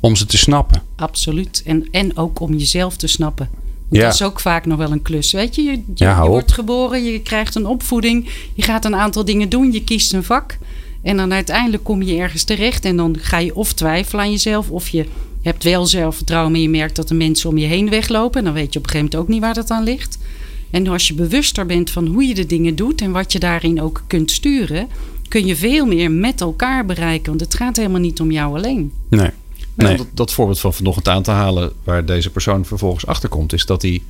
Om 0.00 0.16
ze 0.16 0.26
te 0.26 0.38
snappen. 0.38 0.82
Absoluut. 0.96 1.62
En, 1.64 1.88
en 1.90 2.16
ook 2.16 2.40
om 2.40 2.54
jezelf 2.54 2.96
te 2.96 3.06
snappen. 3.06 3.48
Want 3.88 4.02
ja. 4.02 4.02
Dat 4.02 4.14
is 4.14 4.22
ook 4.22 4.40
vaak 4.40 4.66
nog 4.66 4.78
wel 4.78 4.92
een 4.92 5.02
klus. 5.02 5.32
Weet 5.32 5.54
je, 5.54 5.62
je, 5.62 5.82
je, 5.94 6.14
wordt 6.26 6.52
geboren, 6.52 7.04
je 7.04 7.20
krijgt 7.20 7.54
een 7.54 7.66
opvoeding, 7.66 8.28
je 8.54 8.62
gaat 8.62 8.84
een 8.84 8.96
aantal 8.96 9.24
dingen 9.24 9.48
doen, 9.48 9.72
je 9.72 9.84
kiest 9.84 10.12
een 10.12 10.24
vak. 10.24 10.58
En 11.04 11.16
dan 11.16 11.32
uiteindelijk 11.32 11.84
kom 11.84 12.02
je 12.02 12.16
ergens 12.16 12.44
terecht 12.44 12.84
en 12.84 12.96
dan 12.96 13.16
ga 13.20 13.38
je 13.38 13.54
of 13.54 13.72
twijfelen 13.72 14.24
aan 14.24 14.30
jezelf, 14.30 14.70
of 14.70 14.88
je 14.88 15.06
hebt 15.42 15.64
wel 15.64 15.86
zelfvertrouwen, 15.86 16.52
maar 16.52 16.60
je 16.60 16.68
merkt 16.68 16.96
dat 16.96 17.08
de 17.08 17.14
mensen 17.14 17.50
om 17.50 17.58
je 17.58 17.66
heen 17.66 17.90
weglopen. 17.90 18.38
En 18.38 18.44
dan 18.44 18.54
weet 18.54 18.72
je 18.72 18.78
op 18.78 18.84
een 18.84 18.90
gegeven 18.90 19.10
moment 19.10 19.16
ook 19.16 19.28
niet 19.28 19.40
waar 19.40 19.54
dat 19.54 19.70
aan 19.70 19.84
ligt. 19.84 20.18
En 20.70 20.86
als 20.86 21.08
je 21.08 21.14
bewuster 21.14 21.66
bent 21.66 21.90
van 21.90 22.06
hoe 22.06 22.24
je 22.24 22.34
de 22.34 22.46
dingen 22.46 22.76
doet 22.76 23.00
en 23.00 23.12
wat 23.12 23.32
je 23.32 23.38
daarin 23.38 23.80
ook 23.82 24.02
kunt 24.06 24.30
sturen, 24.30 24.88
kun 25.28 25.46
je 25.46 25.56
veel 25.56 25.86
meer 25.86 26.10
met 26.10 26.40
elkaar 26.40 26.86
bereiken. 26.86 27.28
Want 27.28 27.40
het 27.40 27.54
gaat 27.54 27.76
helemaal 27.76 28.00
niet 28.00 28.20
om 28.20 28.30
jou 28.30 28.56
alleen. 28.56 28.92
Nee. 29.08 29.30
nee. 29.74 29.96
Dat, 29.96 30.06
dat, 30.14 30.32
voorbeeld 30.32 30.60
van 30.60 30.74
vanochtend 30.74 31.08
aan 31.08 31.22
te 31.22 31.30
halen, 31.30 31.72
waar 31.84 32.04
deze 32.04 32.30
persoon 32.30 32.64
vervolgens 32.64 33.06
achterkomt, 33.06 33.52
is 33.52 33.66
dat 33.66 33.82
hij 33.82 34.02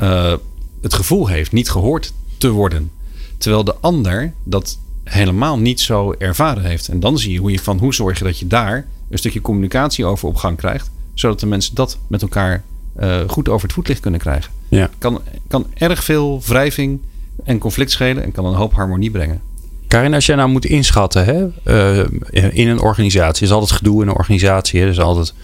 uh, 0.00 0.34
het 0.80 0.94
gevoel 0.94 1.26
heeft 1.26 1.52
niet 1.52 1.70
gehoord 1.70 2.12
te 2.38 2.50
worden. 2.50 2.90
Terwijl 3.38 3.64
de 3.64 3.74
ander 3.80 4.32
dat 4.44 4.78
helemaal 5.04 5.58
niet 5.58 5.80
zo 5.80 6.14
ervaren 6.18 6.64
heeft. 6.64 6.88
En 6.88 7.00
dan 7.00 7.18
zie 7.18 7.32
je 7.32 7.38
hoe 7.38 7.50
je 7.50 7.58
van 7.58 7.78
hoe 7.78 7.94
zorg 7.94 8.18
je 8.18 8.24
dat 8.24 8.38
je 8.38 8.46
daar 8.46 8.86
een 9.10 9.18
stukje 9.18 9.40
communicatie 9.40 10.04
over 10.04 10.28
op 10.28 10.36
gang 10.36 10.56
krijgt, 10.56 10.90
zodat 11.14 11.40
de 11.40 11.46
mensen 11.46 11.74
dat 11.74 11.98
met 12.06 12.22
elkaar 12.22 12.62
uh, 13.00 13.20
goed 13.26 13.48
over 13.48 13.62
het 13.62 13.72
voetlicht 13.72 14.00
kunnen 14.00 14.20
krijgen. 14.20 14.52
Ja. 14.68 14.90
Kan, 14.98 15.20
kan 15.48 15.66
erg 15.74 16.04
veel 16.04 16.42
wrijving 16.46 17.00
en 17.44 17.58
conflict 17.58 17.90
schelen 17.90 18.22
en 18.22 18.32
kan 18.32 18.44
een 18.44 18.54
hoop 18.54 18.72
harmonie 18.72 19.10
brengen. 19.10 19.40
Karin, 19.88 20.14
als 20.14 20.26
jij 20.26 20.36
nou 20.36 20.48
moet 20.48 20.64
inschatten 20.64 21.24
hè, 21.24 21.46
uh, 21.64 22.04
in 22.52 22.68
een 22.68 22.80
organisatie, 22.80 23.46
is 23.46 23.52
altijd 23.52 23.72
gedoe 23.72 24.02
in 24.02 24.08
een 24.08 24.14
organisatie. 24.14 24.80
Hè, 24.80 24.86
er 24.86 24.92
is 24.92 25.00
altijd 25.00 25.34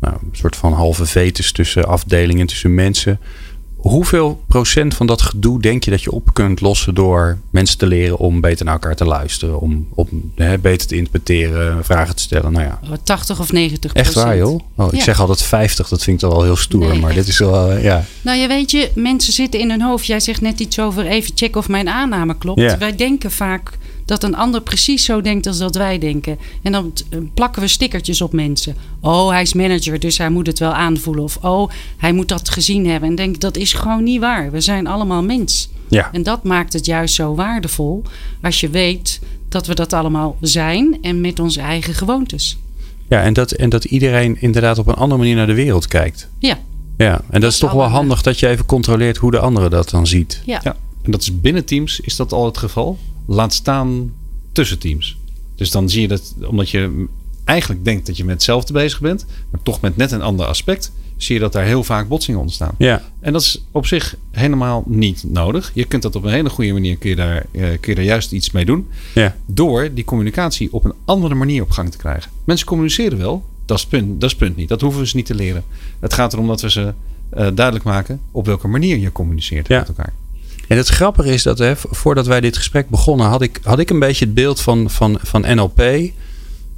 nou, 0.00 0.14
een 0.14 0.36
soort 0.36 0.56
van 0.56 0.72
halve 0.72 1.06
vetus 1.06 1.52
tussen 1.52 1.88
afdelingen, 1.88 2.46
tussen 2.46 2.74
mensen. 2.74 3.20
Hoeveel 3.80 4.42
procent 4.46 4.94
van 4.94 5.06
dat 5.06 5.22
gedoe 5.22 5.60
denk 5.60 5.84
je 5.84 5.90
dat 5.90 6.02
je 6.02 6.10
op 6.10 6.34
kunt 6.34 6.60
lossen 6.60 6.94
door 6.94 7.38
mensen 7.50 7.78
te 7.78 7.86
leren 7.86 8.18
om 8.18 8.40
beter 8.40 8.64
naar 8.64 8.74
elkaar 8.74 8.96
te 8.96 9.04
luisteren, 9.04 9.60
om, 9.60 9.88
om 9.94 10.08
hè, 10.34 10.58
beter 10.58 10.86
te 10.86 10.96
interpreteren, 10.96 11.84
vragen 11.84 12.16
te 12.16 12.22
stellen? 12.22 12.52
Nou 12.52 12.64
ja. 12.64 12.80
80 13.02 13.40
of 13.40 13.52
90 13.52 13.92
procent. 13.92 14.16
Echt 14.16 14.24
waar 14.24 14.36
joh? 14.36 14.60
Oh, 14.76 14.92
ik 14.92 15.00
zeg 15.00 15.20
altijd 15.20 15.42
50, 15.42 15.88
dat 15.88 16.02
vind 16.02 16.22
ik 16.22 16.28
wel 16.28 16.42
heel 16.42 16.56
stoer, 16.56 16.98
maar 16.98 17.14
dit 17.14 17.28
is 17.28 17.38
wel, 17.38 17.72
uh, 17.72 17.82
ja. 17.82 18.04
Nou 18.22 18.38
je 18.38 18.48
weet 18.48 18.70
je, 18.70 18.90
mensen 18.94 19.32
zitten 19.32 19.60
in 19.60 19.70
hun 19.70 19.82
hoofd. 19.82 20.06
Jij 20.06 20.20
zegt 20.20 20.40
net 20.40 20.60
iets 20.60 20.78
over 20.78 21.06
even 21.06 21.32
checken 21.34 21.60
of 21.60 21.68
mijn 21.68 21.88
aanname 21.88 22.38
klopt. 22.38 22.78
Wij 22.78 22.96
denken 22.96 23.30
vaak 23.30 23.78
dat 24.10 24.22
een 24.22 24.36
ander 24.36 24.60
precies 24.60 25.04
zo 25.04 25.20
denkt 25.20 25.46
als 25.46 25.58
dat 25.58 25.74
wij 25.74 25.98
denken. 25.98 26.38
En 26.62 26.72
dan 26.72 26.92
eh, 27.10 27.18
plakken 27.34 27.62
we 27.62 27.68
stickertjes 27.68 28.20
op 28.20 28.32
mensen. 28.32 28.76
Oh, 29.00 29.28
hij 29.30 29.42
is 29.42 29.54
manager, 29.54 30.00
dus 30.00 30.18
hij 30.18 30.30
moet 30.30 30.46
het 30.46 30.58
wel 30.58 30.72
aanvoelen. 30.72 31.24
Of 31.24 31.36
oh, 31.36 31.70
hij 31.96 32.12
moet 32.12 32.28
dat 32.28 32.48
gezien 32.48 32.86
hebben. 32.86 33.08
En 33.08 33.14
denk, 33.14 33.40
dat 33.40 33.56
is 33.56 33.72
gewoon 33.72 34.02
niet 34.02 34.20
waar. 34.20 34.50
We 34.50 34.60
zijn 34.60 34.86
allemaal 34.86 35.22
mens. 35.22 35.70
Ja. 35.88 36.08
En 36.12 36.22
dat 36.22 36.44
maakt 36.44 36.72
het 36.72 36.86
juist 36.86 37.14
zo 37.14 37.34
waardevol 37.34 38.02
als 38.42 38.60
je 38.60 38.68
weet 38.68 39.20
dat 39.48 39.66
we 39.66 39.74
dat 39.74 39.92
allemaal 39.92 40.36
zijn 40.40 40.98
en 41.02 41.20
met 41.20 41.38
onze 41.40 41.60
eigen 41.60 41.94
gewoontes. 41.94 42.58
Ja, 43.08 43.22
en 43.22 43.32
dat, 43.32 43.50
en 43.50 43.68
dat 43.68 43.84
iedereen 43.84 44.40
inderdaad 44.40 44.78
op 44.78 44.86
een 44.86 44.94
andere 44.94 45.20
manier 45.20 45.36
naar 45.36 45.46
de 45.46 45.54
wereld 45.54 45.86
kijkt. 45.86 46.28
Ja. 46.38 46.58
Ja, 46.96 47.12
en 47.12 47.22
dat, 47.30 47.40
dat 47.40 47.52
is 47.52 47.58
toch 47.58 47.72
wel 47.72 47.88
handig 47.88 48.22
dat 48.22 48.38
je 48.38 48.48
even 48.48 48.66
controleert 48.66 49.16
hoe 49.16 49.30
de 49.30 49.38
andere 49.38 49.68
dat 49.68 49.90
dan 49.90 50.06
ziet. 50.06 50.42
Ja. 50.44 50.60
ja. 50.62 50.76
En 51.02 51.10
dat 51.10 51.20
is 51.20 51.40
binnen 51.40 51.64
teams, 51.64 52.00
is 52.00 52.16
dat 52.16 52.32
al 52.32 52.44
het 52.44 52.58
geval? 52.58 52.98
Laat 53.32 53.52
staan 53.52 54.12
tussen 54.52 54.78
teams. 54.78 55.18
Dus 55.54 55.70
dan 55.70 55.88
zie 55.88 56.00
je 56.00 56.08
dat, 56.08 56.34
omdat 56.46 56.70
je 56.70 57.06
eigenlijk 57.44 57.84
denkt 57.84 58.06
dat 58.06 58.16
je 58.16 58.24
met 58.24 58.34
hetzelfde 58.34 58.72
bezig 58.72 59.00
bent, 59.00 59.26
maar 59.50 59.62
toch 59.62 59.80
met 59.80 59.96
net 59.96 60.12
een 60.12 60.22
ander 60.22 60.46
aspect, 60.46 60.92
zie 61.16 61.34
je 61.34 61.40
dat 61.40 61.52
daar 61.52 61.64
heel 61.64 61.84
vaak 61.84 62.08
botsingen 62.08 62.40
ontstaan. 62.40 62.74
Ja. 62.78 63.02
En 63.20 63.32
dat 63.32 63.42
is 63.42 63.64
op 63.70 63.86
zich 63.86 64.16
helemaal 64.30 64.84
niet 64.86 65.24
nodig. 65.28 65.70
Je 65.74 65.84
kunt 65.84 66.02
dat 66.02 66.16
op 66.16 66.24
een 66.24 66.32
hele 66.32 66.50
goede 66.50 66.72
manier, 66.72 66.96
kun 66.96 67.10
je 67.10 67.16
daar, 67.16 67.46
uh, 67.52 67.62
kun 67.62 67.78
je 67.80 67.94
daar 67.94 68.04
juist 68.04 68.32
iets 68.32 68.50
mee 68.50 68.64
doen. 68.64 68.88
Ja. 69.14 69.36
Door 69.46 69.90
die 69.94 70.04
communicatie 70.04 70.72
op 70.72 70.84
een 70.84 70.94
andere 71.04 71.34
manier 71.34 71.62
op 71.62 71.70
gang 71.70 71.90
te 71.90 71.98
krijgen. 71.98 72.30
Mensen 72.44 72.66
communiceren 72.66 73.18
wel, 73.18 73.44
dat 73.64 73.76
is 73.76 73.82
het 73.82 73.92
punt, 73.92 74.20
dat 74.20 74.30
is 74.30 74.36
punt 74.36 74.56
niet. 74.56 74.68
Dat 74.68 74.80
hoeven 74.80 75.00
we 75.00 75.06
ze 75.06 75.16
niet 75.16 75.26
te 75.26 75.34
leren. 75.34 75.64
Het 76.00 76.14
gaat 76.14 76.32
erom 76.32 76.46
dat 76.46 76.60
we 76.60 76.70
ze 76.70 76.80
uh, 76.80 76.92
duidelijk 77.54 77.84
maken 77.84 78.20
op 78.30 78.46
welke 78.46 78.68
manier 78.68 78.98
je 78.98 79.12
communiceert 79.12 79.68
ja. 79.68 79.78
met 79.78 79.88
elkaar. 79.88 80.12
En 80.70 80.76
het 80.76 80.88
grappige 80.88 81.32
is 81.32 81.42
dat 81.42 81.58
hè, 81.58 81.72
voordat 81.76 82.26
wij 82.26 82.40
dit 82.40 82.56
gesprek 82.56 82.88
begonnen, 82.88 83.26
had 83.26 83.42
ik, 83.42 83.60
had 83.62 83.78
ik 83.78 83.90
een 83.90 83.98
beetje 83.98 84.24
het 84.24 84.34
beeld 84.34 84.60
van, 84.60 84.90
van, 84.90 85.18
van 85.22 85.40
NLP. 85.54 85.82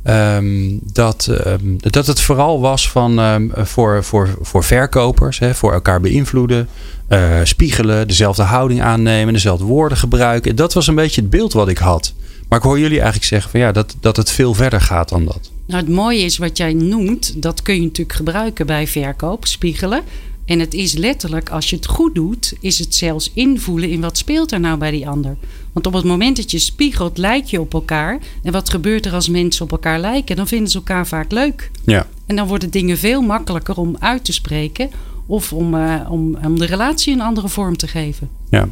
Um, 0.05 0.81
dat, 0.83 1.29
um, 1.47 1.77
dat 1.79 2.07
het 2.07 2.21
vooral 2.21 2.61
was 2.61 2.91
van, 2.91 3.19
um, 3.19 3.51
voor, 3.55 4.05
voor, 4.05 4.39
voor 4.41 4.65
verkopers, 4.65 5.39
hè, 5.39 5.55
voor 5.55 5.73
elkaar 5.73 6.01
beïnvloeden, 6.01 6.69
uh, 7.09 7.41
spiegelen, 7.43 8.09
dezelfde 8.09 8.43
houding 8.43 8.83
aannemen, 8.83 9.33
dezelfde 9.33 9.65
woorden 9.65 9.99
gebruiken. 9.99 10.57
Dat 10.57 10.73
was 10.73 10.87
een 10.87 10.95
beetje 10.95 11.21
het 11.21 11.31
beeld 11.31 11.53
wat 11.53 11.69
ik 11.69 11.79
had. 11.79 12.13
Maar 12.49 12.59
ik 12.59 12.65
hoor 12.65 12.79
jullie 12.79 12.97
eigenlijk 12.97 13.27
zeggen 13.27 13.51
van 13.51 13.61
ja, 13.61 13.73
dat, 13.73 13.97
dat 14.01 14.17
het 14.17 14.31
veel 14.31 14.55
verder 14.55 14.81
gaat 14.81 15.09
dan 15.09 15.25
dat. 15.25 15.51
Nou, 15.67 15.81
het 15.81 15.93
mooie 15.93 16.25
is 16.25 16.39
wat 16.39 16.57
jij 16.57 16.73
noemt, 16.73 17.43
dat 17.43 17.63
kun 17.63 17.75
je 17.75 17.83
natuurlijk 17.83 18.17
gebruiken 18.17 18.67
bij 18.67 18.87
verkoop, 18.87 19.47
spiegelen. 19.47 20.03
En 20.45 20.61
het 20.61 20.75
is 20.75 20.93
letterlijk, 20.93 21.51
als 21.51 21.71
je 21.71 21.77
het 21.77 21.87
goed 21.87 22.15
doet, 22.15 22.53
is 22.61 22.79
het 22.79 22.95
zelfs 22.95 23.31
invoelen 23.35 23.89
in 23.89 24.01
wat 24.01 24.19
speelt 24.19 24.53
er 24.53 24.61
nou 24.61 24.79
bij 24.79 24.91
die 24.91 25.09
ander. 25.09 25.37
Want 25.73 25.87
op 25.87 25.93
het 25.93 26.05
moment 26.05 26.37
dat 26.37 26.51
je 26.51 26.59
spiegelt, 26.59 27.19
lijk 27.19 27.45
je 27.45 27.61
op 27.61 27.75
elkaar. 27.75 28.21
En 28.43 28.53
wat 28.53 28.71
gebeurt 28.71 29.07
er 29.07 29.13
als 29.13 29.29
mensen 29.29 29.65
op 29.65 29.71
elkaar 29.71 30.01
lijken? 30.01 30.37
Dan 30.37 30.49
vinden 30.49 30.71
ze 30.71 30.77
elkaar 30.77 31.07
vaak 31.07 31.33
leuk. 31.33 31.71
Ja. 31.85 32.07
En 32.27 32.37
dan 32.37 32.47
worden 32.47 32.71
dingen 32.71 32.99
veel 32.99 33.23
makkelijker 33.23 33.77
om 33.77 33.97
uit 33.99 34.25
te 34.25 34.33
spreken. 34.33 34.91
Of 35.27 35.53
om, 35.53 35.75
uh, 35.75 36.07
om, 36.09 36.37
om 36.45 36.59
de 36.59 36.67
relatie 36.67 37.13
een 37.13 37.21
andere 37.21 37.49
vorm 37.49 37.77
te 37.77 37.89
geven. 37.89 38.29
Ja. 38.51 38.69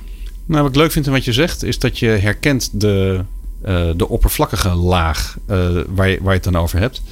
Nou, 0.46 0.62
wat 0.62 0.70
ik 0.70 0.76
leuk 0.76 0.92
vind 0.92 1.06
in 1.06 1.12
wat 1.12 1.24
je 1.24 1.32
zegt, 1.32 1.62
is 1.62 1.78
dat 1.78 1.98
je 1.98 2.06
herkent 2.06 2.80
de, 2.80 3.24
uh, 3.66 3.90
de 3.96 4.08
oppervlakkige 4.08 4.68
laag 4.68 5.36
uh, 5.50 5.80
waar, 5.88 6.08
je, 6.08 6.18
waar 6.20 6.34
je 6.34 6.40
het 6.40 6.52
dan 6.52 6.56
over 6.56 6.78
hebt. 6.78 7.02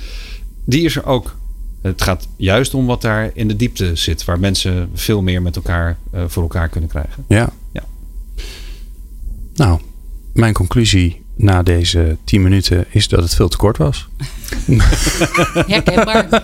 Die 0.65 0.85
is 0.85 0.97
er 0.97 1.05
ook. 1.07 1.37
Het 1.83 2.03
gaat 2.03 2.29
juist 2.37 2.75
om 2.75 2.87
wat 2.87 3.03
daar 3.03 3.31
in 3.35 3.49
de 3.49 3.57
diepte 3.57 3.97
zit, 3.97 4.25
waar 4.25 4.41
mensen 4.41 4.91
veel 4.95 5.23
meer 5.23 5.43
met 5.43 5.57
elkaar 5.57 5.97
uh, 6.15 6.23
voor 6.27 6.43
elkaar 6.43 6.69
kunnen 6.69 6.91
krijgen. 6.91 7.25
Ja. 7.29 7.51
ja. 7.73 7.85
Nou, 9.55 9.81
mijn 10.33 10.53
conclusie 10.53 11.23
na 11.35 11.63
deze 11.63 12.17
tien 12.25 12.43
minuten 12.43 12.85
is 12.89 13.09
dat 13.09 13.23
het 13.23 13.35
veel 13.35 13.49
te 13.49 13.57
kort 13.57 13.77
was. 13.77 14.09
Herkenbaar. 15.67 16.43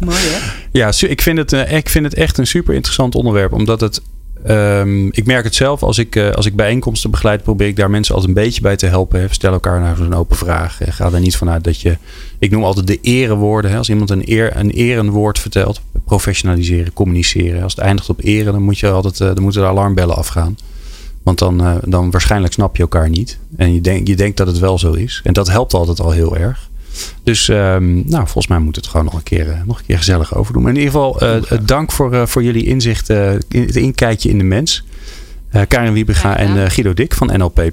Mooi 0.00 0.18
hè? 0.20 0.52
Ja, 0.72 0.92
ik 1.00 1.22
vind, 1.22 1.38
het, 1.38 1.52
uh, 1.52 1.72
ik 1.72 1.88
vind 1.88 2.04
het 2.04 2.14
echt 2.14 2.38
een 2.38 2.46
super 2.46 2.74
interessant 2.74 3.14
onderwerp, 3.14 3.52
omdat 3.52 3.80
het 3.80 4.02
Um, 4.48 5.08
ik 5.12 5.26
merk 5.26 5.44
het 5.44 5.54
zelf, 5.54 5.82
als 5.82 5.98
ik, 5.98 6.16
uh, 6.16 6.30
als 6.30 6.46
ik 6.46 6.56
bijeenkomsten 6.56 7.10
begeleid, 7.10 7.42
probeer 7.42 7.66
ik 7.66 7.76
daar 7.76 7.90
mensen 7.90 8.14
altijd 8.14 8.36
een 8.36 8.42
beetje 8.42 8.60
bij 8.60 8.76
te 8.76 8.86
helpen. 8.86 9.20
Hè. 9.20 9.26
Stel 9.30 9.52
elkaar 9.52 9.80
nou 9.80 9.96
zo'n 9.96 10.14
open 10.14 10.36
vraag. 10.36 10.78
Ga 10.84 11.12
er 11.12 11.20
niet 11.20 11.36
vanuit 11.36 11.64
dat 11.64 11.80
je. 11.80 11.96
Ik 12.38 12.50
noem 12.50 12.64
altijd 12.64 12.86
de 12.86 12.98
erewoorden. 13.00 13.70
Hè. 13.70 13.76
Als 13.76 13.88
iemand 13.88 14.10
een, 14.10 14.22
eer, 14.24 14.56
een 14.56 14.70
erenwoord 14.70 15.38
vertelt, 15.38 15.80
professionaliseren, 16.04 16.92
communiceren. 16.92 17.62
Als 17.62 17.74
het 17.74 17.84
eindigt 17.84 18.08
op 18.08 18.20
eren, 18.22 18.52
dan, 18.52 18.62
moet 18.62 18.78
je 18.78 18.90
altijd, 18.90 19.20
uh, 19.20 19.34
dan 19.34 19.42
moeten 19.42 19.60
de 19.60 19.68
alarmbellen 19.68 20.16
afgaan. 20.16 20.56
Want 21.22 21.38
dan, 21.38 21.60
uh, 21.60 21.74
dan 21.84 22.10
waarschijnlijk 22.10 22.52
snap 22.52 22.76
je 22.76 22.82
elkaar 22.82 23.08
niet. 23.08 23.38
En 23.56 23.74
je, 23.74 23.80
denk, 23.80 24.06
je 24.06 24.16
denkt 24.16 24.36
dat 24.36 24.46
het 24.46 24.58
wel 24.58 24.78
zo 24.78 24.92
is. 24.92 25.20
En 25.24 25.32
dat 25.32 25.48
helpt 25.48 25.74
altijd 25.74 26.00
al 26.00 26.10
heel 26.10 26.36
erg. 26.36 26.70
Dus 27.22 27.48
um, 27.48 27.94
nou, 27.94 28.22
volgens 28.22 28.46
mij 28.46 28.58
moet 28.58 28.76
het 28.76 28.86
gewoon 28.86 29.04
nog 29.04 29.14
een 29.14 29.22
keer, 29.22 29.46
uh, 29.46 29.62
nog 29.66 29.78
een 29.78 29.84
keer 29.86 29.98
gezellig 29.98 30.34
over 30.34 30.52
doen. 30.52 30.62
Maar 30.62 30.72
in 30.72 30.78
ieder 30.78 30.92
geval, 30.92 31.22
uh, 31.22 31.58
dank 31.62 31.92
voor, 31.92 32.14
uh, 32.14 32.26
voor 32.26 32.42
jullie 32.42 32.64
inzicht, 32.64 33.08
in, 33.08 33.38
het 33.48 33.76
inkijkje 33.76 34.28
in 34.28 34.38
de 34.38 34.44
mens. 34.44 34.84
Karin 35.68 35.92
Wiebega 35.92 36.36
en 36.36 36.70
Guido 36.70 36.94
Dik 36.94 37.14
van 37.14 37.26
NLP. 37.38 37.70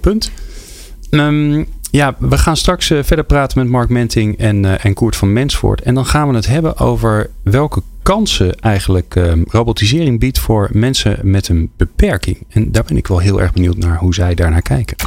Um, 1.10 1.66
ja, 1.92 2.16
we 2.20 2.38
gaan 2.38 2.58
straks 2.58 2.86
verder 2.86 3.24
praten 3.24 3.60
met 3.60 3.68
Mark 3.68 3.90
Menting 3.90 4.38
en, 4.38 4.82
en 4.82 4.94
Koert 4.94 5.16
van 5.16 5.34
Mensvoort. 5.34 5.82
En 5.82 5.94
dan 5.94 6.06
gaan 6.06 6.30
we 6.30 6.36
het 6.36 6.48
hebben 6.48 6.78
over 6.78 7.30
welke 7.44 7.82
kansen 8.10 8.60
eigenlijk 8.60 9.16
ehm, 9.16 9.42
robotisering 9.48 10.20
biedt 10.20 10.40
voor 10.40 10.70
mensen 10.72 11.20
met 11.24 11.48
een 11.48 11.72
beperking. 11.78 12.38
En 12.50 12.72
daar 12.72 12.84
ben 12.84 12.98
ik 12.98 13.08
wel 13.08 13.20
heel 13.20 13.42
erg 13.42 13.54
benieuwd 13.54 13.78
naar 13.78 13.98
hoe 13.98 14.14
zij 14.14 14.36
daarnaar 14.36 14.62
kijken. 14.62 14.98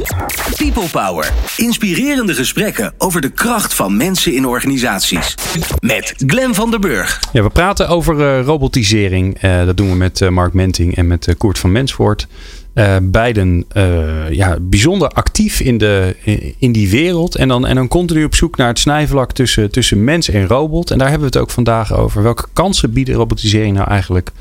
People 0.57 0.89
Power. 0.91 1.31
Inspirerende 1.57 2.33
gesprekken 2.33 2.93
over 2.97 3.21
de 3.21 3.29
kracht 3.29 3.73
van 3.73 3.97
mensen 3.97 4.33
in 4.33 4.45
organisaties. 4.45 5.35
Met 5.79 6.13
Glen 6.27 6.55
van 6.55 6.71
der 6.71 6.79
Burg. 6.79 7.19
Ja, 7.33 7.43
we 7.43 7.49
praten 7.49 7.89
over 7.89 8.21
eh, 8.21 8.45
robotisering. 8.45 9.37
Eh, 9.37 9.65
dat 9.65 9.77
doen 9.77 9.89
we 9.89 9.95
met 9.95 10.21
eh, 10.21 10.29
Mark 10.29 10.53
Menting 10.53 10.95
en 10.95 11.07
met 11.07 11.35
Koert 11.37 11.59
van 11.59 11.71
Mensvoort. 11.71 12.27
Uh, 12.75 12.95
beiden 13.01 13.65
uh, 13.77 14.31
ja, 14.31 14.57
bijzonder 14.61 15.07
actief 15.07 15.59
in, 15.59 15.77
de, 15.77 16.15
in 16.57 16.71
die 16.71 16.89
wereld. 16.89 17.35
En 17.35 17.47
dan, 17.47 17.67
en 17.67 17.75
dan 17.75 17.87
continu 17.87 18.23
op 18.23 18.35
zoek 18.35 18.57
naar 18.57 18.67
het 18.67 18.79
snijvlak 18.79 19.31
tussen, 19.31 19.71
tussen 19.71 20.03
mens 20.03 20.29
en 20.29 20.47
robot. 20.47 20.91
En 20.91 20.97
daar 20.97 21.09
hebben 21.09 21.29
we 21.29 21.33
het 21.33 21.43
ook 21.43 21.51
vandaag 21.51 21.93
over. 21.93 22.23
Welke 22.23 22.45
kansen 22.53 22.93
biedt 22.93 23.09
robotisering 23.09 23.75
nou 23.75 23.89
eigenlijk 23.89 24.31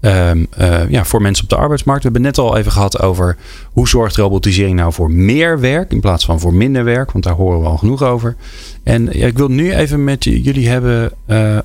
uh, 0.00 0.30
ja, 0.88 1.04
voor 1.04 1.22
mensen 1.22 1.44
op 1.44 1.50
de 1.50 1.56
arbeidsmarkt? 1.56 2.02
We 2.02 2.08
hebben 2.10 2.30
net 2.30 2.38
al 2.38 2.56
even 2.56 2.72
gehad 2.72 3.00
over 3.00 3.36
hoe 3.72 3.88
zorgt 3.88 4.16
robotisering 4.16 4.76
nou 4.76 4.92
voor 4.92 5.10
meer 5.10 5.60
werk 5.60 5.92
in 5.92 6.00
plaats 6.00 6.24
van 6.24 6.40
voor 6.40 6.54
minder 6.54 6.84
werk. 6.84 7.12
Want 7.12 7.24
daar 7.24 7.34
horen 7.34 7.60
we 7.60 7.66
al 7.66 7.78
genoeg 7.78 8.02
over. 8.02 8.36
En 8.82 9.22
ik 9.22 9.38
wil 9.38 9.48
nu 9.48 9.72
even 9.72 10.04
met 10.04 10.24
jullie 10.24 10.68
hebben 10.68 11.12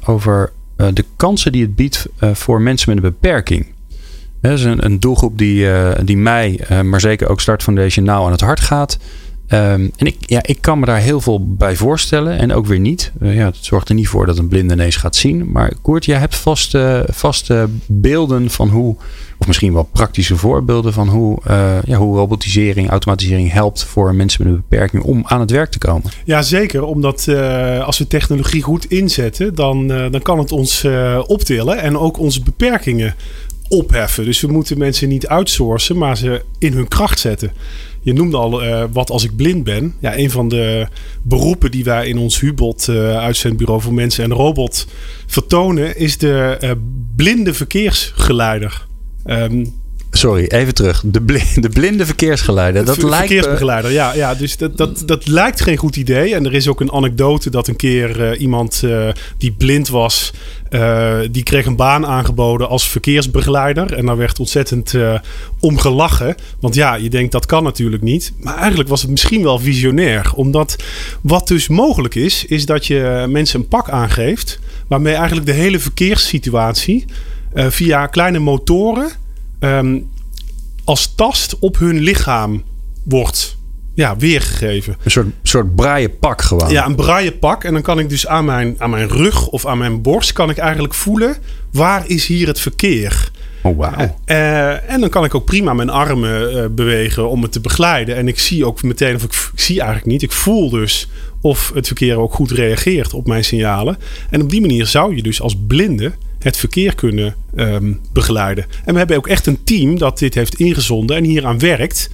over 0.06 0.52
de 0.76 1.06
kansen 1.16 1.52
die 1.52 1.62
het 1.62 1.76
biedt 1.76 2.08
voor 2.20 2.62
mensen 2.62 2.96
met 2.96 3.04
een 3.04 3.10
beperking. 3.10 3.74
Dat 4.50 4.60
is 4.60 4.64
een, 4.64 4.86
een 4.86 5.00
doelgroep 5.00 5.38
die, 5.38 5.64
uh, 5.64 5.92
die 6.04 6.18
mij, 6.18 6.60
uh, 6.72 6.82
maar 6.82 7.02
zeker 7.02 7.30
ook 7.30 7.42
Start 7.42 7.64
Foundation, 7.64 8.06
nou 8.06 8.26
aan 8.26 8.32
het 8.32 8.42
hart 8.42 8.60
gaat. 8.60 8.98
Um, 9.50 9.92
en 9.96 10.06
ik, 10.06 10.16
ja, 10.20 10.40
ik 10.42 10.58
kan 10.62 10.80
me 10.80 10.86
daar 10.86 11.00
heel 11.00 11.22
veel 11.22 11.56
bij 11.56 11.76
voorstellen 11.76 12.38
en 12.38 12.54
ook 12.54 12.66
weer 12.66 12.80
niet. 12.80 13.12
Uh, 13.22 13.36
ja, 13.36 13.46
het 13.46 13.58
zorgt 13.60 13.90
er 13.90 13.96
niet 13.96 14.08
voor 14.08 14.26
dat 14.26 14.38
een 14.38 14.48
blinde 14.48 14.74
ineens 14.74 14.96
gaat 14.96 15.16
zien. 15.16 15.52
Maar 15.52 15.74
Koert, 15.82 16.06
jij 16.06 16.18
hebt 16.18 16.36
vaste, 16.36 17.06
vaste 17.12 17.68
beelden 17.86 18.50
van 18.50 18.70
hoe, 18.70 18.96
of 19.38 19.48
misschien 19.48 19.74
wel 19.74 19.90
praktische 19.92 20.36
voorbeelden 20.36 20.94
van 20.94 21.08
hoe, 21.08 21.40
ja, 21.86 21.98
hoe 21.98 22.18
robotisering, 22.18 22.90
automatisering 22.90 23.52
helpt 23.52 23.84
voor 23.84 24.16
mensen 24.16 24.44
met 24.44 24.54
een 24.54 24.64
beperking 24.70 25.04
om 25.04 25.24
aan 25.26 25.40
het 25.40 25.52
werk 25.52 25.72
te 25.72 25.78
komen. 25.78 26.12
Ja, 26.24 26.42
zeker. 26.42 26.84
Omdat 26.84 27.28
als 27.86 27.98
we 27.98 28.08
technologie 28.08 28.62
goed 28.62 28.86
inzetten, 28.86 29.56
dan, 29.56 29.88
dan 29.88 30.22
kan 30.22 30.40
het 30.40 30.52
ons 30.52 30.88
optillen 31.28 31.82
en 31.82 31.98
ook 31.98 32.20
onze 32.20 32.42
beperkingen 32.44 33.16
opheffen. 33.70 34.26
Dus 34.26 34.42
we 34.42 34.48
moeten 34.48 34.78
mensen 34.78 35.10
niet 35.10 35.28
outsourcen, 35.28 35.98
maar 35.98 36.18
ze 36.18 36.44
in 36.60 36.74
hun 36.74 36.88
kracht 36.88 37.20
zetten. 37.20 37.52
Je 38.02 38.14
noemde 38.14 38.38
al 38.38 38.64
uh, 38.64 38.84
wat 38.92 39.10
als 39.10 39.24
ik 39.24 39.36
blind 39.36 39.64
ben. 39.64 39.94
Ja, 40.00 40.18
een 40.18 40.32
van 40.32 40.50
de 40.50 40.88
beroepen 41.22 41.72
die 41.72 41.84
wij 41.84 42.08
in 42.08 42.18
ons 42.18 42.40
Hubot 42.40 42.88
uh, 42.88 43.18
uitzendbureau 43.18 43.82
voor 43.82 43.94
mensen 43.94 44.24
en 44.24 44.34
robot 44.34 44.88
vertonen, 45.26 45.98
is 45.98 46.18
de 46.18 46.58
uh, 46.62 46.72
blinde 47.16 47.54
verkeersgeleider. 47.54 48.88
Um, 49.26 49.74
Sorry, 50.18 50.46
even 50.48 50.74
terug. 50.74 51.02
De, 51.06 51.22
blinde, 51.22 51.62
de 51.68 51.70
blinde 51.70 52.06
verkeersgeleider. 52.06 52.86
Dat 52.86 53.04
lijkt, 53.04 53.18
verkeersbegeleider, 53.18 53.92
ja. 53.92 54.14
ja 54.14 54.36
dus 54.36 54.58
dat, 54.58 54.78
dat, 54.78 55.04
dat 55.06 55.28
lijkt 55.28 55.62
geen 55.62 55.78
goed 55.78 55.96
idee. 55.96 56.36
En 56.36 56.46
er 56.46 56.54
is 56.54 56.68
ook 56.68 56.82
een 56.82 56.92
anekdote 56.92 57.50
dat 57.50 57.68
een 57.68 57.76
keer 57.76 58.32
uh, 58.32 58.40
iemand 58.42 58.82
uh, 58.86 59.08
die 59.38 59.52
blind 59.52 59.88
was... 59.88 60.34
Uh, 60.70 61.18
die 61.32 61.44
kreeg 61.44 61.66
een 61.66 61.76
baan 61.76 62.06
aangeboden 62.06 62.70
als 62.70 62.88
verkeersbegeleider. 62.88 63.94
En 63.94 64.06
daar 64.06 64.18
werd 64.18 64.40
ontzettend 64.40 64.94
om 65.60 65.78
gelachen. 65.78 66.36
Want 66.60 66.76
ja, 66.76 66.96
je 66.96 67.10
denkt 67.10 67.32
dat 67.32 67.46
kan 67.46 67.64
natuurlijk 67.64 68.04
niet. 68.04 68.34
Maar 68.40 68.58
eigenlijk 68.58 68.90
was 68.90 69.02
het 69.02 69.12
misschien 69.12 69.44
wel 69.44 69.60
visionair. 69.60 70.32
Omdat 70.36 70.76
wat 71.22 71.48
dus 71.48 71.68
mogelijk 71.68 72.16
is, 72.16 72.46
is 72.46 72.66
dat 72.66 72.86
je 72.86 73.26
mensen 73.30 73.60
een 73.60 73.68
pak 73.68 73.90
aangeeft... 73.90 74.60
waarmee 74.88 75.14
eigenlijk 75.14 75.46
de 75.46 75.54
hele 75.54 75.80
verkeerssituatie 75.80 77.06
via 77.54 78.08
kleine 78.08 78.40
motoren 78.40 79.12
um, 79.60 80.10
als 80.84 81.16
tast 81.16 81.60
op 81.60 81.78
hun 81.78 82.00
lichaam 82.00 82.64
wordt 83.04 83.58
ja, 83.94 84.18
weergegeven. 84.18 84.98
Een 85.04 85.12
soort, 85.12 85.28
soort 85.44 85.76
braille 85.76 86.10
pak 86.10 86.42
gewoon. 86.42 86.72
Ja, 86.72 86.86
een 86.86 86.96
braille 86.96 87.32
pak. 87.32 87.64
En 87.64 87.74
dan 87.74 87.82
kan 87.82 88.00
ik 88.00 88.10
dus 88.10 88.28
aan 88.28 88.46
mijn, 88.46 88.76
aan 88.78 88.90
mijn 88.90 89.08
rug 89.08 89.48
of 89.48 89.66
aan 89.66 89.78
mijn 89.78 90.02
borst... 90.02 90.34
kan 90.34 90.50
ik 90.50 90.58
eigenlijk 90.58 90.94
voelen... 90.94 91.36
waar 91.72 92.08
is 92.08 92.26
hier 92.26 92.48
het 92.48 92.60
verkeer? 92.60 93.32
Oh, 93.62 93.78
wow. 93.78 94.02
Uh, 94.26 94.90
en 94.92 95.00
dan 95.00 95.10
kan 95.10 95.24
ik 95.24 95.36
ook 95.36 95.46
prima 95.46 95.74
mijn 95.74 95.90
armen 95.90 96.56
uh, 96.56 96.66
bewegen 96.72 97.30
om 97.30 97.42
het 97.42 97.52
te 97.52 97.60
begeleiden. 97.60 98.16
En 98.16 98.28
ik 98.28 98.40
zie 98.40 98.66
ook 98.66 98.84
meteen, 98.84 99.16
of 99.16 99.24
ik, 99.24 99.34
ik, 99.54 99.60
zie 99.60 99.80
eigenlijk 99.80 100.08
niet, 100.08 100.22
ik 100.22 100.32
voel 100.32 100.70
dus 100.70 101.10
of 101.42 101.72
het 101.74 101.88
verkeer 101.88 102.18
ook 102.18 102.34
goed 102.34 102.52
reageert 102.52 103.14
op 103.14 103.28
mijn 103.28 103.44
signalen. 103.44 103.98
En 104.30 104.42
op 104.42 104.50
die 104.50 104.62
manier 104.62 104.86
zou 104.86 105.16
je 105.16 105.24
dus 105.24 105.42
als 105.42 105.56
blinde 105.68 106.12
het 106.46 106.58
verkeer 106.58 106.96
kunnen 106.96 107.36
um, 107.56 108.00
begeleiden. 108.14 108.66
En 108.84 108.92
we 108.92 109.00
hebben 109.00 109.18
ook 109.18 109.28
echt 109.28 109.46
een 109.46 109.64
team 109.64 109.98
dat 109.98 110.20
dit 110.20 110.34
heeft 110.34 110.56
ingezonden 110.56 111.16
en 111.16 111.24
hier 111.24 111.46
aan 111.46 111.60
werkt. 111.60 112.10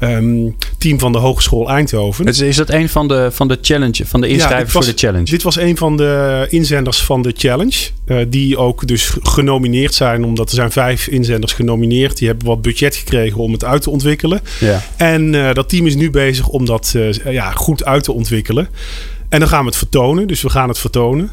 Um, 0.00 0.56
team 0.78 0.98
van 0.98 1.12
de 1.12 1.18
Hogeschool 1.18 1.68
Eindhoven. 1.68 2.24
Is, 2.24 2.40
is 2.40 2.56
dat 2.56 2.70
een 2.70 2.88
van 2.88 3.08
de, 3.08 3.28
van 3.32 3.48
de 3.48 3.58
challenge, 3.62 4.06
van 4.06 4.20
de 4.20 4.28
inschrijvers 4.28 4.72
ja, 4.72 4.80
voor 4.80 4.92
de 4.92 4.98
challenge? 4.98 5.24
Dit 5.24 5.42
was 5.42 5.56
een 5.56 5.76
van 5.76 5.96
de 5.96 6.46
inzenders 6.50 7.02
van 7.02 7.22
de 7.22 7.32
challenge. 7.36 7.88
Uh, 8.06 8.18
die 8.28 8.58
ook 8.58 8.86
dus 8.86 9.12
genomineerd 9.22 9.94
zijn, 9.94 10.24
omdat 10.24 10.48
er 10.48 10.54
zijn 10.54 10.72
vijf 10.72 11.06
inzenders 11.06 11.52
genomineerd. 11.52 12.18
Die 12.18 12.28
hebben 12.28 12.46
wat 12.46 12.62
budget 12.62 12.96
gekregen 12.96 13.38
om 13.38 13.52
het 13.52 13.64
uit 13.64 13.82
te 13.82 13.90
ontwikkelen. 13.90 14.40
Ja. 14.60 14.82
En 14.96 15.32
uh, 15.32 15.52
dat 15.52 15.68
team 15.68 15.86
is 15.86 15.94
nu 15.94 16.10
bezig 16.10 16.48
om 16.48 16.64
dat 16.64 16.92
uh, 16.96 17.12
ja, 17.32 17.50
goed 17.50 17.84
uit 17.84 18.04
te 18.04 18.12
ontwikkelen. 18.12 18.68
En 19.28 19.38
dan 19.38 19.48
gaan 19.48 19.60
we 19.60 19.66
het 19.66 19.76
vertonen. 19.76 20.26
Dus 20.26 20.42
we 20.42 20.50
gaan 20.50 20.68
het 20.68 20.78
vertonen. 20.78 21.30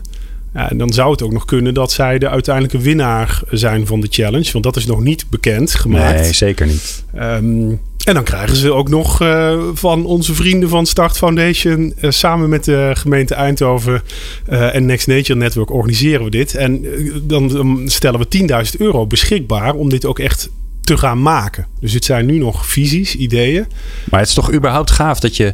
Ja, 0.54 0.70
en 0.70 0.78
dan 0.78 0.94
zou 0.94 1.12
het 1.12 1.22
ook 1.22 1.32
nog 1.32 1.46
kunnen 1.46 1.74
dat 1.74 1.92
zij 1.92 2.20
de 2.20 2.30
uiteindelijke 2.30 2.80
winnaar 2.80 3.42
zijn 3.50 3.88
van 3.88 4.02
de 4.02 4.08
challenge. 4.10 4.52
Want 4.52 4.64
dat 4.64 4.76
is 4.76 4.86
nog 4.86 5.02
niet 5.02 5.30
bekend 5.30 5.76
gemaakt. 5.76 6.20
Nee, 6.22 6.34
zeker 6.34 6.68
niet. 6.68 7.04
Um, 7.16 7.80
en 8.04 8.14
dan 8.14 8.24
krijgen 8.24 8.56
ze 8.56 8.72
ook 8.72 8.90
nog 8.90 9.22
uh, 9.22 9.60
van 9.74 10.06
onze 10.06 10.34
vrienden 10.34 10.70
van 10.70 10.86
Start 10.86 11.18
Foundation... 11.18 11.94
Uh, 12.02 12.12
samen 12.12 12.50
met 12.50 12.64
de 12.64 12.92
gemeente 12.94 13.36
Eindhoven 13.36 14.02
uh, 14.50 14.76
en 14.76 14.86
Next 14.86 15.08
Nature 15.08 15.40
Network 15.40 15.72
organiseren 15.72 16.24
we 16.24 16.30
dit. 16.30 16.56
En 16.56 16.86
dan, 17.24 17.48
dan 17.48 17.82
stellen 17.86 18.20
we 18.20 18.66
10.000 18.74 18.78
euro 18.78 19.08
beschikbaar 19.08 19.74
om 19.74 19.90
dit 19.90 20.06
ook 20.06 20.20
echt 20.20 20.50
te 20.82 20.98
gaan 20.98 21.22
maken. 21.22 21.68
Dus 21.80 21.94
het 21.94 22.06
zijn 22.06 22.26
nu 22.26 22.38
nog 22.38 22.66
visies, 22.66 23.16
ideeën. 23.16 23.66
Maar 24.10 24.20
het 24.20 24.30
is 24.30 24.36
toch 24.36 24.54
überhaupt 24.54 24.92
gaaf 24.92 25.20
dat 25.20 25.38
je 25.38 25.54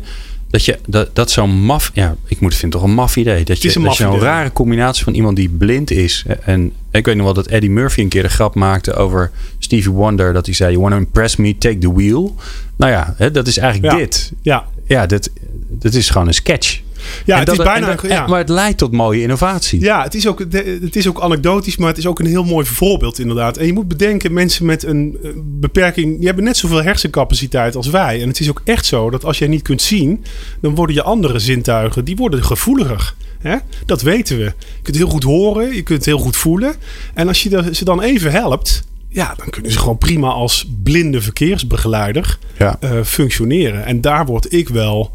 dat 0.49 0.65
je 0.65 0.79
dat, 0.87 1.15
dat 1.15 1.31
zo'n 1.31 1.49
maf, 1.49 1.91
ja, 1.93 2.15
ik 2.25 2.39
moet 2.39 2.55
vind 2.55 2.71
toch 2.71 2.83
een 2.83 2.93
maf 2.93 3.15
idee. 3.15 3.43
Dat 3.43 3.61
je, 3.61 3.79
een 3.79 3.93
zo'n 3.93 4.19
rare 4.19 4.51
combinatie 4.51 5.03
van 5.03 5.13
iemand 5.13 5.35
die 5.35 5.49
blind 5.49 5.91
is. 5.91 6.25
En 6.41 6.73
ik 6.91 7.05
weet 7.05 7.15
nog 7.15 7.25
wel 7.25 7.33
dat 7.33 7.47
Eddie 7.47 7.69
Murphy 7.69 8.01
een 8.01 8.09
keer 8.09 8.23
de 8.23 8.29
grap 8.29 8.55
maakte 8.55 8.93
over 8.93 9.31
Stevie 9.59 9.91
Wonder. 9.91 10.33
Dat 10.33 10.45
hij 10.45 10.55
zei: 10.55 10.71
You 10.71 10.81
want 10.81 10.93
to 10.93 10.99
impress 10.99 11.35
me, 11.35 11.57
take 11.57 11.77
the 11.77 11.93
wheel. 11.93 12.35
Nou 12.75 12.91
ja, 12.91 13.13
hè, 13.17 13.31
dat 13.31 13.47
is 13.47 13.57
eigenlijk 13.57 13.93
ja. 13.93 13.99
dit. 13.99 14.31
Ja, 14.41 14.65
ja 14.87 15.05
dit, 15.05 15.31
dit 15.69 15.95
is 15.95 16.09
gewoon 16.09 16.27
een 16.27 16.33
sketch. 16.33 16.81
Ja, 17.25 17.33
en 17.33 17.39
het 17.39 17.47
dat, 17.47 17.59
is 17.59 17.63
bijna. 17.63 17.95
ja. 18.07 18.27
Maar 18.27 18.39
het 18.39 18.49
leidt 18.49 18.77
tot 18.77 18.91
mooie 18.91 19.21
innovatie. 19.21 19.79
Ja, 19.79 20.03
het 20.03 20.15
is, 20.15 20.27
ook, 20.27 20.39
het 20.81 20.95
is 20.95 21.07
ook 21.07 21.21
anekdotisch, 21.21 21.77
maar 21.77 21.87
het 21.87 21.97
is 21.97 22.07
ook 22.07 22.19
een 22.19 22.25
heel 22.25 22.43
mooi 22.43 22.65
voorbeeld, 22.65 23.19
inderdaad. 23.19 23.57
En 23.57 23.65
je 23.65 23.73
moet 23.73 23.87
bedenken, 23.87 24.33
mensen 24.33 24.65
met 24.65 24.83
een 24.83 25.17
beperking, 25.59 26.17
die 26.17 26.25
hebben 26.25 26.43
net 26.43 26.57
zoveel 26.57 26.83
hersencapaciteit 26.83 27.75
als 27.75 27.87
wij. 27.87 28.21
En 28.21 28.27
het 28.27 28.39
is 28.39 28.49
ook 28.49 28.61
echt 28.63 28.85
zo 28.85 29.09
dat 29.09 29.25
als 29.25 29.37
jij 29.37 29.47
niet 29.47 29.61
kunt 29.61 29.81
zien, 29.81 30.23
dan 30.61 30.75
worden 30.75 30.95
je 30.95 31.03
andere 31.03 31.39
zintuigen, 31.39 32.05
die 32.05 32.15
worden 32.15 32.43
gevoeliger. 32.43 33.15
Hè? 33.39 33.55
Dat 33.85 34.01
weten 34.01 34.37
we. 34.37 34.43
Je 34.43 34.81
kunt 34.81 34.97
heel 34.97 35.09
goed 35.09 35.23
horen, 35.23 35.75
je 35.75 35.81
kunt 35.81 36.05
heel 36.05 36.19
goed 36.19 36.37
voelen. 36.37 36.75
En 37.13 37.27
als 37.27 37.43
je 37.43 37.69
ze 37.71 37.85
dan 37.85 38.01
even 38.01 38.31
helpt, 38.31 38.83
ja, 39.09 39.33
dan 39.37 39.49
kunnen 39.49 39.71
ze 39.71 39.79
gewoon 39.79 39.97
prima 39.97 40.27
als 40.27 40.69
blinde 40.83 41.21
verkeersbegeleider 41.21 42.37
ja. 42.57 42.77
uh, 42.83 43.03
functioneren. 43.03 43.85
En 43.85 44.01
daar 44.01 44.25
word 44.25 44.53
ik 44.53 44.69
wel 44.69 45.11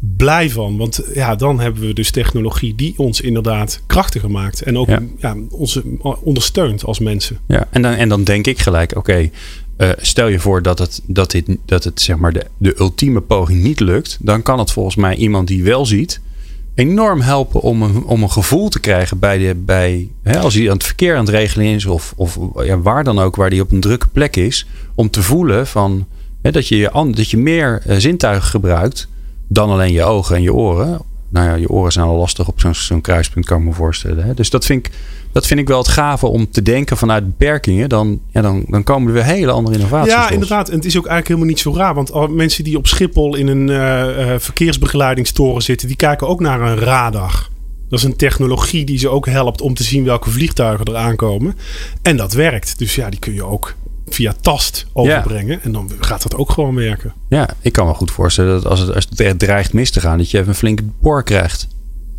blij 0.00 0.50
van. 0.50 0.76
Want 0.76 1.02
ja, 1.14 1.34
dan 1.34 1.60
hebben 1.60 1.82
we 1.82 1.92
dus 1.92 2.10
technologie 2.10 2.74
die 2.74 2.94
ons 2.96 3.20
inderdaad 3.20 3.82
krachtiger 3.86 4.30
maakt. 4.30 4.62
En 4.62 4.78
ook 4.78 4.88
ja. 4.88 5.02
Ja, 5.18 5.36
ons 5.50 5.80
ondersteunt 6.22 6.84
als 6.84 6.98
mensen. 6.98 7.38
Ja, 7.46 7.68
en 7.70 7.82
dan, 7.82 7.92
en 7.92 8.08
dan 8.08 8.24
denk 8.24 8.46
ik 8.46 8.58
gelijk, 8.58 8.90
oké, 8.90 8.98
okay, 8.98 9.32
uh, 9.78 9.88
stel 9.96 10.28
je 10.28 10.38
voor 10.38 10.62
dat 10.62 10.78
het, 10.78 11.02
dat 11.06 11.30
dit, 11.30 11.56
dat 11.64 11.84
het 11.84 12.00
zeg 12.00 12.16
maar 12.16 12.32
de, 12.32 12.46
de 12.56 12.74
ultieme 12.78 13.20
poging 13.20 13.62
niet 13.62 13.80
lukt. 13.80 14.18
Dan 14.20 14.42
kan 14.42 14.58
het 14.58 14.70
volgens 14.70 14.96
mij 14.96 15.16
iemand 15.16 15.48
die 15.48 15.62
wel 15.62 15.86
ziet 15.86 16.20
enorm 16.78 17.20
helpen 17.20 17.60
om 17.60 17.82
een, 17.82 18.04
om 18.04 18.22
een 18.22 18.30
gevoel 18.30 18.68
te 18.68 18.80
krijgen 18.80 19.18
bij 19.18 19.38
de, 19.38 19.54
bij, 19.54 20.08
hè, 20.22 20.38
als 20.38 20.54
hij 20.54 20.70
aan 20.70 20.76
het 20.76 20.84
verkeer 20.84 21.14
aan 21.14 21.24
het 21.24 21.34
regelen 21.34 21.66
is 21.66 21.86
of, 21.86 22.12
of 22.16 22.38
ja, 22.64 22.78
waar 22.78 23.04
dan 23.04 23.18
ook, 23.18 23.36
waar 23.36 23.50
hij 23.50 23.60
op 23.60 23.70
een 23.70 23.80
drukke 23.80 24.08
plek 24.08 24.36
is, 24.36 24.66
om 24.94 25.10
te 25.10 25.22
voelen 25.22 25.66
van, 25.66 26.06
hè, 26.42 26.50
dat, 26.50 26.68
je, 26.68 27.10
dat 27.14 27.30
je 27.30 27.36
meer 27.36 27.82
uh, 27.86 27.96
zintuigen 27.96 28.48
gebruikt 28.48 29.08
dan 29.48 29.70
alleen 29.70 29.92
je 29.92 30.04
ogen 30.04 30.36
en 30.36 30.42
je 30.42 30.52
oren. 30.52 31.00
Nou 31.28 31.46
ja, 31.46 31.54
je 31.54 31.68
oren 31.68 31.92
zijn 31.92 32.06
al 32.06 32.16
lastig 32.16 32.48
op 32.48 32.60
zo'n 32.60 32.74
zo'n 32.74 33.00
kruispunt, 33.00 33.46
kan 33.46 33.58
ik 33.58 33.64
me 33.64 33.72
voorstellen. 33.72 34.24
Hè? 34.24 34.34
Dus 34.34 34.50
dat 34.50 34.64
vind, 34.64 34.86
ik, 34.86 34.92
dat 35.32 35.46
vind 35.46 35.60
ik 35.60 35.68
wel 35.68 35.78
het 35.78 35.88
gave 35.88 36.26
om 36.26 36.50
te 36.50 36.62
denken 36.62 36.96
vanuit 36.96 37.26
beperkingen. 37.26 37.88
Dan, 37.88 38.20
ja, 38.30 38.42
dan, 38.42 38.64
dan 38.68 38.82
komen 38.82 39.08
er 39.08 39.14
weer 39.14 39.24
hele 39.24 39.50
andere 39.50 39.76
innovaties. 39.76 40.12
Ja, 40.12 40.22
los. 40.22 40.30
inderdaad. 40.30 40.68
En 40.68 40.76
het 40.76 40.84
is 40.84 40.96
ook 40.96 41.06
eigenlijk 41.06 41.28
helemaal 41.28 41.48
niet 41.48 41.60
zo 41.60 41.74
raar. 41.74 41.94
Want 41.94 42.34
mensen 42.34 42.64
die 42.64 42.76
op 42.76 42.86
Schiphol 42.86 43.36
in 43.36 43.46
een 43.46 43.68
uh, 43.68 43.76
uh, 44.32 44.38
verkeersbegeleidingstoren 44.38 45.62
zitten, 45.62 45.88
die 45.88 45.96
kijken 45.96 46.28
ook 46.28 46.40
naar 46.40 46.60
een 46.60 46.78
radar. 46.78 47.48
Dat 47.88 47.98
is 47.98 48.04
een 48.04 48.16
technologie 48.16 48.84
die 48.84 48.98
ze 48.98 49.08
ook 49.08 49.26
helpt 49.26 49.60
om 49.60 49.74
te 49.74 49.82
zien 49.82 50.04
welke 50.04 50.30
vliegtuigen 50.30 50.86
er 50.86 50.96
aankomen. 50.96 51.56
En 52.02 52.16
dat 52.16 52.32
werkt. 52.32 52.78
Dus 52.78 52.94
ja, 52.94 53.10
die 53.10 53.18
kun 53.18 53.34
je 53.34 53.44
ook 53.44 53.74
via 54.14 54.34
tast 54.40 54.86
overbrengen. 54.92 55.62
En 55.62 55.72
dan 55.72 55.90
gaat 56.00 56.22
dat 56.22 56.34
ook 56.34 56.50
gewoon 56.50 56.74
werken. 56.74 57.12
Ja, 57.28 57.48
ik 57.60 57.72
kan 57.72 57.86
me 57.86 57.94
goed 57.94 58.10
voorstellen 58.10 58.52
dat 58.54 58.66
als 58.66 58.80
het, 58.80 58.94
als 58.94 59.06
het 59.16 59.38
dreigt 59.38 59.72
mis 59.72 59.90
te 59.90 60.00
gaan, 60.00 60.18
dat 60.18 60.30
je 60.30 60.36
even 60.38 60.48
een 60.48 60.54
flinke 60.54 60.82
boor 61.00 61.22
krijgt. 61.22 61.68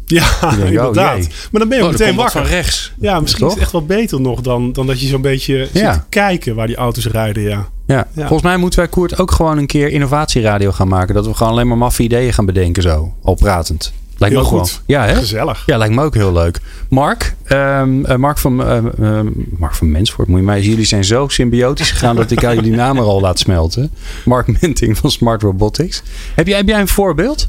Ja, 0.05 0.29
denk, 0.41 0.53
oh, 0.61 0.67
inderdaad. 0.67 1.27
maar 1.51 1.59
dan 1.61 1.69
ben 1.69 1.77
je 1.77 1.83
ook 1.83 1.89
Oh, 1.89 1.93
er 1.93 1.99
meteen 1.99 2.15
wakker. 2.15 2.41
van 2.41 2.49
rechts. 2.49 2.93
Ja, 2.99 3.19
misschien 3.19 3.45
is 3.47 3.53
het 3.53 3.61
echt 3.61 3.71
wel 3.71 3.85
beter 3.85 4.21
nog 4.21 4.41
dan, 4.41 4.71
dan 4.73 4.87
dat 4.87 5.01
je 5.01 5.07
zo'n 5.07 5.21
beetje 5.21 5.57
Ja. 5.73 5.93
zit 5.93 6.01
te 6.01 6.07
kijken 6.09 6.55
waar 6.55 6.67
die 6.67 6.75
auto's 6.75 7.07
rijden. 7.07 7.43
Ja. 7.43 7.67
Ja. 7.85 8.07
volgens 8.15 8.41
mij 8.41 8.57
moeten 8.57 8.79
wij 8.79 8.87
Koert 8.87 9.19
ook 9.19 9.31
gewoon 9.31 9.57
een 9.57 9.67
keer 9.67 9.87
innovatieradio 9.89 10.71
gaan 10.71 10.87
maken. 10.87 11.15
Dat 11.15 11.25
we 11.25 11.33
gewoon 11.33 11.51
alleen 11.53 11.67
maar 11.67 11.77
maffe 11.77 12.03
ideeën 12.03 12.33
gaan 12.33 12.45
bedenken 12.45 12.83
zo, 12.83 13.13
al 13.23 13.33
pratend. 13.35 13.93
Lijkt 14.19 14.35
me 14.35 14.41
ook 14.41 14.47
goed. 14.47 14.69
gewoon. 14.69 14.83
Ja, 14.85 15.05
hè? 15.05 15.15
Gezellig. 15.15 15.63
Ja, 15.65 15.77
lijkt 15.77 15.95
me 15.95 16.03
ook 16.03 16.13
heel 16.13 16.33
leuk. 16.33 16.59
Mark, 16.89 17.35
ehm, 17.43 18.05
eh, 18.05 18.15
Mark, 18.15 18.37
van, 18.37 18.63
eh, 18.63 18.77
eh, 18.77 19.25
Mark 19.57 19.75
van 19.75 19.91
Mensvoort, 19.91 20.27
moet 20.27 20.39
je 20.39 20.45
mij 20.45 20.61
jullie 20.61 20.85
zijn 20.85 21.03
zo 21.03 21.27
symbiotisch 21.27 21.91
gegaan 21.91 22.15
dat 22.15 22.31
ik 22.31 22.43
al 22.43 22.53
jullie 22.53 22.75
namen 22.75 23.03
al 23.03 23.21
laat 23.21 23.39
smelten. 23.39 23.91
Mark 24.25 24.47
Menting 24.61 24.97
van 24.97 25.11
Smart 25.11 25.41
Robotics. 25.41 26.03
Heb 26.35 26.47
jij, 26.47 26.57
heb 26.57 26.67
jij 26.67 26.79
een 26.79 26.87
voorbeeld? 26.87 27.47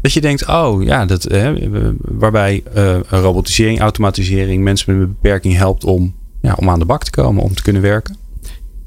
Dat 0.00 0.12
je 0.12 0.20
denkt, 0.20 0.48
oh 0.48 0.82
ja, 0.82 1.06
dat, 1.06 1.26
waarbij 1.98 2.62
eh, 2.74 2.96
robotisering, 3.08 3.80
automatisering 3.80 4.62
mensen 4.62 4.92
met 4.92 5.02
een 5.02 5.14
beperking 5.20 5.56
helpt 5.56 5.84
om, 5.84 6.14
ja, 6.40 6.54
om 6.56 6.70
aan 6.70 6.78
de 6.78 6.84
bak 6.84 7.04
te 7.04 7.10
komen, 7.10 7.42
om 7.42 7.54
te 7.54 7.62
kunnen 7.62 7.82
werken? 7.82 8.16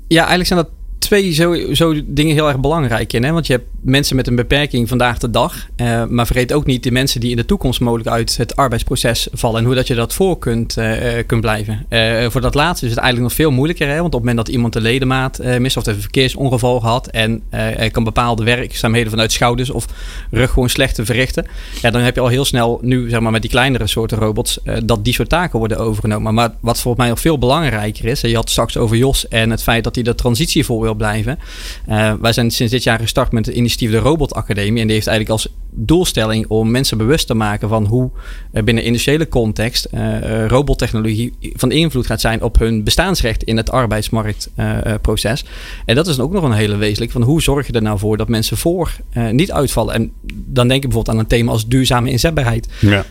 Ja, 0.07 0.17
eigenlijk 0.17 0.47
zijn 0.47 0.59
dat 0.59 0.69
twee 1.05 1.33
zo, 1.33 1.73
zo 1.73 1.93
dingen 2.05 2.33
heel 2.33 2.47
erg 2.47 2.59
belangrijk 2.59 3.13
in. 3.13 3.23
Hè? 3.23 3.31
Want 3.31 3.47
je 3.47 3.53
hebt 3.53 3.65
mensen 3.81 4.15
met 4.15 4.27
een 4.27 4.35
beperking 4.35 4.87
vandaag 4.87 5.17
de 5.17 5.29
dag. 5.29 5.67
eh, 5.75 6.05
maar 6.05 6.25
vergeet 6.25 6.53
ook 6.53 6.65
niet 6.65 6.83
de 6.83 6.91
mensen 6.91 7.19
die 7.19 7.29
in 7.29 7.35
de 7.35 7.45
toekomst 7.45 7.79
mogelijk 7.79 8.09
uit 8.09 8.37
het 8.37 8.55
arbeidsproces 8.55 9.27
vallen. 9.33 9.59
En 9.59 9.65
hoe 9.65 9.75
dat 9.75 9.87
je 9.87 9.95
dat 9.95 10.13
voor 10.13 10.37
kunt, 10.37 10.77
eh, 10.77 11.19
eh, 11.19 11.27
kunt 11.27 11.41
blijven. 11.41 11.85
Voor 12.31 12.41
dat 12.41 12.53
laatste 12.53 12.85
is 12.85 12.91
het 12.91 12.99
eigenlijk 12.99 13.29
nog 13.29 13.37
veel 13.37 13.51
moeilijker. 13.51 13.87
Hè? 13.87 13.93
Want 13.93 14.05
op 14.05 14.11
het 14.11 14.19
moment 14.19 14.37
dat 14.37 14.47
iemand 14.47 14.75
een 14.75 14.81
ledemaat 14.81 15.39
mist 15.59 15.77
of 15.77 15.87
een 15.87 16.01
verkeersongeval 16.01 16.79
gehad. 16.79 17.07
En 17.07 17.43
kan 17.91 18.03
bepaalde 18.03 18.43
werkzaamheden 18.43 19.09
vanuit 19.09 19.31
schouders 19.31 19.69
of 19.69 19.85
rug 20.31 20.51
gewoon 20.51 20.69
slecht 20.69 20.95
te 20.95 21.05
verrichten. 21.05 21.45
Ja, 21.81 21.91
dan 21.91 22.01
heb 22.01 22.15
je 22.15 22.21
al 22.21 22.27
heel 22.27 22.45
snel 22.45 22.79
nu 22.81 23.09
zeg 23.09 23.19
maar 23.19 23.31
met 23.31 23.41
die 23.41 23.51
kleinere 23.51 23.87
soorten 23.87 24.17
robots. 24.17 24.59
dat 24.83 25.03
die 25.03 25.13
soort 25.13 25.29
taken 25.29 25.59
worden 25.59 25.77
overgenomen. 25.77 26.33
Maar 26.33 26.53
wat 26.59 26.79
volgens 26.79 27.03
mij 27.03 27.09
nog 27.09 27.19
veel 27.19 27.37
belangrijker 27.37 28.05
is. 28.05 28.21
Je 28.21 28.35
had 28.35 28.49
straks 28.49 28.77
over 28.77 28.97
Jos 28.97 29.27
en 29.27 29.49
het 29.49 29.63
feit 29.63 29.83
dat 29.83 29.95
hij 29.95 30.03
de 30.03 30.15
transitie 30.15 30.65
voor 30.65 30.81
wil 30.81 30.94
blijven. 30.95 31.39
Eh, 31.85 32.13
wij 32.21 32.33
zijn 32.33 32.51
sinds 32.51 32.71
dit 32.71 32.83
jaar 32.83 32.99
gestart 32.99 33.31
met 33.31 33.45
het 33.45 33.55
initiatief 33.55 33.91
de 33.91 33.97
Robot 33.97 34.33
Academie. 34.33 34.81
En 34.81 34.87
die 34.87 34.95
heeft 34.95 35.07
eigenlijk 35.07 35.29
als 35.29 35.53
doelstelling 35.77 36.47
om 36.47 36.71
mensen 36.71 36.97
bewust 36.97 37.27
te 37.27 37.33
maken 37.33 37.69
van 37.69 37.85
hoe 37.85 38.09
binnen 38.51 38.83
industriële 38.83 39.27
context 39.27 39.85
eh, 39.85 40.45
robottechnologie 40.47 41.33
van 41.53 41.71
invloed 41.71 42.05
gaat 42.05 42.21
zijn 42.21 42.41
op 42.41 42.59
hun 42.59 42.83
bestaansrecht 42.83 43.43
in 43.43 43.57
het 43.57 43.71
arbeidsmarktproces. 43.71 45.45
en 45.85 45.95
dat 45.95 46.07
is 46.07 46.19
ook 46.19 46.31
nog 46.31 46.43
een 46.43 46.51
hele 46.51 46.75
wezenlijk 46.75 47.11
van 47.11 47.21
hoe 47.21 47.41
zorg 47.41 47.67
je 47.67 47.73
er 47.73 47.81
nou 47.81 47.99
voor 47.99 48.17
dat 48.17 48.27
mensen 48.27 48.57
voor 48.57 48.95
niet 49.31 49.51
uitvallen. 49.51 49.93
En 49.93 50.11
dan 50.33 50.67
denk 50.67 50.83
ik 50.83 50.89
bijvoorbeeld 50.89 51.15
aan 51.15 51.21
een 51.23 51.29
thema 51.29 51.51
als 51.51 51.67
duurzame 51.67 52.09
inzetbaarheid. 52.09 52.67
Ja. 52.79 53.05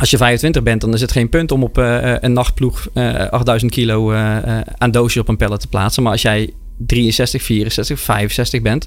Als 0.00 0.10
je 0.10 0.16
25 0.16 0.62
bent, 0.62 0.80
dan 0.80 0.94
is 0.94 1.00
het 1.00 1.12
geen 1.12 1.28
punt 1.28 1.52
om 1.52 1.62
op 1.62 1.78
eh, 1.78 2.14
een 2.20 2.32
nachtploeg 2.32 2.88
eh 2.92 3.14
8000 3.14 3.70
kilo 3.72 4.12
eh, 4.12 4.36
eh, 4.36 4.66
aan 4.78 4.90
doosjes 4.90 5.22
op 5.22 5.28
een 5.28 5.36
pallet 5.36 5.60
te 5.60 5.68
plaatsen. 5.68 6.02
Maar 6.02 6.12
als 6.12 6.22
jij 6.22 6.52
63, 6.76 7.42
64, 7.42 8.00
65 8.00 8.62
bent, 8.62 8.86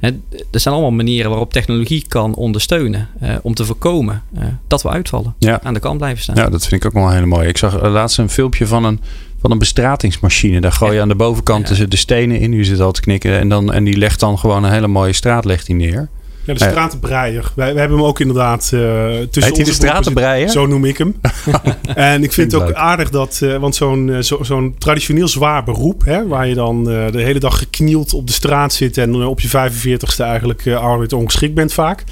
hè, 0.00 0.08
er 0.50 0.60
zijn 0.60 0.74
allemaal 0.74 0.92
manieren 0.92 1.30
waarop 1.30 1.52
technologie 1.52 2.04
kan 2.08 2.34
ondersteunen 2.34 3.08
eh, 3.20 3.34
om 3.42 3.54
te 3.54 3.64
voorkomen 3.64 4.22
eh, 4.34 4.44
dat 4.66 4.82
we 4.82 4.88
uitvallen. 4.88 5.34
Ja. 5.38 5.60
Aan 5.62 5.74
de 5.74 5.80
kant 5.80 5.98
blijven 5.98 6.22
staan. 6.22 6.36
Ja, 6.36 6.48
dat 6.48 6.66
vind 6.66 6.84
ik 6.84 6.86
ook 6.86 6.92
wel 6.94 7.06
een 7.06 7.14
hele 7.14 7.26
mooie. 7.26 7.48
Ik 7.48 7.58
zag 7.58 7.78
eh, 7.78 7.92
laatst 7.92 8.18
een 8.18 8.28
filmpje 8.28 8.66
van 8.66 8.84
een, 8.84 9.00
van 9.40 9.50
een 9.50 9.58
bestratingsmachine. 9.58 10.60
Daar 10.60 10.72
gooi 10.72 10.94
je 10.94 11.00
aan 11.00 11.08
de 11.08 11.14
bovenkant 11.14 11.68
Ja. 11.68 11.74
de, 11.74 11.88
de 11.88 11.96
stenen 11.96 12.40
in. 12.40 12.52
U 12.52 12.64
zit 12.64 12.80
al 12.80 12.92
te 12.92 13.00
knikken. 13.00 13.38
En, 13.38 13.48
dan, 13.48 13.72
en 13.72 13.84
die 13.84 13.96
legt 13.96 14.20
dan 14.20 14.38
gewoon 14.38 14.64
een 14.64 14.72
hele 14.72 14.88
mooie 14.88 15.12
straat 15.12 15.44
legt 15.44 15.66
die 15.66 15.76
neer. 15.76 16.08
Ja, 16.44 16.54
de 16.54 16.64
stratenbreier. 16.64 17.52
Wij, 17.54 17.72
wij 17.72 17.80
hebben 17.80 17.98
hem 17.98 18.06
ook 18.06 18.20
inderdaad 18.20 18.60
eh 18.60 18.70
tussen 18.70 19.24
Heet 19.30 19.34
hij 19.34 19.50
de 19.50 19.58
onze 19.60 19.72
stratenbreier? 19.72 20.48
Zo 20.48 20.66
noem 20.66 20.84
ik 20.84 20.98
hem. 20.98 21.14
en 21.94 22.22
ik 22.22 22.32
vind 22.32 22.52
het 22.52 22.60
ook 22.60 22.66
leuk. 22.66 22.76
aardig 22.76 23.10
dat, 23.10 23.40
eh, 23.42 23.56
want 23.56 23.74
zo'n 23.74 24.10
eh, 24.10 24.20
zo, 24.20 24.42
zo'n 24.42 24.74
traditioneel 24.78 25.28
zwaar 25.28 25.64
beroep, 25.64 26.04
hè, 26.04 26.26
waar 26.26 26.48
je 26.48 26.54
dan 26.54 26.90
eh, 26.90 27.12
de 27.12 27.22
hele 27.22 27.38
dag 27.38 27.58
geknield 27.58 28.14
op 28.14 28.26
de 28.26 28.32
straat 28.32 28.72
zit 28.72 28.98
en 28.98 29.14
op 29.14 29.40
je 29.40 29.48
45ste 29.48 30.24
eigenlijk 30.24 30.66
arbeid 30.66 31.12
ongeschikt 31.12 31.54
bent 31.54 31.72
vaak. 31.72 32.04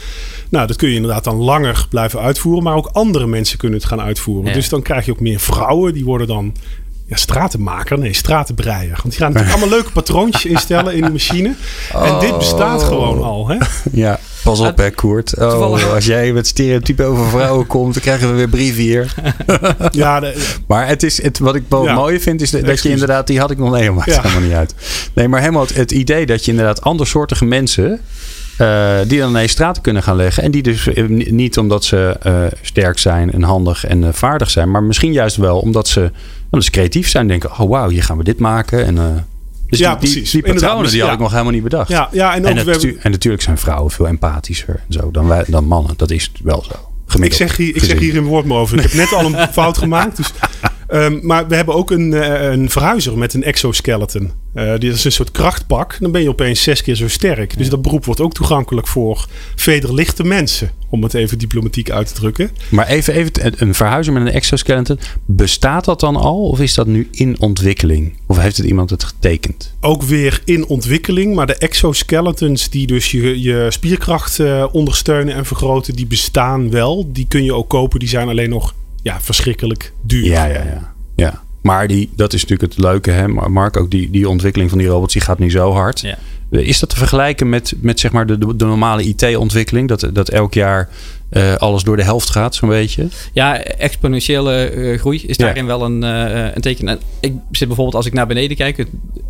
Nou, 0.49 0.67
dat 0.67 0.77
kun 0.77 0.89
je 0.89 0.95
inderdaad 0.95 1.25
dan 1.25 1.37
langer 1.37 1.87
blijven 1.91 2.21
uitvoeren, 2.21 2.63
maar 2.63 2.77
ook 2.77 2.91
andere 2.93 3.27
mensen 3.27 3.59
kunnen 3.59 3.79
het 3.79 3.89
gaan 3.89 4.01
uitvoeren. 4.01 4.49
Ja. 4.49 4.55
Dus 4.55 4.69
dan 4.69 4.83
krijg 4.83 5.05
je 5.05 5.13
ook 5.13 5.21
meer 5.21 5.41
vrouwen, 5.41 5.93
die 5.93 6.05
worden 6.05 6.27
dan 6.27 6.55
ja, 7.11 7.17
stratenmaker, 7.17 7.99
nee, 7.99 8.13
stratenbreier. 8.15 8.89
Want 8.91 9.03
die 9.11 9.13
gaan 9.13 9.33
natuurlijk 9.33 9.53
allemaal 9.61 9.77
leuke 9.79 9.93
patroontjes 9.93 10.45
instellen 10.45 10.95
in 10.95 11.03
die 11.03 11.11
machine. 11.11 11.55
En 11.95 12.19
dit 12.21 12.39
bestaat 12.39 12.83
gewoon 12.83 13.23
al, 13.23 13.49
hè? 13.49 13.57
Ja, 13.93 14.19
pas 14.43 14.61
op 14.61 14.77
hè 14.77 14.91
Koert. 14.91 15.37
Oh, 15.39 15.51
Toevallig- 15.51 15.89
als 15.95 16.05
jij 16.07 16.33
met 16.33 16.47
stereotypen 16.47 17.07
over 17.07 17.27
vrouwen 17.29 17.67
komt, 17.67 17.93
dan 17.95 18.03
krijgen 18.03 18.29
we 18.31 18.35
weer 18.35 18.49
brieven 18.49 18.83
hier. 18.83 19.15
Ja, 19.91 20.21
de- 20.21 20.59
Maar 20.67 20.87
het 20.89 21.03
is, 21.03 21.23
het, 21.23 21.39
wat 21.39 21.55
ik 21.55 21.63
wel 21.69 21.85
Ja. 21.85 21.95
mooi 21.95 22.21
vind, 22.21 22.43
is 22.43 22.51
dat, 22.51 22.65
dat 22.67 22.83
je 22.83 22.89
inderdaad, 22.91 23.27
die 23.27 23.41
had 23.41 23.51
ik 23.51 23.59
nog 23.59 23.71
nee, 23.71 23.91
maakt 23.91 24.11
Ja. 24.15 24.21
helemaal 24.21 24.43
niet 24.43 24.53
uit. 24.53 24.75
Nee, 25.15 25.29
maar 25.29 25.41
helemaal 25.41 25.63
het, 25.63 25.75
het 25.75 25.91
idee 25.93 26.27
dat 26.27 26.45
je 26.45 26.51
inderdaad 26.51 26.81
andersoortige 26.83 27.45
mensen, 27.45 28.01
eh, 28.61 28.99
die 29.07 29.19
dan 29.19 29.31
ineens 29.31 29.53
straten 29.53 29.83
kunnen 29.83 30.03
gaan 30.03 30.17
leggen. 30.17 30.43
En 30.43 30.51
die 30.51 30.63
dus 30.63 30.87
eh, 30.87 31.07
ni- 31.09 31.31
niet 31.31 31.59
omdat 31.59 31.85
ze 31.85 32.17
eh, 32.23 32.35
sterk 32.63 32.99
zijn 32.99 33.33
en 33.33 33.43
handig 33.43 33.85
en 33.87 34.15
vaardig 34.15 34.51
zijn, 34.51 34.71
maar 34.71 34.83
misschien 34.83 35.13
juist 35.13 35.37
wel 35.37 35.59
omdat 35.59 35.89
ze, 35.89 36.11
omdat 36.45 36.65
ze 36.65 36.71
creatief 36.71 37.09
zijn. 37.09 37.29
Denken, 37.29 37.51
oh 37.59 37.69
wauw, 37.71 37.89
hier 37.89 38.03
gaan 38.03 38.17
we 38.19 38.25
dit 38.25 38.39
maken. 38.39 38.85
En, 38.87 39.27
dus 39.69 39.79
Ja, 39.79 39.91
die, 39.95 40.01
die, 40.01 40.11
precies. 40.13 40.31
die 40.31 40.41
patronen 40.43 40.63
Inderdaad, 40.67 40.91
die 40.93 41.01
had 41.01 41.09
ja. 41.09 41.15
ik 41.15 41.21
nog 41.21 41.31
helemaal 41.31 41.53
niet 41.53 41.63
bedacht. 41.63 41.89
ja, 41.89 42.09
ja, 42.13 42.35
en 42.35 42.45
En, 42.45 42.55
we 42.57 42.65
natu- 42.65 42.71
hebben- 42.87 43.03
en 43.03 43.11
natuurlijk 43.11 43.43
zijn 43.43 43.59
vrouwen 43.59 43.91
veel 43.91 44.07
empathischer 44.07 44.75
en 44.89 44.93
zo 44.93 45.11
dan, 45.11 45.27
wij, 45.29 45.45
dan 45.47 45.65
mannen. 45.65 45.95
Dat 45.97 46.11
is 46.11 46.33
wel 46.43 46.65
zo. 46.69 47.23
Ik 47.23 47.33
zeg, 47.33 47.57
hier, 47.57 47.77
ik 47.77 47.85
zeg 47.85 47.99
hier 47.99 48.17
een 48.17 48.25
woord 48.25 48.45
meer 48.45 48.57
over. 48.57 48.77
Ik 48.77 48.83
heb 48.83 48.93
net 48.93 49.13
al 49.13 49.25
een 49.25 49.49
fout 49.53 49.79
gemaakt. 49.79 50.17
Dus, 50.17 50.33
ehm, 50.91 51.19
maar 51.23 51.49
we 51.49 51.55
hebben 51.55 51.75
ook 51.75 51.91
een, 51.91 52.15
eh, 52.15 52.51
een 52.51 52.71
verhuizer 52.71 53.19
met 53.19 53.35
een 53.35 53.45
exoskeleton. 53.45 54.33
Eh 54.55 54.79
dit 54.79 54.95
is 54.95 55.05
een 55.05 55.13
soort 55.13 55.31
krachtpak. 55.31 55.97
Dan 56.01 56.11
ben 56.11 56.23
je 56.23 56.29
opeens 56.29 56.63
zes 56.63 56.83
keer 56.83 56.95
zo 56.95 57.09
sterk. 57.09 57.59
Dus 57.59 57.69
dat 57.69 57.83
beroep 57.83 58.05
wordt 58.05 58.21
ook 58.21 58.33
toegankelijk 58.33 58.87
voor 58.87 59.27
vederlichte 59.57 60.25
mensen. 60.25 60.71
Om 60.89 61.03
het 61.03 61.15
even 61.15 61.39
diplomatiek 61.39 61.91
uit 61.91 62.07
te 62.07 62.15
drukken. 62.15 62.51
Maar 62.69 62.87
even, 62.87 63.15
even 63.15 63.53
een 63.57 63.75
verhuizer 63.75 64.13
met 64.13 64.23
een 64.23 64.33
exoskeleton. 64.33 64.99
Bestaat 65.27 65.85
dat 65.85 66.01
dan 66.01 66.17
al 66.17 66.49
of 66.49 66.61
is 66.61 66.75
dat 66.75 66.87
nu 66.87 67.09
in 67.11 67.41
ontwikkeling? 67.41 68.19
Of 68.27 68.39
heeft 68.39 68.57
het 68.57 68.67
iemand 68.67 68.91
het 68.91 69.05
getekend? 69.05 69.75
Ook 69.81 70.03
weer 70.03 70.43
in 70.45 70.67
ontwikkeling. 70.67 71.35
Maar 71.35 71.47
de 71.47 71.57
exoskeletons 71.57 72.71
die 72.71 72.87
dus 72.87 73.11
je, 73.11 73.41
je 73.41 73.67
spierkracht 73.69 74.41
eh, 74.41 74.67
ondersteunen 74.73 75.35
en 75.35 75.47
vergroten. 75.47 75.95
Die 75.95 76.07
bestaan 76.07 76.71
wel. 76.71 77.09
Die 77.13 77.27
kun 77.29 77.45
je 77.45 77.55
ook 77.55 77.69
kopen. 77.69 77.99
Die 77.99 78.09
zijn 78.09 78.29
alleen 78.29 78.51
nog 78.51 78.75
ja, 79.03 79.21
verschrikkelijk 79.21 79.93
duur. 80.03 80.25
Ja, 80.27 80.45
ja, 80.45 80.63
ja. 80.65 80.93
ja. 81.17 81.43
Maar 81.63 81.89
die, 81.89 82.11
dat 82.17 82.33
is 82.33 82.43
natuurlijk 82.43 82.73
het 82.73 82.83
leuke, 82.83 83.11
hè? 83.11 83.29
Maar 83.29 83.51
Mark, 83.51 83.77
ook 83.77 83.91
die, 83.91 84.11
die 84.11 84.29
ontwikkeling 84.29 84.71
van 84.71 84.79
die 84.79 84.89
robots, 84.89 85.13
die 85.13 85.23
gaat 85.23 85.39
nu 85.39 85.51
zo 85.51 85.73
hard. 85.73 86.01
Ja. 86.01 86.17
Is 86.51 86.79
dat 86.79 86.89
te 86.89 86.97
vergelijken 86.97 87.49
met, 87.49 87.73
met 87.81 88.01
zeg 88.01 88.13
maar 88.13 88.27
de, 88.27 88.39
de, 88.39 88.57
de 88.57 88.65
normale 88.65 89.03
IT-ontwikkeling? 89.05 89.89
Dat, 89.89 90.09
dat 90.13 90.29
elk 90.29 90.55
jaar 90.55 90.89
eh, 91.29 91.55
alles 91.55 91.83
door 91.83 91.97
de 91.97 92.03
helft 92.03 92.31
gaat, 92.31 92.55
zo'n 92.55 92.69
beetje? 92.69 93.09
Ja, 93.33 93.63
exponentiële 93.63 94.53
eh, 94.65 94.99
groei 94.99 95.23
is 95.27 95.37
Ja. 95.37 95.45
daarin 95.45 95.67
wel 95.67 95.85
een, 95.85 96.03
eh, 96.05 96.55
een 96.55 96.61
teken. 96.61 96.89
En 96.89 96.99
ik 97.21 97.33
zit 97.51 97.67
bijvoorbeeld 97.67 97.95
als 97.97 98.07
ik 98.07 98.13
naar 98.13 98.27
beneden 98.27 98.57
kijk, 98.57 98.79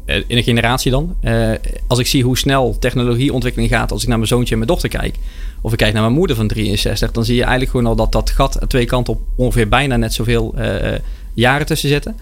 in 0.07 0.37
een 0.37 0.43
generatie 0.43 0.91
dan. 0.91 1.15
eh, 1.21 1.51
als 1.87 1.99
ik 1.99 2.07
zie 2.07 2.23
hoe 2.23 2.39
snel 2.39 2.77
technologieontwikkeling 2.79 3.71
gaat, 3.71 3.93
als 3.93 4.03
ik 4.03 4.09
naar 4.09 4.17
mijn 4.17 4.29
zoontje 4.29 4.53
en 4.53 4.59
mijn 4.59 4.71
dochter 4.71 4.89
kijk. 4.89 5.15
Of 5.61 5.73
ik 5.73 5.79
kijk 5.79 5.93
naar 5.93 6.03
mijn 6.03 6.15
moeder 6.15 6.37
van 6.37 6.49
63, 6.49 7.11
dan 7.13 7.25
zie 7.25 7.35
je 7.35 7.41
eigenlijk 7.41 7.71
gewoon 7.71 7.87
al 7.87 7.97
dat 7.97 8.13
dat 8.13 8.31
gat 8.31 8.61
aan 8.61 8.69
twee 8.69 8.85
kanten 8.87 9.13
op 9.15 9.21
ongeveer 9.35 9.69
bijna 9.69 9.97
net 9.97 10.15
zoveel 10.15 10.55
eh, 10.57 10.99
jaren 11.35 11.67
tussen 11.67 11.89
zitten. 11.89 12.17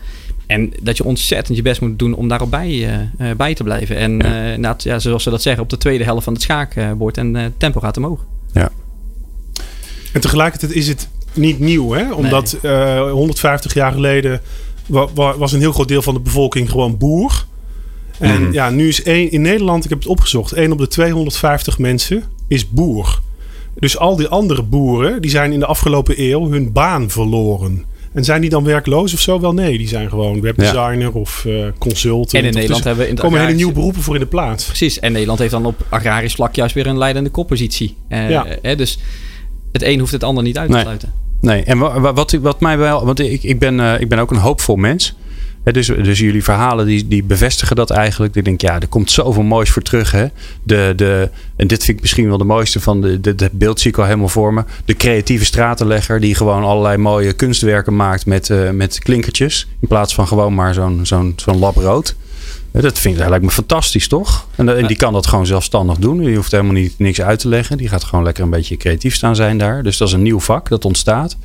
En 0.47 0.73
dat 0.83 0.97
je 0.97 1.05
ontzettend 1.05 1.57
je 1.57 1.63
best 1.63 1.81
moet 1.81 1.99
doen 1.99 2.15
om 2.15 2.29
daarop 2.29 2.51
bij, 2.51 2.69
eh, 2.69 3.31
eh, 3.31 3.37
bij 3.37 3.55
te 3.55 3.63
blijven. 3.63 3.97
En 3.97 4.23
eh, 4.23 4.45
inderdaad, 4.47 4.83
ja, 4.83 4.99
zoals 4.99 5.23
ze 5.23 5.31
dat 5.31 5.43
zeggen, 5.43 5.63
op 5.63 5.71
de 5.71 5.79
tweede 5.79 6.05
helft 6.05 6.25
van 6.25 6.33
het 6.33 6.43
schaakbord. 6.43 7.17
En 7.17 7.37
eh, 7.37 7.43
het 7.43 7.53
tempo 7.61 7.81
gaat 7.81 7.97
omhoog. 7.97 8.25
Ja. 8.53 8.71
En 10.13 10.21
tegelijkertijd 10.21 10.73
is 10.73 10.89
het 10.89 11.09
niet 11.33 11.59
nieuw, 11.59 11.91
hè? 11.93 12.13
Omdat 12.13 12.59
eh 12.63 13.11
150 13.11 13.75
jaar 13.75 13.93
geleden 13.93 14.41
wa- 14.87 15.09
wa- 15.15 15.37
was 15.37 15.53
een 15.53 15.61
heel 15.61 15.73
groot 15.73 15.89
deel 15.89 16.03
van 16.03 16.15
de 16.15 16.21
bevolking 16.21 16.71
gewoon 16.71 16.97
boer. 16.99 17.47
En 18.19 18.43
Mhm. 18.43 18.53
ja, 18.53 18.71
nu 18.71 18.89
is 18.89 19.03
één, 19.03 19.31
in 19.31 19.41
Nederland, 19.41 19.85
ik 19.85 19.91
heb 19.91 19.99
het 19.99 20.09
opgezocht, 20.09 20.53
1 20.53 20.73
op 20.73 20.79
de 20.79 20.89
250 20.89 21.79
mensen 21.79 22.23
is 22.49 22.71
boer. 22.71 23.21
Dus 23.75 23.99
al 23.99 24.17
die 24.17 24.29
andere 24.29 24.63
boeren, 24.63 25.23
die 25.23 25.31
zijn 25.31 25.53
in 25.53 25.59
de 25.59 25.67
afgelopen 25.67 26.15
eeuw 26.23 26.51
hun 26.51 26.73
baan 26.73 27.11
verloren. 27.11 27.85
En 28.13 28.25
zijn 28.25 28.41
die 28.41 28.51
dan 28.51 28.65
werkloos 28.65 29.13
of 29.15 29.21
zo? 29.21 29.41
Wel 29.41 29.53
nee, 29.55 29.79
die 29.79 29.89
zijn 29.89 30.09
gewoon 30.09 30.41
webdesigner 30.41 31.13
of 31.13 31.45
eh 31.45 31.53
consultant. 31.79 32.35
En 32.35 32.41
in 32.43 32.49
Of 32.49 32.55
Nederland 32.55 32.77
dus 32.83 32.85
hebben 32.85 33.05
we 33.05 33.11
in 33.11 33.17
komen 33.17 33.41
hele 33.41 33.53
nieuwe 33.55 33.73
beroepen 33.73 34.03
voor 34.03 34.15
in 34.15 34.21
de 34.21 34.27
plaats. 34.27 34.65
Precies, 34.65 35.01
en 35.01 35.13
Nederland 35.13 35.39
heeft 35.39 35.51
dan 35.51 35.67
op 35.67 35.87
agrarisch 35.89 36.35
vlak 36.35 36.55
juist 36.55 36.75
weer 36.75 36.87
een 36.87 36.99
leidende 36.99 37.31
koppositie. 37.31 37.97
Eh, 38.09 38.31
Ja. 38.31 38.47
eh, 38.47 38.77
dus 38.77 38.99
het 39.73 39.83
een 39.83 39.99
hoeft 39.99 40.13
het 40.13 40.25
ander 40.25 40.43
niet 40.45 40.59
uit 40.59 40.67
te 40.69 40.73
Nee. 40.73 40.83
sluiten. 40.83 41.13
Nee, 41.41 41.63
en 41.63 41.79
wat, 41.79 42.15
wat, 42.15 42.33
wat 42.33 42.61
mij 42.61 42.79
wel, 42.79 43.05
want 43.05 43.19
ik, 43.21 43.43
ik, 43.43 43.59
ben, 43.59 43.79
uh, 43.79 44.01
ik 44.01 44.09
ben 44.09 44.19
ook 44.19 44.31
een 44.31 44.37
hoopvol 44.37 44.77
mens. 44.77 45.17
Dus, 45.63 45.87
dus 45.87 46.19
jullie 46.19 46.45
verhalen 46.45 46.87
die, 46.87 47.09
die 47.09 47.23
bevestigen 47.23 47.77
dat 47.77 47.91
eigenlijk. 47.91 48.35
Ik 48.35 48.45
denk, 48.45 48.61
ja, 48.61 48.81
er 48.81 48.89
komt 48.89 49.11
zoveel 49.11 49.43
moois 49.43 49.71
voor 49.71 49.83
terug. 49.83 50.11
Hè? 50.11 50.27
De, 50.63 50.93
de, 50.97 51.31
en 51.57 51.67
dit 51.67 51.85
vind 51.85 51.97
ik 51.97 52.03
misschien 52.03 52.29
wel 52.29 52.39
de 52.39 52.45
mooiste 52.45 52.81
van 52.81 53.01
de, 53.01 53.21
de, 53.21 53.35
de 53.35 53.51
beeld 53.53 53.81
zie 53.81 53.91
ik 53.91 53.99
al 53.99 54.05
helemaal 54.05 54.29
voor 54.29 54.55
me. 54.55 54.65
De 54.85 54.95
creatieve 54.95 55.45
stratenlegger 55.45 56.21
die 56.21 56.35
gewoon 56.35 56.63
allerlei 56.63 56.97
mooie 56.97 57.33
kunstwerken 57.33 57.97
maakt 57.97 58.27
met, 58.27 58.49
uh, 58.49 58.71
met 58.71 58.99
klinkertjes. 58.99 59.69
In 59.81 59.89
plaats 59.89 60.15
van 60.15 60.27
gewoon 60.27 60.55
maar 60.55 60.75
zo'n 60.75 61.01
zo'n 61.03 61.33
zo'n 61.37 61.59
lab 61.59 61.77
rood. 61.77 62.17
Dat, 62.71 62.99
vind, 62.99 63.19
dat 63.19 63.29
lijkt 63.29 63.45
me 63.45 63.51
fantastisch, 63.51 64.09
toch? 64.09 64.47
En, 64.55 64.77
en, 64.77 64.87
die 64.87 64.97
kan 64.97 65.13
dat 65.13 65.27
gewoon 65.27 65.47
zelfstandig 65.47 65.97
doen. 65.97 66.23
Je 66.23 66.37
hoeft 66.37 66.51
helemaal 66.51 66.73
niet, 66.73 66.95
niks 66.99 67.21
uit 67.21 67.39
te 67.39 67.49
leggen. 67.49 67.77
Die 67.77 67.89
gaat 67.89 68.05
gewoon 68.05 68.25
lekker 68.25 68.45
een 68.45 68.51
beetje 68.51 68.77
creatief 68.77 69.15
staan 69.15 69.37
zijn 69.37 69.59
daar. 69.59 69.83
Dus 69.83 69.97
dat 69.97 70.09
is 70.09 70.15
een 70.15 70.23
nieuw 70.23 70.41
vak 70.41 70.69
dat 70.69 70.85
ontstaat. 70.85 71.37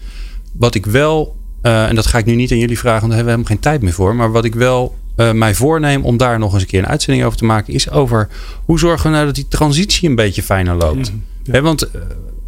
Wat 0.51 0.76
ik 0.76 0.86
wel, 0.86 1.36
uh, 1.64 1.88
en 1.88 1.95
dat 1.95 2.05
ga 2.05 2.18
ik 2.18 2.26
nu 2.26 2.36
niet 2.36 2.51
aan 2.51 2.57
jullie 2.57 2.80
vragen, 2.80 2.99
want 2.99 3.11
daar 3.11 3.26
hebben 3.26 3.43
we 3.43 3.49
helemaal 3.49 3.61
geen 3.61 3.72
tijd 3.72 3.82
meer 3.82 3.93
voor. 3.93 4.16
Maar 4.16 4.32
wat 4.32 4.45
ik 4.45 4.55
wel 4.55 4.95
uh, 5.18 5.32
mij 5.32 5.55
voorneem 5.55 6.03
om 6.03 6.18
daar 6.18 6.39
nog 6.39 6.53
eens 6.53 6.61
een 6.61 6.68
keer 6.68 6.80
een 6.80 6.88
uitzending 6.88 7.26
over 7.26 7.38
te 7.38 7.45
maken, 7.45 7.74
is 7.74 7.89
over 7.89 8.28
hoe 8.66 8.80
zorgen 8.80 9.09
we 9.09 9.16
nou 9.16 9.26
dat 9.26 9.36
die 9.36 9.47
transitie 9.47 10.09
een 10.09 10.16
beetje 10.16 10.43
fijner 10.43 10.76
loopt. 10.76 11.11
Mm, 11.11 11.24
ja. 11.43 11.61
want 11.61 11.89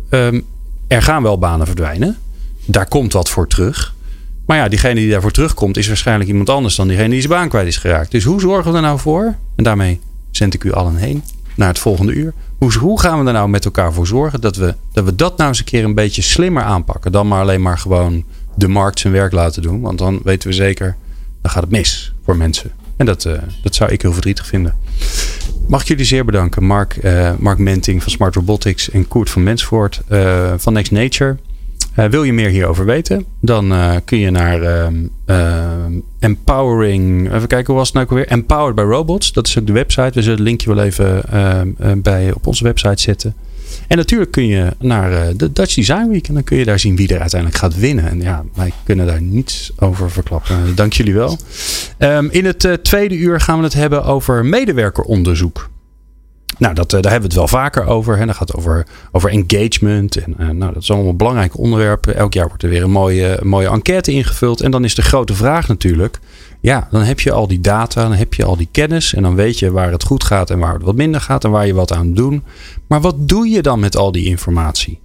uh, 0.09 0.25
um, 0.25 0.45
er 0.87 1.01
gaan 1.01 1.23
wel 1.23 1.37
banen 1.37 1.65
verdwijnen. 1.65 2.17
Daar 2.65 2.87
komt 2.87 3.13
wat 3.13 3.29
voor 3.29 3.47
terug. 3.47 3.93
Maar 4.45 4.57
ja, 4.57 4.67
diegene 4.67 4.95
die 4.95 5.09
daarvoor 5.09 5.31
terugkomt 5.31 5.77
is 5.77 5.87
waarschijnlijk 5.87 6.29
iemand 6.29 6.49
anders 6.49 6.75
dan 6.75 6.87
diegene 6.87 7.09
die 7.09 7.21
zijn 7.21 7.33
baan 7.33 7.49
kwijt 7.49 7.67
is 7.67 7.77
geraakt. 7.77 8.11
Dus 8.11 8.23
hoe 8.23 8.39
zorgen 8.39 8.71
we 8.71 8.77
er 8.77 8.83
nou 8.83 8.99
voor? 8.99 9.35
En 9.55 9.63
daarmee 9.63 9.99
zend 10.31 10.53
ik 10.53 10.63
u 10.63 10.73
allen 10.73 10.95
heen 10.95 11.23
naar 11.55 11.67
het 11.67 11.79
volgende 11.79 12.13
uur. 12.13 12.33
Hoe, 12.57 12.73
hoe 12.73 12.99
gaan 12.99 13.19
we 13.19 13.27
er 13.27 13.33
nou 13.33 13.49
met 13.49 13.65
elkaar 13.65 13.93
voor 13.93 14.07
zorgen 14.07 14.41
dat 14.41 14.55
we, 14.55 14.75
dat 14.93 15.05
we 15.05 15.15
dat 15.15 15.37
nou 15.37 15.49
eens 15.49 15.59
een 15.59 15.65
keer 15.65 15.83
een 15.83 15.93
beetje 15.93 16.21
slimmer 16.21 16.63
aanpakken. 16.63 17.11
Dan 17.11 17.27
maar 17.27 17.41
alleen 17.41 17.61
maar 17.61 17.77
gewoon 17.77 18.23
de 18.55 18.67
markt 18.67 18.99
zijn 18.99 19.13
werk 19.13 19.31
laten 19.31 19.61
doen. 19.61 19.81
Want 19.81 19.97
dan 19.97 20.19
weten 20.23 20.49
we 20.49 20.55
zeker, 20.55 20.95
dan 21.41 21.51
gaat 21.51 21.63
het 21.63 21.71
mis 21.71 22.13
voor 22.23 22.37
mensen. 22.37 22.71
En 22.97 23.05
dat, 23.05 23.25
uh, 23.25 23.33
dat 23.63 23.75
zou 23.75 23.91
ik 23.91 24.01
heel 24.01 24.13
verdrietig 24.13 24.47
vinden. 24.47 24.75
Mag 25.67 25.81
ik 25.81 25.87
jullie 25.87 26.05
zeer 26.05 26.25
bedanken. 26.25 26.63
Mark, 26.63 26.97
uh, 27.03 27.31
Mark 27.39 27.57
Menting 27.57 28.03
van 28.03 28.11
Smart 28.11 28.35
Robotics 28.35 28.89
en 28.89 29.07
Koert 29.07 29.29
van 29.29 29.43
Mensvoort 29.43 30.01
uh, 30.09 30.53
van 30.57 30.73
Next 30.73 30.91
Nature. 30.91 31.37
Wil 32.09 32.23
je 32.23 32.33
meer 32.33 32.49
hierover 32.49 32.85
weten? 32.85 33.25
Dan 33.41 33.73
kun 34.05 34.17
je 34.17 34.31
naar 34.31 34.91
Empowering. 36.19 37.33
Even 37.33 37.47
kijken, 37.47 37.65
hoe 37.65 37.75
was 37.75 37.87
het 37.93 37.95
nou 37.95 38.07
weer? 38.09 38.27
Empowered 38.27 38.75
by 38.75 38.81
Robots. 38.81 39.33
Dat 39.33 39.47
is 39.47 39.59
ook 39.59 39.67
de 39.67 39.73
website. 39.73 40.11
We 40.13 40.21
zullen 40.21 40.37
het 40.37 40.47
linkje 40.47 40.75
wel 40.75 40.83
even 40.83 41.23
bij, 42.01 42.33
op 42.33 42.47
onze 42.47 42.63
website 42.63 43.01
zetten. 43.01 43.35
En 43.87 43.97
natuurlijk 43.97 44.31
kun 44.31 44.47
je 44.47 44.71
naar 44.79 45.37
de 45.37 45.51
Dutch 45.51 45.73
Design 45.73 46.07
Week. 46.09 46.27
En 46.27 46.33
dan 46.33 46.43
kun 46.43 46.57
je 46.57 46.65
daar 46.65 46.79
zien 46.79 46.95
wie 46.95 47.13
er 47.13 47.19
uiteindelijk 47.19 47.59
gaat 47.59 47.79
winnen. 47.79 48.09
En 48.09 48.21
ja, 48.21 48.43
wij 48.53 48.71
kunnen 48.83 49.05
daar 49.05 49.21
niets 49.21 49.71
over 49.79 50.11
verklappen. 50.11 50.75
Dank 50.75 50.93
jullie 50.93 51.13
wel. 51.13 51.37
Um, 51.99 52.29
in 52.31 52.45
het 52.45 52.79
tweede 52.81 53.15
uur 53.15 53.41
gaan 53.41 53.57
we 53.57 53.63
het 53.63 53.73
hebben 53.73 54.03
over 54.03 54.45
medewerkeronderzoek. 54.45 55.69
Nou, 56.57 56.73
dat, 56.73 56.89
daar 56.89 57.01
hebben 57.01 57.19
we 57.21 57.25
het 57.27 57.35
wel 57.35 57.47
vaker 57.47 57.85
over. 57.85 58.17
Hè. 58.17 58.25
Dat 58.25 58.35
gaat 58.35 58.55
over, 58.55 58.85
over 59.11 59.29
engagement. 59.29 60.15
En, 60.15 60.57
nou, 60.57 60.73
dat 60.73 60.81
is 60.81 60.91
allemaal 60.91 61.15
belangrijke 61.15 61.57
onderwerpen. 61.57 62.15
Elk 62.15 62.33
jaar 62.33 62.47
wordt 62.47 62.63
er 62.63 62.69
weer 62.69 62.83
een 62.83 62.91
mooie, 62.91 63.39
mooie 63.43 63.69
enquête 63.69 64.11
ingevuld. 64.11 64.61
En 64.61 64.71
dan 64.71 64.83
is 64.83 64.95
de 64.95 65.01
grote 65.01 65.33
vraag 65.33 65.67
natuurlijk. 65.67 66.19
Ja, 66.65 66.87
dan 66.91 67.01
heb 67.01 67.19
je 67.19 67.31
al 67.31 67.47
die 67.47 67.59
data, 67.59 68.01
dan 68.01 68.13
heb 68.13 68.33
je 68.33 68.45
al 68.45 68.57
die 68.57 68.67
kennis. 68.71 69.13
En 69.13 69.23
dan 69.23 69.35
weet 69.35 69.59
je 69.59 69.71
waar 69.71 69.91
het 69.91 70.03
goed 70.03 70.23
gaat 70.23 70.49
en 70.49 70.59
waar 70.59 70.73
het 70.73 70.83
wat 70.83 70.95
minder 70.95 71.21
gaat. 71.21 71.43
En 71.43 71.51
waar 71.51 71.67
je 71.67 71.73
wat 71.73 71.93
aan 71.93 72.13
doet. 72.13 72.41
Maar 72.87 73.01
wat 73.01 73.15
doe 73.27 73.47
je 73.47 73.61
dan 73.61 73.79
met 73.79 73.97
al 73.97 74.11
die 74.11 74.25
informatie? 74.25 74.99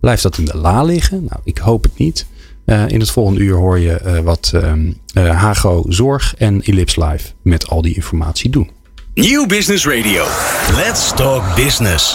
Blijft 0.00 0.22
dat 0.22 0.38
in 0.38 0.44
de 0.44 0.56
la 0.56 0.82
liggen? 0.82 1.24
Nou, 1.28 1.40
ik 1.44 1.58
hoop 1.58 1.82
het 1.82 1.98
niet. 1.98 2.26
Uh, 2.66 2.88
in 2.88 3.00
het 3.00 3.10
volgende 3.10 3.40
uur 3.40 3.54
hoor 3.54 3.78
je 3.78 4.00
uh, 4.04 4.18
wat 4.18 4.52
uh, 4.54 5.30
Hago 5.30 5.84
Zorg 5.88 6.34
en 6.38 6.62
Ellipse 6.62 7.04
Live 7.04 7.32
met 7.42 7.68
al 7.68 7.82
die 7.82 7.94
informatie 7.94 8.50
doen. 8.50 8.70
Nieuw 9.14 9.46
Business 9.46 9.86
Radio. 9.86 10.24
Let's 10.84 11.14
talk 11.14 11.54
business. 11.54 12.14